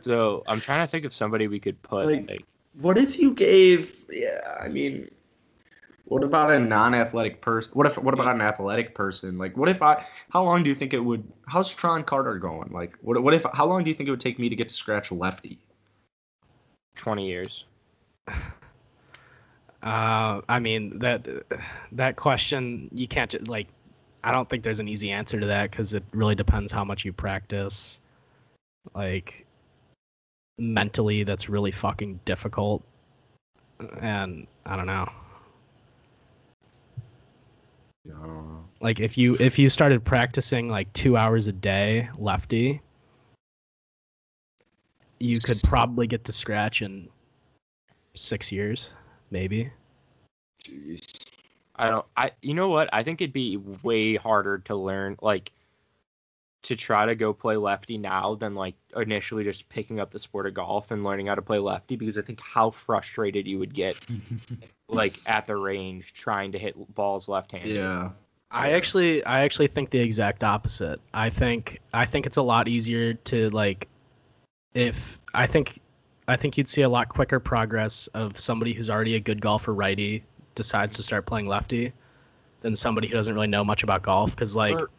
So 0.00 0.42
I'm 0.46 0.60
trying 0.60 0.86
to 0.86 0.90
think 0.90 1.04
of 1.04 1.14
somebody 1.14 1.48
we 1.48 1.60
could 1.60 1.80
put 1.82 2.06
Like- 2.06 2.28
like, 2.28 2.44
What 2.80 2.98
if 2.98 3.18
you 3.18 3.32
gave? 3.32 4.04
Yeah, 4.10 4.58
I 4.62 4.68
mean, 4.68 5.10
what 6.06 6.22
about 6.22 6.52
a 6.52 6.58
non-athletic 6.58 7.40
person? 7.40 7.72
What 7.74 7.86
if? 7.86 7.98
What 7.98 8.14
about 8.14 8.32
an 8.32 8.40
athletic 8.40 8.94
person? 8.94 9.38
Like, 9.38 9.56
what 9.56 9.68
if 9.68 9.82
I? 9.82 10.04
How 10.30 10.44
long 10.44 10.62
do 10.62 10.68
you 10.68 10.74
think 10.74 10.94
it 10.94 11.00
would? 11.00 11.24
How's 11.48 11.74
Tron 11.74 12.04
Carter 12.04 12.38
going? 12.38 12.70
Like, 12.72 12.96
what? 13.02 13.20
What 13.22 13.34
if? 13.34 13.44
How 13.52 13.66
long 13.66 13.82
do 13.82 13.90
you 13.90 13.94
think 13.94 14.06
it 14.06 14.12
would 14.12 14.20
take 14.20 14.38
me 14.38 14.48
to 14.48 14.54
get 14.54 14.68
to 14.68 14.74
scratch 14.74 15.10
lefty? 15.10 15.58
20 16.96 17.26
years. 17.26 17.64
Uh, 19.82 20.40
I 20.48 20.58
mean 20.58 20.98
that 20.98 21.28
that 21.92 22.16
question 22.16 22.88
you 22.92 23.06
can't 23.06 23.30
just 23.30 23.46
like. 23.46 23.68
I 24.24 24.32
don't 24.32 24.48
think 24.48 24.64
there's 24.64 24.80
an 24.80 24.88
easy 24.88 25.12
answer 25.12 25.38
to 25.38 25.46
that 25.46 25.70
because 25.70 25.94
it 25.94 26.02
really 26.10 26.34
depends 26.34 26.72
how 26.72 26.84
much 26.84 27.04
you 27.04 27.12
practice. 27.12 28.00
Like 28.94 29.46
mentally, 30.58 31.22
that's 31.22 31.48
really 31.48 31.70
fucking 31.70 32.18
difficult, 32.24 32.82
and 34.00 34.48
I 34.64 34.74
don't 34.74 34.86
know. 34.86 35.08
I. 38.10 38.64
Like 38.80 39.00
if 39.00 39.16
you 39.16 39.36
if 39.40 39.58
you 39.58 39.68
started 39.68 40.04
practicing 40.04 40.68
like 40.68 40.92
two 40.92 41.16
hours 41.16 41.46
a 41.46 41.52
day 41.52 42.08
lefty, 42.18 42.80
you 45.18 45.38
could 45.38 45.60
probably 45.64 46.06
get 46.06 46.24
to 46.24 46.32
scratch 46.32 46.82
in 46.82 47.08
six 48.14 48.52
years, 48.52 48.90
maybe. 49.30 49.70
Jeez. 50.62 51.24
I 51.76 51.90
don't. 51.90 52.06
I. 52.16 52.32
You 52.42 52.54
know 52.54 52.68
what? 52.68 52.88
I 52.92 53.02
think 53.02 53.20
it'd 53.20 53.32
be 53.32 53.58
way 53.82 54.16
harder 54.16 54.58
to 54.58 54.74
learn, 54.74 55.16
like, 55.20 55.52
to 56.66 56.74
try 56.74 57.06
to 57.06 57.14
go 57.14 57.32
play 57.32 57.56
lefty 57.56 57.96
now 57.96 58.34
than 58.34 58.56
like 58.56 58.74
initially 58.96 59.44
just 59.44 59.68
picking 59.68 60.00
up 60.00 60.10
the 60.10 60.18
sport 60.18 60.48
of 60.48 60.54
golf 60.54 60.90
and 60.90 61.04
learning 61.04 61.28
how 61.28 61.34
to 61.36 61.40
play 61.42 61.58
lefty 61.60 61.94
because 61.94 62.18
I 62.18 62.22
think 62.22 62.40
how 62.40 62.70
frustrated 62.72 63.46
you 63.46 63.60
would 63.60 63.72
get, 63.72 63.96
like 64.88 65.20
at 65.26 65.46
the 65.46 65.54
range 65.56 66.12
trying 66.12 66.50
to 66.50 66.58
hit 66.58 66.74
balls 66.96 67.28
left-handed. 67.28 67.76
yeah. 67.76 68.10
I 68.50 68.72
actually 68.72 69.24
I 69.24 69.42
actually 69.42 69.68
think 69.68 69.90
the 69.90 70.00
exact 70.00 70.42
opposite. 70.42 71.00
I 71.14 71.30
think 71.30 71.80
I 71.92 72.04
think 72.04 72.26
it's 72.26 72.36
a 72.36 72.42
lot 72.42 72.66
easier 72.66 73.14
to 73.14 73.48
like 73.50 73.86
if 74.74 75.20
I 75.34 75.46
think 75.46 75.80
I 76.26 76.34
think 76.34 76.58
you'd 76.58 76.68
see 76.68 76.82
a 76.82 76.88
lot 76.88 77.08
quicker 77.08 77.38
progress 77.38 78.08
of 78.08 78.40
somebody 78.40 78.72
who's 78.72 78.90
already 78.90 79.14
a 79.14 79.20
good 79.20 79.40
golfer 79.40 79.72
righty 79.72 80.24
decides 80.56 80.96
to 80.96 81.04
start 81.04 81.26
playing 81.26 81.46
lefty 81.46 81.92
than 82.60 82.74
somebody 82.74 83.06
who 83.06 83.14
doesn't 83.14 83.34
really 83.34 83.46
know 83.46 83.62
much 83.62 83.84
about 83.84 84.02
golf 84.02 84.34
because 84.34 84.56
like 84.56 84.74
Or- 84.80 84.90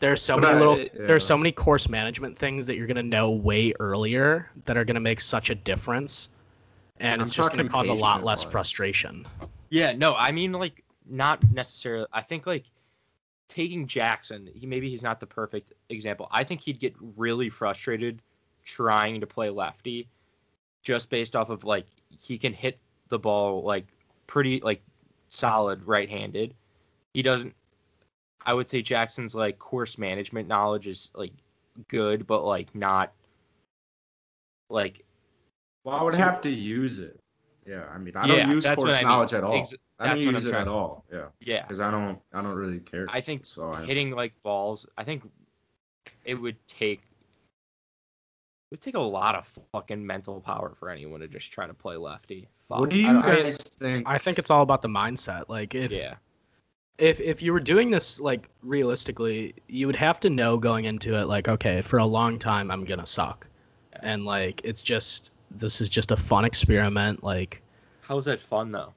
there's 0.00 0.20
so 0.20 0.34
But 0.36 0.42
many 0.42 0.54
I- 0.54 0.58
little 0.58 0.78
yeah. 0.78 0.88
there's 0.94 1.24
so 1.26 1.36
many 1.38 1.52
course 1.52 1.88
management 1.88 2.36
things 2.36 2.66
that 2.66 2.76
you're 2.76 2.86
gonna 2.86 3.02
know 3.02 3.30
way 3.30 3.72
earlier 3.80 4.50
that 4.64 4.76
are 4.76 4.84
gonna 4.84 5.00
make 5.00 5.20
such 5.20 5.50
a 5.50 5.54
difference 5.54 6.30
and 6.98 7.20
I'm 7.22 7.26
it's 7.26 7.34
just 7.34 7.50
gonna 7.52 7.68
cause 7.68 7.88
a 7.88 7.94
lot 7.94 8.24
less 8.24 8.44
wise. 8.44 8.52
frustration. 8.52 9.26
Yeah, 9.70 9.92
no, 9.92 10.14
I 10.16 10.32
mean 10.32 10.52
like 10.52 10.82
not 11.08 11.42
necessarily. 11.52 12.06
I 12.12 12.20
think 12.22 12.46
like 12.46 12.64
taking 13.48 13.86
Jackson, 13.86 14.48
he 14.54 14.66
maybe 14.66 14.88
he's 14.90 15.02
not 15.02 15.18
the 15.20 15.26
perfect 15.26 15.72
example. 15.88 16.28
I 16.30 16.44
think 16.44 16.60
he'd 16.60 16.78
get 16.80 16.94
really 17.16 17.48
frustrated 17.48 18.20
trying 18.64 19.20
to 19.20 19.26
play 19.26 19.48
lefty 19.50 20.08
just 20.82 21.08
based 21.10 21.34
off 21.36 21.50
of 21.50 21.64
like 21.64 21.86
he 22.20 22.36
can 22.38 22.52
hit 22.52 22.78
the 23.08 23.18
ball 23.18 23.62
like 23.62 23.86
pretty 24.26 24.60
like 24.60 24.82
solid 25.28 25.82
right-handed. 25.84 26.54
He 27.14 27.22
doesn't 27.22 27.54
I 28.46 28.54
would 28.54 28.68
say 28.68 28.82
Jackson's 28.82 29.34
like 29.34 29.58
course 29.58 29.98
management 29.98 30.48
knowledge 30.48 30.86
is 30.86 31.10
like 31.14 31.32
good 31.88 32.26
but 32.26 32.44
like 32.44 32.74
not 32.74 33.12
like 34.68 35.04
Well, 35.84 35.96
I 35.96 36.02
would 36.02 36.12
To- 36.14 36.18
have 36.18 36.40
to 36.42 36.50
use 36.50 36.98
it. 36.98 37.18
Yeah, 37.66 37.84
I 37.92 37.98
mean, 37.98 38.16
I 38.16 38.26
Yeah, 38.26 38.36
don't 38.46 38.50
use 38.56 38.64
that's 38.64 38.78
what 38.78 38.86
course 38.86 38.94
I 38.94 38.98
mean. 39.00 39.08
knowledge 39.08 39.34
at 39.34 39.44
all. 39.44 39.54
Ex- 39.54 39.74
I 39.98 40.08
don't 40.08 40.20
use 40.20 40.44
it 40.44 40.50
trying- 40.50 40.62
at 40.62 40.68
all. 40.68 41.04
Yeah, 41.12 41.26
yeah. 41.40 41.62
because 41.62 41.80
I 41.80 41.90
don't, 41.90 42.18
I 42.32 42.42
don't 42.42 42.54
really 42.54 42.80
care. 42.80 43.06
I 43.10 43.20
think 43.20 43.46
so. 43.46 43.72
I, 43.72 43.84
hitting 43.84 44.10
like 44.12 44.32
balls, 44.42 44.86
I 44.96 45.04
think 45.04 45.30
it 46.24 46.34
would 46.34 46.56
take 46.66 47.00
it 47.02 48.74
would 48.74 48.80
take 48.80 48.94
a 48.94 49.00
lot 49.00 49.34
of 49.34 49.46
fucking 49.72 50.04
mental 50.04 50.40
power 50.40 50.74
for 50.78 50.88
anyone 50.90 51.20
to 51.20 51.28
just 51.28 51.50
try 51.52 51.66
to 51.66 51.74
play 51.74 51.96
lefty. 51.96 52.48
Fuck. 52.68 52.80
what 52.80 52.90
do 52.90 52.96
you 52.96 53.06
don't- 53.06 53.24
I- 53.24 53.42
guys 53.42 53.58
think? 53.58 54.06
I 54.08 54.16
think 54.18 54.38
it's 54.38 54.50
all 54.50 54.62
about 54.62 54.80
the 54.82 54.88
mindset. 54.88 55.48
Like 55.48 55.74
if 55.74 55.92
yeah, 55.92 56.14
if 57.00 57.20
if 57.20 57.42
you 57.42 57.52
were 57.52 57.60
doing 57.60 57.90
this 57.90 58.20
like 58.20 58.48
realistically, 58.62 59.54
you 59.68 59.86
would 59.86 59.96
have 59.96 60.20
to 60.20 60.30
know 60.30 60.56
going 60.56 60.84
into 60.84 61.18
it 61.18 61.26
like 61.26 61.48
okay, 61.48 61.82
for 61.82 61.98
a 61.98 62.06
long 62.06 62.38
time 62.38 62.70
I'm 62.70 62.84
going 62.84 63.00
to 63.00 63.06
suck. 63.06 63.46
Yeah. 63.92 64.00
And 64.02 64.24
like 64.24 64.60
it's 64.62 64.82
just 64.82 65.32
this 65.50 65.80
is 65.80 65.88
just 65.88 66.12
a 66.12 66.16
fun 66.16 66.44
experiment 66.44 67.24
like 67.24 67.62
how's 68.02 68.24
that 68.26 68.40
fun 68.40 68.70
though? 68.70 68.92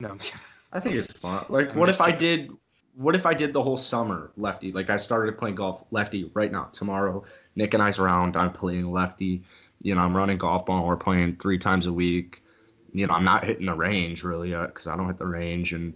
No, 0.00 0.08
I'm 0.08 0.18
kidding. 0.18 0.40
I 0.72 0.80
think 0.80 0.96
it's 0.96 1.12
fun. 1.12 1.44
Like, 1.48 1.70
I'm 1.70 1.78
what 1.78 1.86
just 1.86 2.00
if 2.00 2.06
I 2.06 2.10
did? 2.10 2.50
What 2.96 3.14
if 3.16 3.26
I 3.26 3.34
did 3.34 3.52
the 3.52 3.62
whole 3.62 3.76
summer 3.76 4.32
lefty? 4.36 4.72
Like, 4.72 4.90
I 4.90 4.96
started 4.96 5.38
playing 5.38 5.56
golf 5.56 5.84
lefty 5.90 6.30
right 6.34 6.50
now. 6.50 6.68
Tomorrow, 6.72 7.24
Nick 7.56 7.74
and 7.74 7.82
I's 7.82 7.98
around. 7.98 8.36
I'm 8.36 8.52
playing 8.52 8.90
lefty. 8.90 9.42
You 9.82 9.94
know, 9.94 10.00
I'm 10.00 10.16
running 10.16 10.38
golf 10.38 10.66
ball. 10.66 10.86
We're 10.86 10.96
playing 10.96 11.36
three 11.36 11.58
times 11.58 11.86
a 11.86 11.92
week. 11.92 12.42
You 12.92 13.06
know, 13.06 13.14
I'm 13.14 13.24
not 13.24 13.44
hitting 13.44 13.66
the 13.66 13.74
range 13.74 14.22
really 14.22 14.54
uh, 14.54 14.60
yet 14.60 14.66
because 14.68 14.86
I 14.86 14.96
don't 14.96 15.06
hit 15.06 15.18
the 15.18 15.26
range. 15.26 15.72
And 15.72 15.94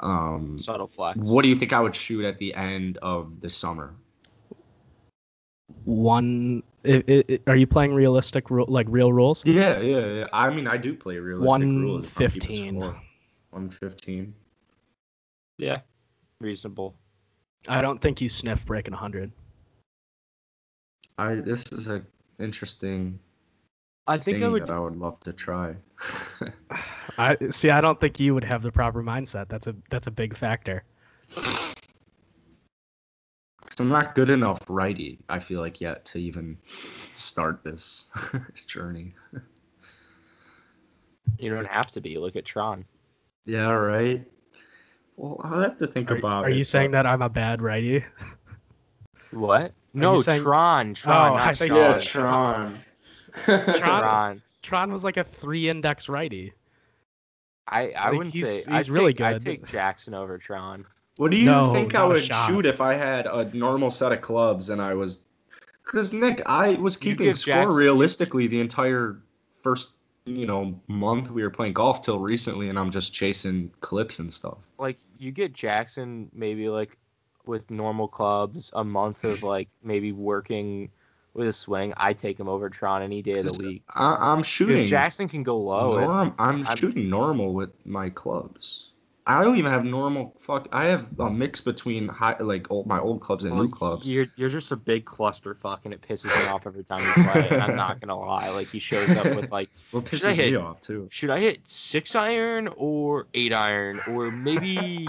um, 0.00 0.58
subtle 0.58 0.88
flex. 0.88 1.18
what 1.18 1.42
do 1.42 1.48
you 1.48 1.56
think 1.56 1.72
I 1.72 1.80
would 1.80 1.94
shoot 1.94 2.24
at 2.24 2.38
the 2.38 2.54
end 2.54 2.98
of 2.98 3.40
the 3.40 3.50
summer? 3.50 3.94
one 5.84 6.62
i 6.84 7.02
i 7.08 7.38
are 7.46 7.56
you 7.56 7.66
playing 7.66 7.94
realistic 7.94 8.50
ru- 8.50 8.64
like 8.66 8.86
real 8.88 9.12
rules? 9.12 9.44
Yeah, 9.44 9.80
yeah, 9.80 10.06
yeah. 10.06 10.26
I 10.32 10.50
mean, 10.50 10.66
I 10.66 10.76
do 10.76 10.94
play 10.94 11.18
realistic 11.18 11.68
rules. 11.68 12.06
if 12.06 12.20
I'm 12.20 12.40
keeping 12.40 12.72
115. 12.72 12.74
score. 12.74 12.92
115. 13.50 14.34
Yeah, 15.58 15.80
reasonable. 16.40 16.94
I 17.68 17.82
don't 17.82 18.00
think 18.00 18.20
you 18.20 18.28
sniff 18.28 18.64
breaking 18.64 18.92
100. 18.92 19.30
I 21.18 21.34
this 21.34 21.64
is 21.72 21.90
a 21.90 22.02
interesting 22.38 23.18
I 24.10 24.16
think 24.18 24.38
thing 24.38 24.44
I 24.44 24.48
would. 24.48 24.62
that 24.62 24.70
I 24.70 24.78
would 24.78 24.96
love 24.96 25.20
to 25.20 25.32
try. 25.32 25.74
I 27.18 27.36
see 27.50 27.70
I 27.70 27.80
don't 27.80 28.00
think 28.00 28.18
you 28.20 28.34
would 28.34 28.44
have 28.44 28.62
the 28.62 28.72
proper 28.72 29.02
mindset. 29.02 29.48
That's 29.48 29.66
a 29.66 29.74
that's 29.90 30.06
a 30.06 30.10
big 30.10 30.36
factor. 30.36 30.84
Because 31.34 31.74
I'm 33.78 33.88
not 33.88 34.14
good 34.14 34.30
enough 34.30 34.58
righty, 34.68 35.18
I 35.28 35.38
feel 35.38 35.60
like, 35.60 35.80
yet 35.80 36.04
to 36.06 36.18
even 36.18 36.58
start 37.14 37.62
this 37.62 38.08
journey. 38.66 39.14
You 41.38 41.50
don't 41.54 41.68
have 41.68 41.90
to 41.92 42.00
be. 42.00 42.18
Look 42.18 42.34
at 42.36 42.44
Tron. 42.44 42.84
Yeah, 43.46 43.70
right. 43.70 44.26
Well, 45.16 45.40
I'll 45.44 45.60
have 45.60 45.76
to 45.78 45.86
think 45.86 46.10
Are, 46.10 46.16
about 46.16 46.44
are 46.46 46.50
it. 46.50 46.56
you 46.56 46.64
saying 46.64 46.90
that 46.92 47.06
I'm 47.06 47.22
a 47.22 47.28
bad 47.28 47.60
righty? 47.60 48.04
What? 49.32 49.72
No, 49.94 50.20
saying- 50.20 50.42
Tron. 50.42 50.94
Tron. 50.94 51.30
Oh, 51.32 51.36
not 51.36 51.46
I 51.46 51.54
thought 51.54 51.68
you 51.68 51.76
Yeah. 51.76 51.98
Tron. 51.98 52.76
Tron? 53.44 53.78
Tron. 53.78 54.42
Tron 54.62 54.92
was 54.92 55.04
like 55.04 55.16
a 55.16 55.24
three 55.24 55.68
index 55.68 56.08
righty. 56.08 56.52
I, 57.68 57.90
I 57.92 58.08
Like, 58.08 58.18
wouldn't 58.18 58.34
he's- 58.34 58.64
say. 58.64 58.72
he's 58.76 58.88
I'd 58.88 58.94
really 58.94 59.14
take, 59.14 59.26
I'd 59.26 59.40
take 59.40 59.66
Jackson 59.66 60.14
over 60.14 60.38
Tron. 60.38 60.84
What 61.16 61.30
do 61.30 61.36
you 61.36 61.44
No, 61.46 61.72
think 61.72 61.94
I 61.94 62.04
would 62.04 62.22
shoot 62.24 62.64
if 62.66 62.80
I 62.80 62.94
had 62.94 63.26
a 63.26 63.44
normal 63.56 63.90
set 63.90 64.10
of 64.12 64.20
clubs 64.22 64.70
and 64.70 64.80
I 64.80 64.94
was? 64.94 65.22
Because 65.84 66.12
Nick, 66.12 66.40
I 66.46 66.74
was 66.74 66.96
keeping 66.96 67.34
score 67.34 67.54
Jackson- 67.54 67.76
realistically 67.76 68.46
the 68.46 68.60
entire 68.60 69.18
first, 69.60 69.92
you 70.24 70.46
know, 70.46 70.80
month 70.88 71.30
we 71.30 71.42
were 71.42 71.50
playing 71.50 71.74
golf 71.74 72.00
till 72.02 72.18
recently, 72.20 72.68
and 72.70 72.78
I'm 72.78 72.90
just 72.90 73.12
chasing 73.12 73.70
clips 73.80 74.18
and 74.18 74.32
stuff. 74.32 74.58
like 74.78 74.98
you 75.18 75.30
get 75.30 75.52
Jackson 75.52 76.30
maybe 76.32 76.68
like 76.70 76.96
with 77.44 77.70
normal 77.70 78.08
clubs 78.08 78.70
a 78.74 78.82
month 78.84 79.24
of 79.24 79.42
like 79.42 79.68
maybe 79.82 80.12
working 80.12 80.90
with 81.34 81.48
a 81.48 81.52
swing. 81.52 81.92
I 81.96 82.12
take 82.12 82.38
him 82.38 82.48
over 82.48 82.68
Tron 82.68 83.02
any 83.02 83.22
day 83.22 83.38
of 83.38 83.44
the 83.46 83.64
week 83.66 83.82
I, 83.94 84.16
I'm 84.32 84.42
shooting. 84.42 84.76
because 84.76 84.90
Jackson 84.90 85.28
can 85.28 85.42
go 85.42 85.58
low. 85.58 85.98
Norm, 86.00 86.34
I'm, 86.38 86.66
I'm- 86.66 86.76
shooting 86.76 87.08
normal 87.08 87.52
with 87.54 87.70
my 87.86 88.10
clubs. 88.10 88.86
I 89.26 89.44
don't 89.44 89.58
even 89.58 89.70
have 89.70 89.84
normal. 89.84 90.34
Fuck, 90.40 90.66
I 90.72 90.86
have 90.86 91.06
a 91.20 91.30
mix 91.30 91.60
between 91.60 92.08
high, 92.08 92.36
like 92.40 92.68
old, 92.70 92.86
my 92.86 92.98
old 92.98 93.20
clubs 93.20 93.44
and 93.44 93.52
well, 93.54 93.64
new 93.64 93.68
clubs. 93.70 94.08
You're 94.08 94.26
you're 94.34 94.48
just 94.48 94.72
a 94.72 94.76
big 94.76 95.04
clusterfuck, 95.04 95.80
and 95.84 95.92
it 95.94 96.00
pisses 96.00 96.24
me 96.42 96.48
off 96.48 96.66
every 96.66 96.82
time 96.82 97.00
you 97.00 97.24
play. 97.30 97.46
And 97.50 97.62
I'm 97.62 97.76
not 97.76 98.00
gonna 98.00 98.18
lie, 98.18 98.48
like 98.48 98.68
he 98.68 98.80
shows 98.80 99.08
up 99.10 99.26
with 99.36 99.52
like, 99.52 99.68
I 99.94 99.98
pisses 99.98 100.36
me 100.36 100.44
hit- 100.44 100.56
off 100.56 100.80
too. 100.80 101.06
should 101.12 101.30
I 101.30 101.38
hit 101.38 101.60
six 101.68 102.16
iron 102.16 102.70
or 102.76 103.28
eight 103.34 103.52
iron 103.52 104.00
or 104.10 104.32
maybe 104.32 105.06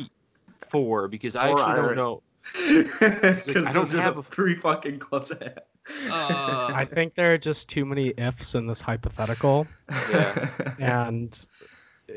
four? 0.69 1.07
Because 1.07 1.35
I 1.35 1.49
actually 1.49 1.63
iron. 1.63 1.85
don't 1.85 1.95
know. 1.95 2.21
Because 2.99 3.47
like, 3.47 3.65
I 3.65 3.71
don't 3.73 3.91
have 3.93 4.17
a- 4.17 4.23
three 4.23 4.55
fucking 4.55 4.99
clubs 4.99 5.31
I 5.31 5.45
have. 5.45 5.59
Uh, 6.09 6.71
I 6.73 6.85
think 6.85 7.15
there 7.15 7.33
are 7.33 7.37
just 7.37 7.69
too 7.69 7.85
many 7.85 8.09
ifs 8.17 8.55
in 8.55 8.67
this 8.67 8.81
hypothetical, 8.81 9.67
Yeah. 9.89 10.49
and 10.79 11.47
uh, 12.09 12.13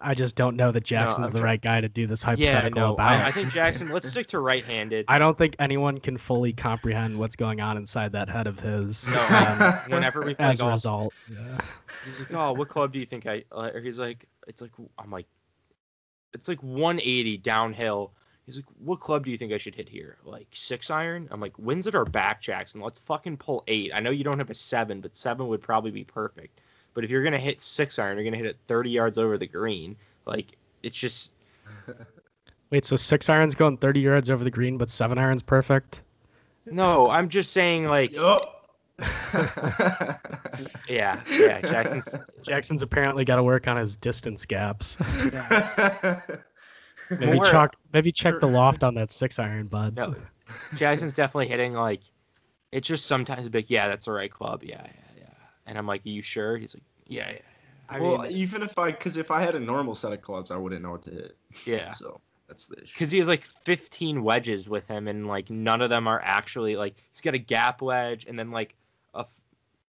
I 0.00 0.14
just 0.14 0.36
don't 0.36 0.56
know 0.56 0.70
that 0.70 0.84
Jackson's 0.84 1.32
I'm 1.32 1.38
the 1.38 1.42
right 1.42 1.60
guy 1.60 1.80
to 1.80 1.88
do 1.88 2.06
this 2.06 2.22
hypothetical 2.22 2.44
yeah, 2.46 2.60
hypothetical 2.60 2.88
no, 2.88 2.94
about. 2.94 3.24
I, 3.24 3.28
I 3.28 3.30
think 3.30 3.50
Jackson. 3.50 3.88
Let's 3.90 4.08
stick 4.08 4.26
to 4.28 4.38
right-handed. 4.38 5.06
I 5.08 5.18
don't 5.18 5.36
think 5.36 5.56
anyone 5.58 5.98
can 5.98 6.16
fully 6.16 6.52
comprehend 6.52 7.18
what's 7.18 7.36
going 7.36 7.60
on 7.60 7.76
inside 7.76 8.12
that 8.12 8.28
head 8.28 8.46
of 8.46 8.60
his. 8.60 9.08
No, 9.08 9.26
um, 9.30 9.74
whenever 9.88 10.22
we 10.22 10.34
play 10.34 10.46
as 10.46 10.60
a 10.60 10.68
result, 10.68 11.14
yeah. 11.30 11.58
he's 12.06 12.20
like, 12.20 12.32
"Oh, 12.34 12.52
what 12.52 12.68
club 12.68 12.92
do 12.92 12.98
you 12.98 13.06
think 13.06 13.26
I?" 13.26 13.44
Uh, 13.50 13.70
or 13.74 13.80
he's 13.80 13.98
like, 13.98 14.26
"It's 14.46 14.60
like 14.60 14.72
I'm 14.98 15.10
like, 15.10 15.26
it's 16.32 16.48
like 16.48 16.62
180 16.62 17.38
downhill." 17.38 18.12
He's 18.46 18.56
like, 18.56 18.66
"What 18.78 19.00
club 19.00 19.24
do 19.24 19.30
you 19.30 19.38
think 19.38 19.52
I 19.52 19.58
should 19.58 19.74
hit 19.74 19.88
here? 19.88 20.16
Like 20.24 20.48
six 20.52 20.90
iron?" 20.90 21.28
I'm 21.30 21.40
like, 21.40 21.58
"Wins 21.58 21.86
it 21.86 21.94
our 21.94 22.04
back, 22.04 22.40
Jackson. 22.40 22.80
Let's 22.80 22.98
fucking 22.98 23.38
pull 23.38 23.64
eight. 23.68 23.90
I 23.94 24.00
know 24.00 24.10
you 24.10 24.24
don't 24.24 24.38
have 24.38 24.50
a 24.50 24.54
seven, 24.54 25.00
but 25.00 25.16
seven 25.16 25.48
would 25.48 25.62
probably 25.62 25.90
be 25.90 26.04
perfect. 26.04 26.60
But 26.92 27.04
if 27.04 27.10
you're 27.10 27.24
gonna 27.24 27.38
hit 27.38 27.60
six 27.62 27.98
iron, 27.98 28.16
you're 28.16 28.24
gonna 28.24 28.36
hit 28.36 28.46
it 28.46 28.58
30 28.66 28.90
yards 28.90 29.18
over 29.18 29.38
the 29.38 29.46
green. 29.46 29.96
Like 30.26 30.56
it's 30.82 30.98
just 30.98 31.32
Wait, 32.70 32.84
so 32.84 32.96
six 32.96 33.28
irons 33.28 33.54
going 33.54 33.76
30 33.76 34.00
yards 34.00 34.30
over 34.30 34.42
the 34.42 34.50
green, 34.50 34.76
but 34.76 34.90
seven 34.90 35.18
irons 35.18 35.42
perfect? 35.42 36.02
no. 36.66 37.08
I'm 37.08 37.28
just 37.28 37.52
saying, 37.52 37.86
like, 37.86 38.12
yeah, 38.12 38.56
yeah. 40.88 41.60
Jackson's 41.60 42.14
Jackson's 42.42 42.82
apparently 42.82 43.24
got 43.24 43.36
to 43.36 43.42
work 43.42 43.68
on 43.68 43.76
his 43.76 43.96
distance 43.96 44.44
gaps. 44.44 44.96
Maybe 47.10 47.34
More- 47.34 47.46
chalk, 47.46 47.76
maybe 47.92 48.10
check 48.12 48.40
the 48.40 48.46
loft 48.46 48.82
on 48.82 48.94
that 48.94 49.12
six 49.12 49.38
iron, 49.38 49.66
bud. 49.66 49.96
No, 49.96 50.14
Jackson's 50.74 51.14
definitely 51.14 51.48
hitting 51.48 51.74
like 51.74 52.00
it's 52.72 52.88
just 52.88 53.06
sometimes 53.06 53.48
big. 53.48 53.70
Yeah, 53.70 53.88
that's 53.88 54.06
the 54.06 54.12
right 54.12 54.30
club. 54.30 54.62
Yeah, 54.64 54.82
yeah, 54.84 55.20
yeah. 55.20 55.28
And 55.66 55.78
I'm 55.78 55.86
like, 55.86 56.04
"Are 56.04 56.08
you 56.08 56.22
sure?" 56.22 56.56
He's 56.56 56.74
like, 56.74 56.82
"Yeah, 57.06 57.30
yeah." 57.30 57.38
I 57.88 58.00
well, 58.00 58.18
mean, 58.18 58.32
even 58.32 58.62
if 58.62 58.78
I, 58.78 58.90
because 58.90 59.16
if 59.16 59.30
I 59.30 59.42
had 59.42 59.54
a 59.54 59.60
normal 59.60 59.94
set 59.94 60.12
of 60.12 60.22
clubs, 60.22 60.50
I 60.50 60.56
wouldn't 60.56 60.82
know 60.82 60.92
what 60.92 61.02
to 61.02 61.10
hit. 61.10 61.36
Yeah. 61.66 61.90
So 61.90 62.20
that's 62.48 62.66
the 62.66 62.82
issue. 62.82 62.92
Because 62.94 63.10
he 63.10 63.18
has 63.18 63.28
like 63.28 63.44
15 63.62 64.22
wedges 64.22 64.68
with 64.68 64.86
him, 64.88 65.06
and 65.08 65.26
like 65.26 65.50
none 65.50 65.80
of 65.82 65.90
them 65.90 66.08
are 66.08 66.20
actually 66.24 66.76
like 66.76 66.94
he's 67.12 67.20
got 67.20 67.34
a 67.34 67.38
gap 67.38 67.82
wedge, 67.82 68.26
and 68.26 68.38
then 68.38 68.50
like 68.50 68.70
a 68.70 68.72
f- 68.72 68.83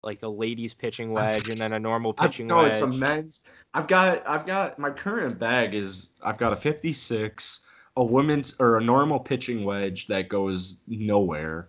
like 0.04 0.24
a 0.24 0.28
ladies 0.28 0.74
pitching 0.74 1.12
wedge, 1.12 1.50
and 1.50 1.60
then 1.60 1.74
a 1.74 1.80
normal 1.80 2.14
pitching 2.14 2.48
no, 2.48 2.58
wedge. 2.58 2.66
No, 2.66 2.72
it's 2.72 2.82
a 2.82 2.88
men's. 2.88 3.46
I've 3.74 3.88
got, 3.88 4.28
I've 4.28 4.46
got 4.46 4.80
my 4.80 4.90
current 4.90 5.38
bag 5.40 5.74
is 5.74 6.08
I've 6.24 6.38
got 6.38 6.54
a 6.54 6.56
56, 6.56 7.60
a 7.98 8.04
woman's 8.04 8.56
or 8.60 8.78
a 8.78 8.84
normal 8.84 9.20
pitching 9.20 9.64
wedge 9.64 10.08
that 10.08 10.30
goes 10.30 10.80
nowhere, 10.88 11.68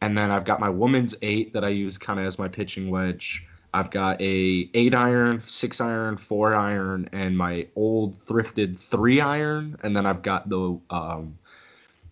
and 0.00 0.16
then 0.16 0.30
I've 0.30 0.44
got 0.44 0.60
my 0.60 0.70
woman's 0.70 1.14
eight 1.22 1.52
that 1.52 1.64
I 1.64 1.68
use 1.68 1.98
kind 1.98 2.18
of 2.18 2.26
as 2.26 2.38
my 2.38 2.48
pitching 2.48 2.90
wedge. 2.90 3.46
I've 3.72 3.90
got 3.90 4.20
a 4.20 4.68
eight 4.74 4.94
iron, 4.94 5.38
six 5.38 5.80
iron, 5.80 6.16
four 6.16 6.54
iron, 6.54 7.08
and 7.12 7.36
my 7.36 7.68
old 7.76 8.16
thrifted 8.18 8.78
three 8.78 9.20
iron, 9.20 9.76
and 9.82 9.94
then 9.94 10.06
I've 10.06 10.22
got 10.22 10.48
the 10.48 10.80
um, 10.90 11.38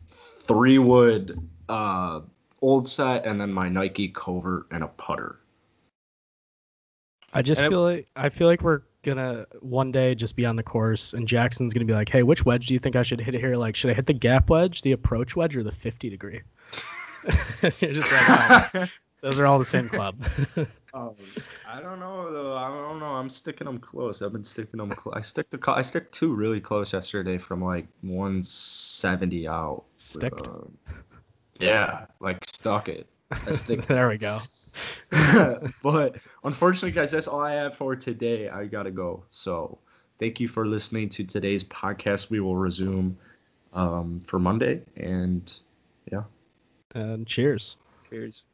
three 0.06 0.78
wood 0.78 1.48
uh, 1.68 2.20
old 2.60 2.88
set, 2.88 3.24
and 3.26 3.40
then 3.40 3.52
my 3.52 3.68
Nike 3.68 4.08
covert 4.08 4.66
and 4.70 4.82
a 4.84 4.88
putter. 4.88 5.38
I 7.32 7.42
just 7.42 7.60
and 7.60 7.66
it- 7.66 7.70
feel 7.70 7.82
like 7.82 8.08
I 8.16 8.28
feel 8.28 8.46
like 8.46 8.62
we're 8.62 8.82
gonna 9.02 9.46
one 9.60 9.92
day 9.92 10.14
just 10.14 10.36
be 10.36 10.44
on 10.46 10.56
the 10.56 10.62
course, 10.62 11.14
and 11.14 11.26
Jackson's 11.28 11.72
gonna 11.72 11.84
be 11.84 11.92
like, 11.92 12.08
"Hey, 12.08 12.22
which 12.22 12.44
wedge 12.44 12.66
do 12.66 12.74
you 12.74 12.78
think 12.80 12.96
I 12.96 13.02
should 13.02 13.20
hit 13.20 13.34
here? 13.34 13.56
Like, 13.56 13.76
should 13.76 13.90
I 13.90 13.94
hit 13.94 14.06
the 14.06 14.12
gap 14.12 14.50
wedge, 14.50 14.82
the 14.82 14.92
approach 14.92 15.36
wedge, 15.36 15.56
or 15.56 15.62
the 15.62 15.72
50 15.72 16.10
degree?" 16.10 16.40
You're 17.62 17.92
just 17.92 18.12
like, 18.12 18.74
"Oh, 18.74 18.86
those 19.20 19.38
are 19.38 19.46
all 19.46 19.58
the 19.58 19.64
same 19.64 19.88
club. 19.88 20.16
Um, 20.94 21.14
I 21.68 21.82
don't 21.82 22.00
know 22.00 22.32
though. 22.32 22.56
I 22.56 22.68
don't 22.68 22.98
know. 22.98 23.10
I'm 23.14 23.28
sticking 23.28 23.66
them 23.66 23.78
close. 23.78 24.22
I've 24.22 24.32
been 24.32 24.42
sticking 24.42 24.78
them. 24.78 24.90
Cl- 24.90 25.14
I 25.14 25.20
stick 25.20 25.50
to. 25.50 25.60
I 25.70 25.82
stick 25.82 26.10
two 26.12 26.32
really 26.34 26.62
close 26.62 26.94
yesterday 26.94 27.36
from 27.36 27.62
like 27.62 27.86
170 28.00 29.46
out. 29.46 29.84
Sticked. 29.96 30.48
Um, 30.48 30.72
yeah, 31.58 32.06
like 32.20 32.44
stuck 32.44 32.88
it. 32.88 33.06
I 33.30 33.52
stick. 33.52 33.82
there 33.86 34.08
we 34.08 34.18
go. 34.18 34.40
but 35.82 36.16
unfortunately, 36.44 36.92
guys, 36.92 37.10
that's 37.10 37.28
all 37.28 37.40
I 37.40 37.52
have 37.54 37.74
for 37.74 37.96
today. 37.96 38.48
I 38.48 38.66
gotta 38.66 38.90
go. 38.90 39.24
So 39.30 39.78
thank 40.18 40.40
you 40.40 40.48
for 40.48 40.66
listening 40.66 41.08
to 41.10 41.24
today's 41.24 41.64
podcast. 41.64 42.30
We 42.30 42.40
will 42.40 42.56
resume 42.56 43.16
um, 43.72 44.20
for 44.20 44.38
Monday, 44.38 44.82
and 44.96 45.52
yeah. 46.10 46.22
And 46.94 47.26
cheers. 47.26 47.76
Cheers. 48.08 48.44